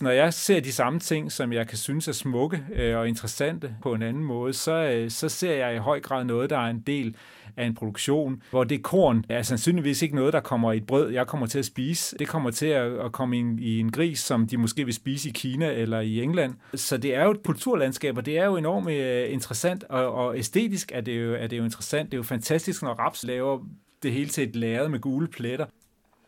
Når 0.00 0.10
jeg 0.10 0.34
ser 0.34 0.60
de 0.60 0.72
samme 0.72 1.00
ting, 1.00 1.32
som 1.32 1.52
jeg 1.52 1.68
kan 1.68 1.78
synes 1.78 2.08
er 2.08 2.12
smukke 2.12 2.64
øh, 2.74 2.98
og 2.98 3.08
interessante 3.08 3.74
på 3.82 3.94
en 3.94 4.02
anden 4.02 4.24
måde, 4.24 4.52
så, 4.52 4.72
øh, 4.72 5.10
så 5.10 5.28
ser 5.28 5.52
jeg 5.54 5.74
i 5.74 5.78
høj 5.78 6.00
grad 6.00 6.24
noget, 6.24 6.50
der 6.50 6.58
er 6.58 6.70
en 6.70 6.80
del 6.80 7.16
af 7.56 7.66
en 7.66 7.74
produktion, 7.74 8.42
hvor 8.50 8.64
det 8.64 8.82
korn 8.82 9.24
er 9.28 9.42
sandsynligvis 9.42 10.02
ikke 10.02 10.14
noget, 10.14 10.32
der 10.32 10.40
kommer 10.40 10.72
i 10.72 10.76
et 10.76 10.86
brød, 10.86 11.10
jeg 11.10 11.26
kommer 11.26 11.46
til 11.46 11.58
at 11.58 11.64
spise. 11.64 12.16
Det 12.18 12.28
kommer 12.28 12.50
til 12.50 12.66
at, 12.66 12.92
at 12.92 13.12
komme 13.12 13.36
i 13.36 13.40
en, 13.40 13.58
i 13.58 13.78
en 13.78 13.92
gris, 13.92 14.18
som 14.18 14.46
de 14.46 14.56
måske 14.56 14.84
vil 14.84 14.94
spise 14.94 15.28
i 15.28 15.32
Kina 15.32 15.72
eller 15.72 16.00
i 16.00 16.22
England. 16.22 16.54
Så 16.74 16.96
det 16.96 17.14
er 17.14 17.24
jo 17.24 17.30
et 17.30 17.42
kulturlandskab, 17.42 18.16
og 18.16 18.26
det 18.26 18.38
er 18.38 18.44
jo 18.44 18.56
enormt 18.56 18.90
øh, 18.90 19.32
interessant, 19.32 19.84
og, 19.84 20.12
og 20.12 20.38
æstetisk 20.38 20.92
er 20.94 21.00
det, 21.00 21.12
jo, 21.12 21.34
er 21.34 21.46
det 21.46 21.58
jo 21.58 21.64
interessant. 21.64 22.10
Det 22.10 22.16
er 22.16 22.18
jo 22.18 22.22
fantastisk, 22.22 22.82
når 22.82 22.94
raps 22.94 23.24
laver 23.24 23.58
det 24.02 24.12
hele 24.12 24.28
til 24.28 24.48
et 24.48 24.56
lærred 24.56 24.88
med 24.88 24.98
gule 24.98 25.28
pletter. 25.28 25.66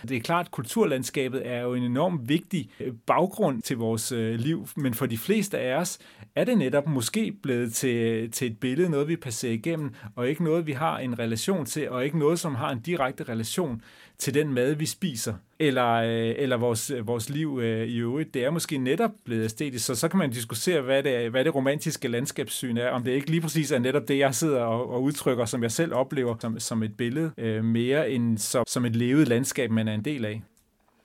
Det 0.03 0.17
er 0.17 0.21
klart, 0.21 0.47
at 0.47 0.53
kulturlandskabet 0.53 1.47
er 1.47 1.61
jo 1.61 1.75
en 1.75 1.83
enorm 1.83 2.29
vigtig 2.29 2.71
øh, 2.81 2.93
baggrund 3.07 3.63
til 3.63 3.77
vores 3.77 4.13
øh, 4.13 4.35
liv, 4.35 4.69
men 4.77 4.95
for 4.95 5.07
de 5.07 5.19
fleste 5.19 5.59
af 5.59 5.77
os 5.77 5.99
er 6.35 6.45
det 6.45 6.59
netop 6.59 6.87
måske 6.87 7.33
blevet 7.43 7.75
til, 7.75 7.97
øh, 7.97 8.31
til 8.31 8.51
et 8.51 8.61
billede, 8.61 8.91
noget 8.91 9.09
vi 9.09 9.17
passerer 9.17 9.53
igennem, 9.53 9.95
og 10.17 10.29
ikke 10.29 10.45
noget, 10.45 10.67
vi 10.67 10.73
har 10.73 10.99
en 10.99 11.19
relation 11.19 11.67
til, 11.67 11.91
og 11.91 12.05
ikke 12.05 12.19
noget, 12.19 12.39
som 12.39 12.55
har 12.55 12.71
en 12.71 12.81
direkte 12.81 13.25
relation 13.25 13.83
til 14.19 14.35
den 14.35 14.53
mad, 14.53 14.75
vi 14.75 14.87
spiser, 14.87 15.35
eller, 15.59 15.93
øh, 15.93 16.35
eller 16.37 16.57
vores, 16.57 16.91
øh, 16.91 17.07
vores 17.07 17.31
liv 17.31 17.59
øh, 17.63 17.87
i 17.87 17.99
øvrigt. 17.99 18.35
Det 18.35 18.45
er 18.45 18.51
måske 18.51 18.79
netop 18.79 19.11
blevet 19.25 19.45
æstetisk, 19.45 19.87
så 19.87 19.95
så 19.95 20.09
kan 20.09 20.19
man 20.19 20.31
diskutere, 20.31 20.81
hvad 20.81 21.03
det, 21.03 21.31
hvad 21.31 21.45
det 21.45 21.55
romantiske 21.55 22.09
landskabssyn 22.09 22.77
er, 22.77 22.91
om 22.91 23.03
det 23.05 23.13
ikke 23.13 23.31
lige 23.31 23.41
præcis 23.41 23.71
er 23.71 23.79
netop 23.79 24.09
det, 24.09 24.19
jeg 24.19 24.35
sidder 24.35 24.61
og, 24.61 24.91
og 24.91 25.03
udtrykker, 25.03 25.45
som 25.45 25.63
jeg 25.63 25.73
selv 25.73 25.95
oplever 25.95 26.35
som, 26.41 26.61
som 26.61 26.83
et 26.83 26.97
billede, 26.97 27.31
øh, 27.39 27.65
mere 27.65 28.11
end 28.11 28.39
som, 28.39 28.65
som 28.67 28.85
et 28.85 28.97
levet 28.97 29.29
landskab, 29.29 29.71
man 29.71 29.89
er 29.89 29.95
en 29.95 30.05
del 30.05 30.25
af. 30.25 30.43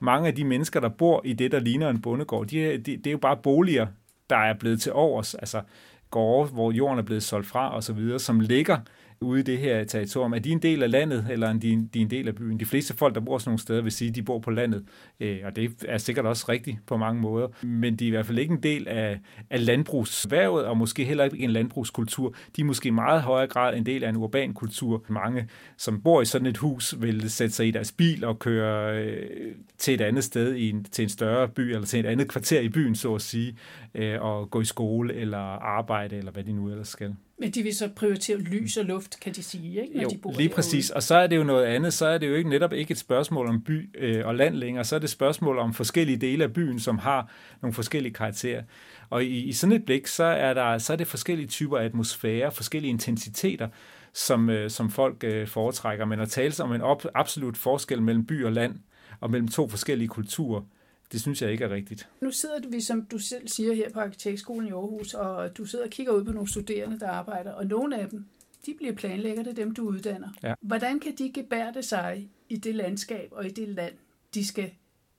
Mange 0.00 0.28
af 0.28 0.34
de 0.34 0.44
mennesker, 0.44 0.80
der 0.80 0.88
bor 0.88 1.22
i 1.24 1.32
det, 1.32 1.52
der 1.52 1.58
ligner 1.58 1.90
en 1.90 2.02
bondegård, 2.02 2.46
de, 2.46 2.78
de, 2.78 2.96
det 2.96 3.06
er 3.06 3.10
jo 3.10 3.18
bare 3.18 3.36
boliger, 3.36 3.86
der 4.30 4.36
er 4.36 4.54
blevet 4.54 4.80
til 4.80 4.92
overs, 4.92 5.34
altså 5.34 5.62
gårde, 6.10 6.50
hvor 6.50 6.72
jorden 6.72 6.98
er 6.98 7.02
blevet 7.02 7.22
solgt 7.22 7.46
fra 7.46 7.76
osv., 7.76 8.18
som 8.18 8.40
ligger 8.40 8.78
ude 9.24 9.40
i 9.40 9.42
det 9.42 9.58
her 9.58 9.84
territorium. 9.84 10.32
Er 10.32 10.38
de 10.38 10.50
en 10.50 10.58
del 10.58 10.82
af 10.82 10.90
landet, 10.90 11.26
eller 11.30 11.48
er 11.48 11.52
de, 11.52 11.88
de 11.94 12.00
en 12.00 12.10
del 12.10 12.28
af 12.28 12.34
byen? 12.34 12.60
De 12.60 12.64
fleste 12.64 12.94
folk, 12.94 13.14
der 13.14 13.20
bor 13.20 13.38
sådan 13.38 13.50
nogle 13.50 13.58
steder, 13.58 13.82
vil 13.82 13.92
sige, 13.92 14.08
at 14.08 14.14
de 14.14 14.22
bor 14.22 14.38
på 14.38 14.50
landet. 14.50 14.84
Øh, 15.20 15.38
og 15.44 15.56
det 15.56 15.70
er 15.88 15.98
sikkert 15.98 16.26
også 16.26 16.44
rigtigt 16.48 16.78
på 16.86 16.96
mange 16.96 17.20
måder. 17.20 17.48
Men 17.62 17.96
de 17.96 18.04
er 18.04 18.08
i 18.08 18.10
hvert 18.10 18.26
fald 18.26 18.38
ikke 18.38 18.52
en 18.52 18.62
del 18.62 18.88
af, 18.88 19.20
af 19.50 19.66
landbrugsværvet, 19.66 20.64
og 20.64 20.76
måske 20.76 21.04
heller 21.04 21.24
ikke 21.24 21.38
en 21.38 21.50
landbrugskultur. 21.50 22.34
De 22.56 22.60
er 22.60 22.64
måske 22.64 22.86
i 22.86 22.90
meget 22.90 23.22
højere 23.22 23.48
grad 23.48 23.76
en 23.76 23.86
del 23.86 24.04
af 24.04 24.08
en 24.08 24.16
urban 24.16 24.54
kultur. 24.54 25.04
Mange, 25.08 25.48
som 25.76 26.02
bor 26.02 26.22
i 26.22 26.24
sådan 26.24 26.46
et 26.46 26.56
hus, 26.56 26.94
vil 26.98 27.30
sætte 27.30 27.54
sig 27.54 27.68
i 27.68 27.70
deres 27.70 27.92
bil 27.92 28.24
og 28.24 28.38
køre 28.38 28.98
øh, 29.04 29.52
til 29.78 29.94
et 29.94 30.00
andet 30.00 30.24
sted, 30.24 30.54
i 30.54 30.70
en, 30.70 30.84
til 30.84 31.02
en 31.02 31.08
større 31.08 31.48
by, 31.48 31.60
eller 31.60 31.86
til 31.86 32.00
et 32.00 32.06
andet 32.06 32.28
kvarter 32.28 32.60
i 32.60 32.68
byen, 32.68 32.94
så 32.94 33.14
at 33.14 33.22
sige, 33.22 33.56
øh, 33.94 34.22
og 34.22 34.50
gå 34.50 34.60
i 34.60 34.64
skole, 34.64 35.14
eller 35.14 35.38
arbejde, 35.62 36.16
eller 36.16 36.32
hvad 36.32 36.44
de 36.44 36.52
nu 36.52 36.70
ellers 36.70 36.88
skal. 36.88 37.14
Men 37.38 37.50
de 37.50 37.62
vil 37.62 37.76
så 37.76 37.88
prioritere 37.96 38.38
lys 38.38 38.76
og 38.76 38.84
luft, 38.84 39.20
kan 39.20 39.32
de 39.32 39.42
sige, 39.42 39.82
ikke? 39.82 39.94
Når 39.94 40.02
jo, 40.02 40.08
de 40.08 40.18
bor 40.18 40.30
lige 40.30 40.38
derude. 40.38 40.54
præcis. 40.54 40.90
Og 40.90 41.02
så 41.02 41.14
er 41.14 41.26
det 41.26 41.36
jo 41.36 41.44
noget 41.44 41.64
andet. 41.64 41.92
Så 41.92 42.06
er 42.06 42.18
det 42.18 42.28
jo 42.28 42.34
ikke 42.34 42.50
netop 42.50 42.72
ikke 42.72 42.92
et 42.92 42.98
spørgsmål 42.98 43.48
om 43.48 43.62
by 43.62 43.90
øh, 43.98 44.26
og 44.26 44.34
land 44.34 44.54
længere. 44.54 44.84
Så 44.84 44.94
er 44.94 44.98
det 44.98 45.04
et 45.04 45.10
spørgsmål 45.10 45.58
om 45.58 45.74
forskellige 45.74 46.16
dele 46.16 46.44
af 46.44 46.52
byen, 46.52 46.80
som 46.80 46.98
har 46.98 47.30
nogle 47.62 47.74
forskellige 47.74 48.14
karakterer. 48.14 48.62
Og 49.10 49.24
i, 49.24 49.42
i 49.42 49.52
sådan 49.52 49.76
et 49.76 49.84
blik, 49.84 50.06
så 50.06 50.24
er, 50.24 50.54
der, 50.54 50.78
så 50.78 50.92
er 50.92 50.96
det 50.96 51.06
forskellige 51.06 51.46
typer 51.46 51.78
af 51.78 51.84
atmosfære, 51.84 52.52
forskellige 52.52 52.90
intensiteter, 52.90 53.68
som, 54.12 54.50
øh, 54.50 54.70
som 54.70 54.90
folk 54.90 55.24
øh, 55.24 55.48
foretrækker. 55.48 56.04
Men 56.04 56.20
at 56.20 56.28
tale 56.28 56.54
om 56.60 56.72
en 56.72 56.80
op, 56.80 57.06
absolut 57.14 57.56
forskel 57.56 58.02
mellem 58.02 58.26
by 58.26 58.44
og 58.44 58.52
land, 58.52 58.74
og 59.20 59.30
mellem 59.30 59.48
to 59.48 59.68
forskellige 59.68 60.08
kulturer, 60.08 60.62
det 61.14 61.22
synes 61.22 61.42
jeg 61.42 61.52
ikke 61.52 61.64
er 61.64 61.70
rigtigt. 61.70 62.08
Nu 62.20 62.30
sidder 62.30 62.68
vi, 62.68 62.80
som 62.80 63.04
du 63.04 63.18
selv 63.18 63.48
siger, 63.48 63.74
her 63.74 63.90
på 63.90 64.00
Arkitektskolen 64.00 64.68
i 64.68 64.72
Aarhus, 64.72 65.14
og 65.14 65.56
du 65.56 65.64
sidder 65.64 65.84
og 65.84 65.90
kigger 65.90 66.12
ud 66.12 66.24
på 66.24 66.32
nogle 66.32 66.48
studerende, 66.48 67.00
der 67.00 67.08
arbejder, 67.08 67.52
og 67.52 67.66
nogle 67.66 67.98
af 67.98 68.08
dem, 68.08 68.24
de 68.66 68.74
bliver 68.76 68.92
planlægger, 68.92 69.42
det 69.42 69.50
er 69.50 69.54
dem, 69.54 69.74
du 69.74 69.82
uddanner. 69.82 70.28
Ja. 70.42 70.54
Hvordan 70.60 71.00
kan 71.00 71.14
de 71.18 71.32
gebærde 71.32 71.82
sig 71.82 72.28
i 72.48 72.56
det 72.56 72.74
landskab 72.74 73.28
og 73.32 73.46
i 73.46 73.48
det 73.48 73.68
land, 73.68 73.94
de 74.34 74.46
skal 74.46 74.70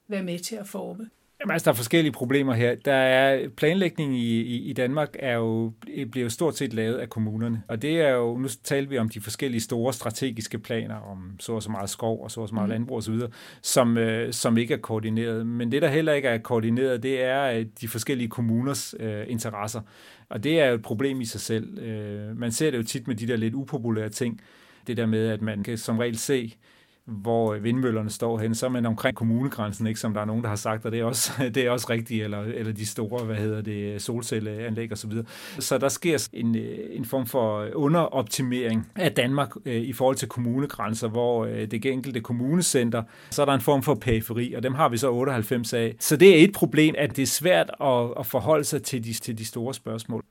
være 0.07 0.23
med 0.23 0.39
til 0.39 0.55
at 0.55 0.67
forme? 0.67 1.09
Jamen, 1.45 1.53
altså, 1.53 1.65
der 1.65 1.71
er 1.71 1.75
forskellige 1.75 2.11
problemer 2.11 2.53
her. 2.53 2.75
Der 2.75 2.93
er 2.93 3.49
planlægning 3.49 4.17
i, 4.17 4.41
i, 4.41 4.69
i 4.69 4.73
Danmark 4.73 5.15
er 5.19 5.33
jo, 5.33 5.73
bliver 6.11 6.23
jo 6.23 6.29
stort 6.29 6.57
set 6.57 6.73
lavet 6.73 6.95
af 6.95 7.09
kommunerne. 7.09 7.63
Og 7.67 7.81
det 7.81 8.01
er 8.01 8.09
jo, 8.09 8.37
nu 8.37 8.47
taler 8.63 8.89
vi 8.89 8.97
om 8.97 9.09
de 9.09 9.21
forskellige 9.21 9.61
store 9.61 9.93
strategiske 9.93 10.59
planer, 10.59 10.95
om 10.95 11.35
så 11.39 11.53
og 11.53 11.63
så 11.63 11.71
meget 11.71 11.89
skov 11.89 12.23
og 12.23 12.31
så 12.31 12.41
og 12.41 12.49
så 12.49 12.55
meget 12.55 12.67
mm. 12.67 12.71
landbrug 12.71 12.97
osv., 12.97 13.19
som, 13.61 13.97
øh, 13.97 14.33
som 14.33 14.57
ikke 14.57 14.73
er 14.73 14.77
koordineret. 14.77 15.47
Men 15.47 15.71
det, 15.71 15.81
der 15.81 15.87
heller 15.87 16.13
ikke 16.13 16.27
er 16.27 16.37
koordineret, 16.37 17.03
det 17.03 17.23
er 17.23 17.43
øh, 17.43 17.65
de 17.81 17.87
forskellige 17.87 18.29
kommuners 18.29 18.95
øh, 18.99 19.25
interesser. 19.27 19.81
Og 20.29 20.43
det 20.43 20.59
er 20.59 20.67
jo 20.67 20.75
et 20.75 20.81
problem 20.81 21.21
i 21.21 21.25
sig 21.25 21.41
selv. 21.41 21.79
Øh, 21.79 22.37
man 22.37 22.51
ser 22.51 22.71
det 22.71 22.77
jo 22.77 22.83
tit 22.83 23.07
med 23.07 23.15
de 23.15 23.27
der 23.27 23.35
lidt 23.35 23.53
upopulære 23.53 24.09
ting. 24.09 24.41
Det 24.87 24.97
der 24.97 25.05
med, 25.05 25.27
at 25.27 25.41
man 25.41 25.63
kan 25.63 25.77
som 25.77 25.99
regel 25.99 26.17
se, 26.17 26.55
hvor 27.07 27.57
vindmøllerne 27.57 28.09
står 28.09 28.39
hen, 28.39 28.55
så 28.55 28.65
er 28.65 28.69
man 28.69 28.85
omkring 28.85 29.15
kommunegrænsen, 29.15 29.87
ikke, 29.87 29.99
som 29.99 30.13
der 30.13 30.21
er 30.21 30.25
nogen, 30.25 30.43
der 30.43 30.49
har 30.49 30.55
sagt, 30.55 30.85
og 30.85 30.91
det 30.91 30.99
er 30.99 31.03
også, 31.03 31.31
det 31.55 31.57
er 31.57 31.69
også 31.69 31.87
rigtigt, 31.89 32.23
eller, 32.23 32.39
eller 32.41 32.73
de 32.73 32.85
store, 32.85 33.25
hvad 33.25 33.35
hedder 33.35 33.61
det, 33.61 34.01
solcelleanlæg 34.01 34.91
og 34.91 34.97
så 34.97 35.07
videre. 35.07 35.25
Så 35.59 35.77
der 35.77 35.89
sker 35.89 36.27
en, 36.33 36.57
øh, 36.57 36.77
en 36.91 37.05
form 37.05 37.25
for 37.25 37.67
underoptimering 37.75 38.87
af 38.95 39.11
Danmark 39.11 39.49
øh, 39.65 39.81
i 39.81 39.93
forhold 39.93 40.15
til 40.15 40.27
kommunegrænser, 40.27 41.07
hvor 41.07 41.45
øh, 41.45 41.71
det 41.71 41.85
enkelte 41.85 42.21
kommunecenter, 42.21 43.03
så 43.29 43.41
er 43.41 43.45
der 43.45 43.53
en 43.53 43.61
form 43.61 43.83
for 43.83 43.95
periferi, 43.95 44.53
og 44.53 44.63
dem 44.63 44.73
har 44.73 44.89
vi 44.89 44.97
så 44.97 45.11
98 45.11 45.73
af. 45.73 45.95
Så 45.99 46.17
det 46.17 46.39
er 46.39 46.43
et 46.43 46.51
problem, 46.51 46.95
at 46.97 47.15
det 47.15 47.21
er 47.21 47.27
svært 47.27 47.71
at, 47.81 48.13
at 48.19 48.25
forholde 48.25 48.63
sig 48.63 48.83
til 48.83 49.03
de, 49.03 49.13
til 49.13 49.37
de 49.37 49.45
store 49.45 49.73
spørgsmål 49.73 50.23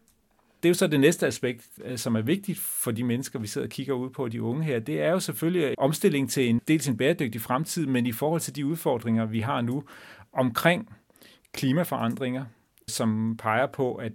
det 0.64 0.68
er 0.68 0.70
jo 0.70 0.74
så 0.74 0.86
det 0.86 1.00
næste 1.00 1.26
aspekt, 1.26 1.68
øh, 1.84 1.98
som 1.98 2.16
er 2.16 2.20
vigtigt 2.20 2.58
for 2.58 2.90
de 2.90 3.04
mennesker, 3.04 3.38
vi 3.38 3.46
sidder 3.46 3.66
og 3.66 3.70
kigger 3.70 3.94
ud 3.94 4.10
på, 4.10 4.28
de 4.28 4.42
unge 4.42 4.64
her. 4.64 4.78
Det 4.78 5.02
er 5.02 5.10
jo 5.10 5.20
selvfølgelig 5.20 5.78
omstilling 5.78 6.30
til 6.30 6.48
en 6.48 6.60
dels 6.68 6.88
en 6.88 6.96
bæredygtig 6.96 7.40
fremtid, 7.40 7.86
men 7.86 8.06
i 8.06 8.12
forhold 8.12 8.40
til 8.40 8.56
de 8.56 8.66
udfordringer, 8.66 9.26
vi 9.26 9.40
har 9.40 9.60
nu 9.60 9.84
omkring 10.32 10.96
klimaforandringer, 11.52 12.44
som 12.88 13.36
peger 13.38 13.66
på, 13.66 13.94
at 13.94 14.12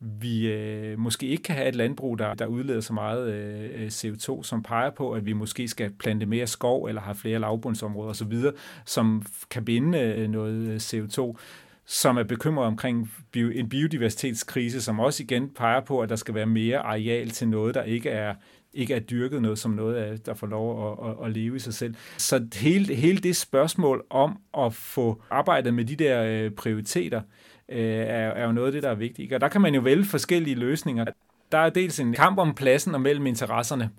vi 0.00 0.52
øh, 0.52 0.98
måske 0.98 1.26
ikke 1.26 1.42
kan 1.42 1.54
have 1.54 1.68
et 1.68 1.74
landbrug, 1.74 2.18
der, 2.18 2.34
der 2.34 2.46
udleder 2.46 2.80
så 2.80 2.92
meget 2.92 3.32
øh, 3.32 3.82
øh 3.82 3.86
CO2, 3.86 4.42
som 4.42 4.62
peger 4.62 4.90
på, 4.90 5.12
at 5.12 5.26
vi 5.26 5.32
måske 5.32 5.68
skal 5.68 5.92
plante 5.98 6.26
mere 6.26 6.46
skov 6.46 6.84
eller 6.84 7.00
have 7.00 7.14
flere 7.14 7.38
lavbundsområder 7.38 8.10
osv., 8.10 8.32
som 8.86 9.22
kan 9.50 9.64
binde 9.64 9.98
øh, 9.98 10.30
noget 10.30 10.68
øh, 10.68 10.76
CO2 10.76 11.36
som 11.86 12.16
er 12.16 12.22
bekymret 12.22 12.66
omkring 12.66 13.10
en 13.34 13.68
biodiversitetskrise, 13.68 14.82
som 14.82 15.00
også 15.00 15.22
igen 15.22 15.48
peger 15.48 15.80
på, 15.80 16.00
at 16.00 16.08
der 16.08 16.16
skal 16.16 16.34
være 16.34 16.46
mere 16.46 16.78
areal 16.78 17.30
til 17.30 17.48
noget, 17.48 17.74
der 17.74 17.82
ikke 17.82 18.10
er 18.10 18.34
ikke 18.74 18.94
er 18.94 19.00
dyrket 19.00 19.42
noget 19.42 19.58
som 19.58 19.70
noget, 19.70 20.26
der 20.26 20.34
får 20.34 20.46
lov 20.46 20.92
at, 20.92 21.10
at, 21.10 21.26
at 21.26 21.32
leve 21.32 21.56
i 21.56 21.58
sig 21.58 21.74
selv. 21.74 21.94
Så 22.16 22.46
hele, 22.54 22.94
hele 22.94 23.18
det 23.18 23.36
spørgsmål 23.36 24.04
om 24.10 24.38
at 24.58 24.74
få 24.74 25.22
arbejdet 25.30 25.74
med 25.74 25.84
de 25.84 25.96
der 25.96 26.22
øh, 26.22 26.50
prioriteter, 26.50 27.20
øh, 27.68 27.78
er, 27.78 28.28
er 28.30 28.46
jo 28.46 28.52
noget 28.52 28.66
af 28.66 28.72
det, 28.72 28.82
der 28.82 28.90
er 28.90 28.94
vigtigt. 28.94 29.32
Og 29.32 29.40
der 29.40 29.48
kan 29.48 29.60
man 29.60 29.74
jo 29.74 29.80
vælge 29.80 30.04
forskellige 30.04 30.56
løsninger. 30.56 31.04
Der 31.52 31.58
er 31.58 31.70
dels 31.70 32.00
en 32.00 32.12
kamp 32.12 32.38
om 32.38 32.54
pladsen 32.54 32.94
og 32.94 33.00
mellem 33.00 33.26
interesserne. 33.26 33.90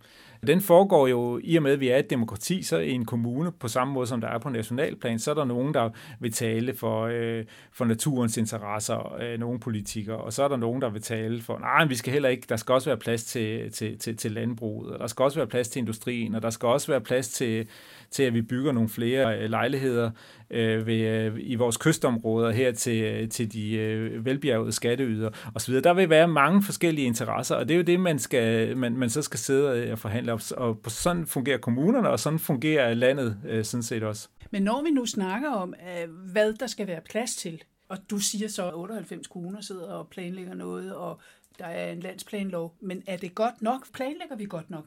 Den 0.48 0.62
foregår 0.62 1.08
jo, 1.08 1.40
i 1.44 1.56
og 1.56 1.64
med 1.64 1.72
at 1.72 1.80
vi 1.80 1.90
er 1.90 1.98
et 1.98 2.10
demokrati, 2.10 2.64
så 2.64 2.78
i 2.78 2.92
en 2.92 3.06
kommune, 3.06 3.52
på 3.52 3.68
samme 3.68 3.94
måde 3.94 4.08
som 4.08 4.22
der 4.22 4.28
er 4.28 4.38
på 4.38 4.50
nationalplan, 4.50 5.20
så 5.20 5.32
er 5.32 5.36
der 5.36 5.46
nogen, 5.46 5.74
der 5.74 5.90
vil 6.20 6.32
tale 6.32 6.74
for, 6.74 7.04
øh, 7.12 7.46
for 7.72 7.86
naturens 7.86 8.38
interesser, 8.38 9.16
øh, 9.22 9.40
nogle 9.40 9.60
politikere, 9.60 10.18
og 10.18 10.34
så 10.34 10.44
er 10.44 10.48
der 10.48 10.58
nogen, 10.58 10.82
der 10.82 10.90
vil 10.90 11.02
tale 11.02 11.42
for, 11.42 11.60
nej, 11.60 11.86
vi 11.86 11.96
skal 11.96 12.14
heller 12.14 12.30
ikke, 12.30 12.46
der 12.50 12.56
skal 12.56 12.74
også 12.74 12.90
være 12.90 12.98
plads 12.98 13.24
til, 13.24 13.72
til, 13.72 13.98
til, 13.98 14.18
til 14.18 14.32
landbruget, 14.32 14.94
og 14.94 15.00
der 15.00 15.08
skal 15.08 15.24
også 15.24 15.40
være 15.40 15.48
plads 15.48 15.70
til 15.70 15.80
industrien, 15.80 16.36
og 16.36 16.42
der 16.42 16.50
skal 16.50 16.68
også 16.68 16.92
være 16.92 17.02
plads 17.02 17.30
til, 17.30 17.68
til 18.12 18.24
at 18.24 18.34
vi 18.34 18.42
bygger 18.42 18.72
nogle 18.72 18.90
flere 18.90 19.40
øh, 19.40 19.50
lejligheder 19.50 20.12
øh, 20.50 20.88
ved, 20.88 21.02
øh, 21.02 21.34
i 21.38 21.56
vores 21.56 21.78
kystområder 21.78 22.52
her 22.52 22.72
til, 22.72 23.04
øh, 23.04 23.30
til 23.30 23.54
de 23.54 23.76
øh, 23.76 24.26
velbjergede 24.26 24.72
skatteyder 24.72 25.30
osv. 25.56 25.74
Der 25.74 25.94
vil 25.94 26.10
være 26.10 26.28
mange 26.28 26.64
forskellige 26.64 27.08
interesser, 27.08 27.56
og 27.56 27.68
det 27.68 27.74
er 27.74 27.78
jo 27.78 27.84
det, 27.84 28.00
man, 28.00 28.20
skal, 28.20 28.78
man, 28.78 28.98
man 28.98 29.10
så 29.10 29.22
skal 29.22 29.40
sidde 29.40 29.92
og 29.92 30.00
forhandle. 30.00 30.33
Og 30.58 30.80
sådan 30.88 31.28
fungerer 31.28 31.58
kommunerne, 31.58 32.10
og 32.10 32.20
sådan 32.20 32.40
fungerer 32.40 32.94
landet 32.94 33.42
øh, 33.48 33.66
sådan 33.66 33.84
set 33.84 34.04
også. 34.04 34.30
Men 34.52 34.64
når 34.64 34.84
vi 34.84 34.90
nu 34.90 35.06
snakker 35.06 35.52
om, 35.52 35.74
øh, 35.74 36.32
hvad 36.32 36.54
der 36.54 36.68
skal 36.68 36.88
være 36.88 37.02
plads 37.02 37.36
til, 37.36 37.64
Og 37.88 37.98
du 38.10 38.18
siger 38.20 38.48
så, 38.48 38.68
at 38.68 38.74
98 38.74 39.28
kommuner 39.28 39.62
sidder 39.62 39.88
og 39.94 40.08
planlægger 40.08 40.54
noget, 40.54 40.96
og 40.96 41.20
der 41.60 41.66
er 41.66 41.92
en 41.92 42.00
landsplanlov. 42.00 42.76
Men 42.82 43.04
er 43.08 43.18
det 43.18 43.36
godt 43.36 43.62
nok? 43.62 43.94
Planlægger 43.94 44.36
vi 44.36 44.46
godt 44.46 44.70
nok? 44.70 44.86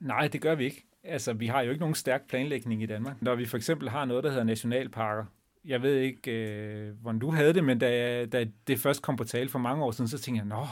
Nej, 0.00 0.28
det 0.28 0.40
gør 0.40 0.54
vi 0.54 0.64
ikke. 0.64 0.84
Altså, 1.04 1.32
vi 1.32 1.46
har 1.46 1.62
jo 1.62 1.70
ikke 1.70 1.80
nogen 1.80 1.94
stærk 1.94 2.28
planlægning 2.28 2.82
i 2.82 2.86
Danmark. 2.86 3.22
Når 3.22 3.34
vi 3.34 3.46
for 3.46 3.56
eksempel 3.56 3.88
har 3.88 4.04
noget, 4.04 4.24
der 4.24 4.30
hedder 4.30 4.44
nationalparker, 4.44 5.24
jeg 5.64 5.82
ved 5.82 5.96
ikke, 5.96 6.30
øh, 6.30 6.92
hvordan 7.02 7.18
du 7.18 7.30
havde 7.30 7.52
det, 7.54 7.64
men 7.64 7.78
da, 7.78 8.24
da 8.26 8.46
det 8.66 8.78
først 8.78 9.02
kom 9.02 9.16
på 9.16 9.24
tale 9.24 9.48
for 9.48 9.58
mange 9.58 9.84
år 9.84 9.90
siden, 9.90 10.08
så 10.08 10.18
tænkte 10.18 10.38
jeg, 10.38 10.46
nå, 10.46 10.66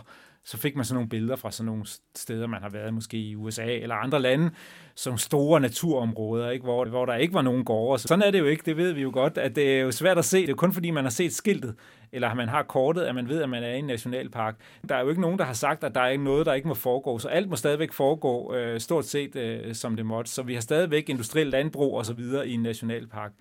så 0.44 0.56
fik 0.56 0.76
man 0.76 0.84
sådan 0.84 0.94
nogle 0.94 1.08
billeder 1.08 1.36
fra 1.36 1.50
sådan 1.50 1.66
nogle 1.66 1.84
steder, 2.16 2.46
man 2.46 2.62
har 2.62 2.68
været 2.68 2.94
måske 2.94 3.16
i 3.16 3.36
USA 3.36 3.66
eller 3.66 3.94
andre 3.94 4.20
lande, 4.20 4.50
som 4.94 5.18
store 5.18 5.60
naturområder, 5.60 6.50
ikke? 6.50 6.62
Hvor, 6.62 6.84
hvor 6.84 7.06
der 7.06 7.14
ikke 7.14 7.34
var 7.34 7.42
nogen 7.42 7.64
gårde. 7.64 8.02
Sådan 8.02 8.22
er 8.22 8.30
det 8.30 8.38
jo 8.38 8.44
ikke, 8.44 8.62
det 8.66 8.76
ved 8.76 8.92
vi 8.92 9.02
jo 9.02 9.10
godt, 9.12 9.38
at 9.38 9.56
det 9.56 9.76
er 9.76 9.80
jo 9.80 9.90
svært 9.90 10.18
at 10.18 10.24
se. 10.24 10.40
Det 10.40 10.50
er 10.50 10.54
kun 10.54 10.72
fordi, 10.72 10.90
man 10.90 11.04
har 11.04 11.10
set 11.10 11.32
skiltet, 11.32 11.74
eller 12.14 12.34
man 12.34 12.48
har 12.48 12.62
kortet, 12.62 13.02
at 13.02 13.14
man 13.14 13.28
ved, 13.28 13.42
at 13.42 13.48
man 13.48 13.62
er 13.62 13.74
i 13.74 13.78
en 13.78 13.84
nationalpark. 13.84 14.56
Der 14.88 14.94
er 14.94 15.00
jo 15.00 15.08
ikke 15.08 15.20
nogen, 15.20 15.38
der 15.38 15.44
har 15.44 15.52
sagt, 15.52 15.84
at 15.84 15.94
der 15.94 16.00
er 16.00 16.18
noget, 16.18 16.46
der 16.46 16.54
ikke 16.54 16.68
må 16.68 16.74
foregå, 16.74 17.18
så 17.18 17.28
alt 17.28 17.48
må 17.48 17.56
stadigvæk 17.56 17.92
foregå 17.92 18.54
øh, 18.54 18.80
stort 18.80 19.04
set, 19.04 19.36
øh, 19.36 19.74
som 19.74 19.96
det 19.96 20.06
måtte. 20.06 20.30
Så 20.30 20.42
vi 20.42 20.54
har 20.54 20.60
stadigvæk 20.60 21.08
industriel 21.08 21.46
landbrug 21.46 21.96
og 21.96 22.06
så 22.06 22.12
videre 22.12 22.48
i 22.48 22.52
en 22.52 22.62
nationalpark. 22.62 23.32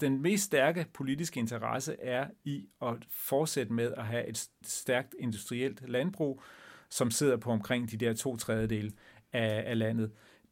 Den 0.00 0.22
mest 0.22 0.44
stærke 0.44 0.86
politiske 0.94 1.40
interesse 1.40 1.96
er 2.02 2.26
i 2.44 2.66
at 2.82 2.94
fortsætte 3.10 3.72
med 3.72 3.92
at 3.96 4.04
have 4.04 4.28
et 4.28 4.48
stærkt 4.64 5.14
industrielt 5.20 5.88
landbrug, 5.88 6.42
som 6.90 7.10
sidder 7.10 7.36
på 7.36 7.50
omkring 7.50 7.90
de 7.90 7.96
der 7.96 8.14
to 8.14 8.36
tredjedele 8.36 8.92
af, 9.32 9.64
af 9.66 9.78
landet. 9.78 10.10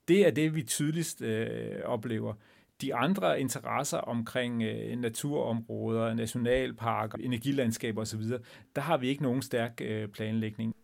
Det 0.08 0.26
er 0.26 0.30
det, 0.30 0.54
vi 0.54 0.62
tydeligst 0.62 1.22
øh, 1.22 1.80
oplever. 1.84 2.34
De 2.80 2.94
andre 2.94 3.40
interesser 3.40 3.98
omkring 3.98 4.62
øh, 4.62 4.98
naturområder, 4.98 6.14
nationalparker, 6.14 7.18
energilandskaber 7.20 8.00
osv., 8.00 8.22
der 8.76 8.80
har 8.80 8.96
vi 8.96 9.08
ikke 9.08 9.22
nogen 9.22 9.42
stærk 9.42 9.80
øh, 9.84 10.08
planlægning. 10.08 10.74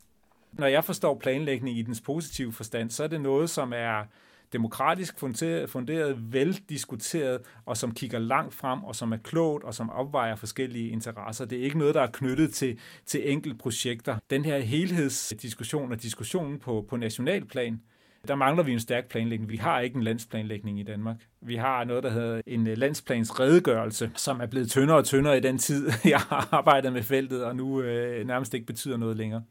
Når 0.53 0.66
jeg 0.66 0.84
forstår 0.84 1.18
planlægning 1.18 1.78
i 1.78 1.82
dens 1.82 2.01
positive 2.01 2.53
forstand, 2.53 2.90
så 2.90 3.05
er 3.05 3.09
det 3.09 3.20
noget, 3.20 3.51
som 3.51 3.72
er 3.72 4.05
demokratisk 4.53 5.18
funderet, 5.18 5.70
funderet, 5.70 6.32
veldiskuteret, 6.32 7.40
og 7.66 7.76
som 7.76 7.94
kigger 7.94 8.18
langt 8.18 8.55
frem, 8.55 8.84
og 8.84 8.97
som 8.97 9.12
er 9.12 9.16
klogt, 9.16 9.64
og 9.64 9.74
som 9.74 9.90
opvejer 9.90 10.36
forskellige 10.36 10.88
interesser. 10.88 11.44
Det 11.44 11.59
er 11.59 11.62
ikke 11.62 11.78
noget, 11.78 11.94
der 11.94 12.03
er 12.03 12.11
knyttet 12.12 12.55
til, 12.55 12.78
til 13.07 13.32
enkelte 13.32 13.59
projekter. 13.59 14.18
Den 14.30 14.44
her 14.44 14.59
helhedsdiskussion 14.59 15.92
og 15.92 16.03
diskussionen 16.03 16.59
på, 16.59 16.86
på 16.88 16.97
nationalplan, 16.97 17.80
der 18.29 18.35
mangler 18.35 18.62
vi 18.62 18.72
en 18.72 18.81
stærk 18.81 19.09
planlægning. 19.09 19.51
Vi 19.51 19.57
har 19.57 19.81
ikke 19.81 19.97
en 19.97 20.03
landsplanlægning 20.03 20.81
i 20.81 20.83
Danmark. 20.83 21.16
Vi 21.41 21.57
har 21.57 21.85
noget, 21.85 22.03
der 22.03 22.11
hedder 22.11 22.41
en 22.47 22.66
øh, 22.66 22.79
landsplans 22.79 23.41
redegørelse, 23.41 24.11
som 24.14 24.41
er 24.41 24.47
blevet 24.47 24.70
tyndere 24.70 24.97
og 24.97 25.05
tyndere 25.05 25.37
i 25.37 25.41
den 25.41 25.59
tid, 25.59 25.91
jeg 26.05 26.20
har 26.20 26.49
arbejdet 26.53 26.93
med 26.93 27.03
feltet, 27.03 27.45
og 27.45 27.57
nu 27.57 27.83
øh, 27.83 28.27
nærmest 28.27 28.55
ikke 28.55 28.66
betyder 28.66 28.97
noget 28.97 29.16
længere. 29.16 29.43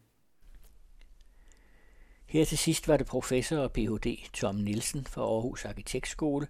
Her 2.26 2.45
til 2.45 2.57
sidst 2.57 2.88
var 2.88 2.97
det 2.97 3.07
professor 3.07 3.57
og 3.57 3.71
Ph.D. 3.71 4.17
Tom 4.34 4.55
Nielsen 4.55 5.05
fra 5.05 5.21
Aarhus 5.21 5.65
Arkitektskole, 5.65 6.47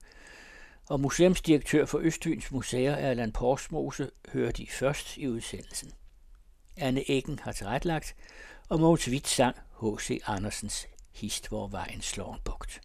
og 0.89 0.99
museumsdirektør 0.99 1.85
for 1.85 1.99
Østfyns 1.99 2.51
Museer 2.51 2.95
Erland 2.95 3.33
Porsmose 3.33 4.09
hører 4.33 4.51
de 4.51 4.67
først 4.69 5.17
i 5.17 5.27
udsendelsen. 5.27 5.91
Anne 6.77 7.11
Eggen 7.11 7.39
har 7.39 7.51
tilrettelagt, 7.51 8.15
og 8.69 8.79
Mogens 8.79 9.09
Witt 9.09 9.27
sang 9.27 9.55
H.C. 9.81 10.21
Andersens 10.27 10.87
Hist, 11.15 11.47
hvor 11.47 11.67
vejen 11.67 12.01
slår 12.01 12.33
en 12.33 12.41
bugt. 12.43 12.81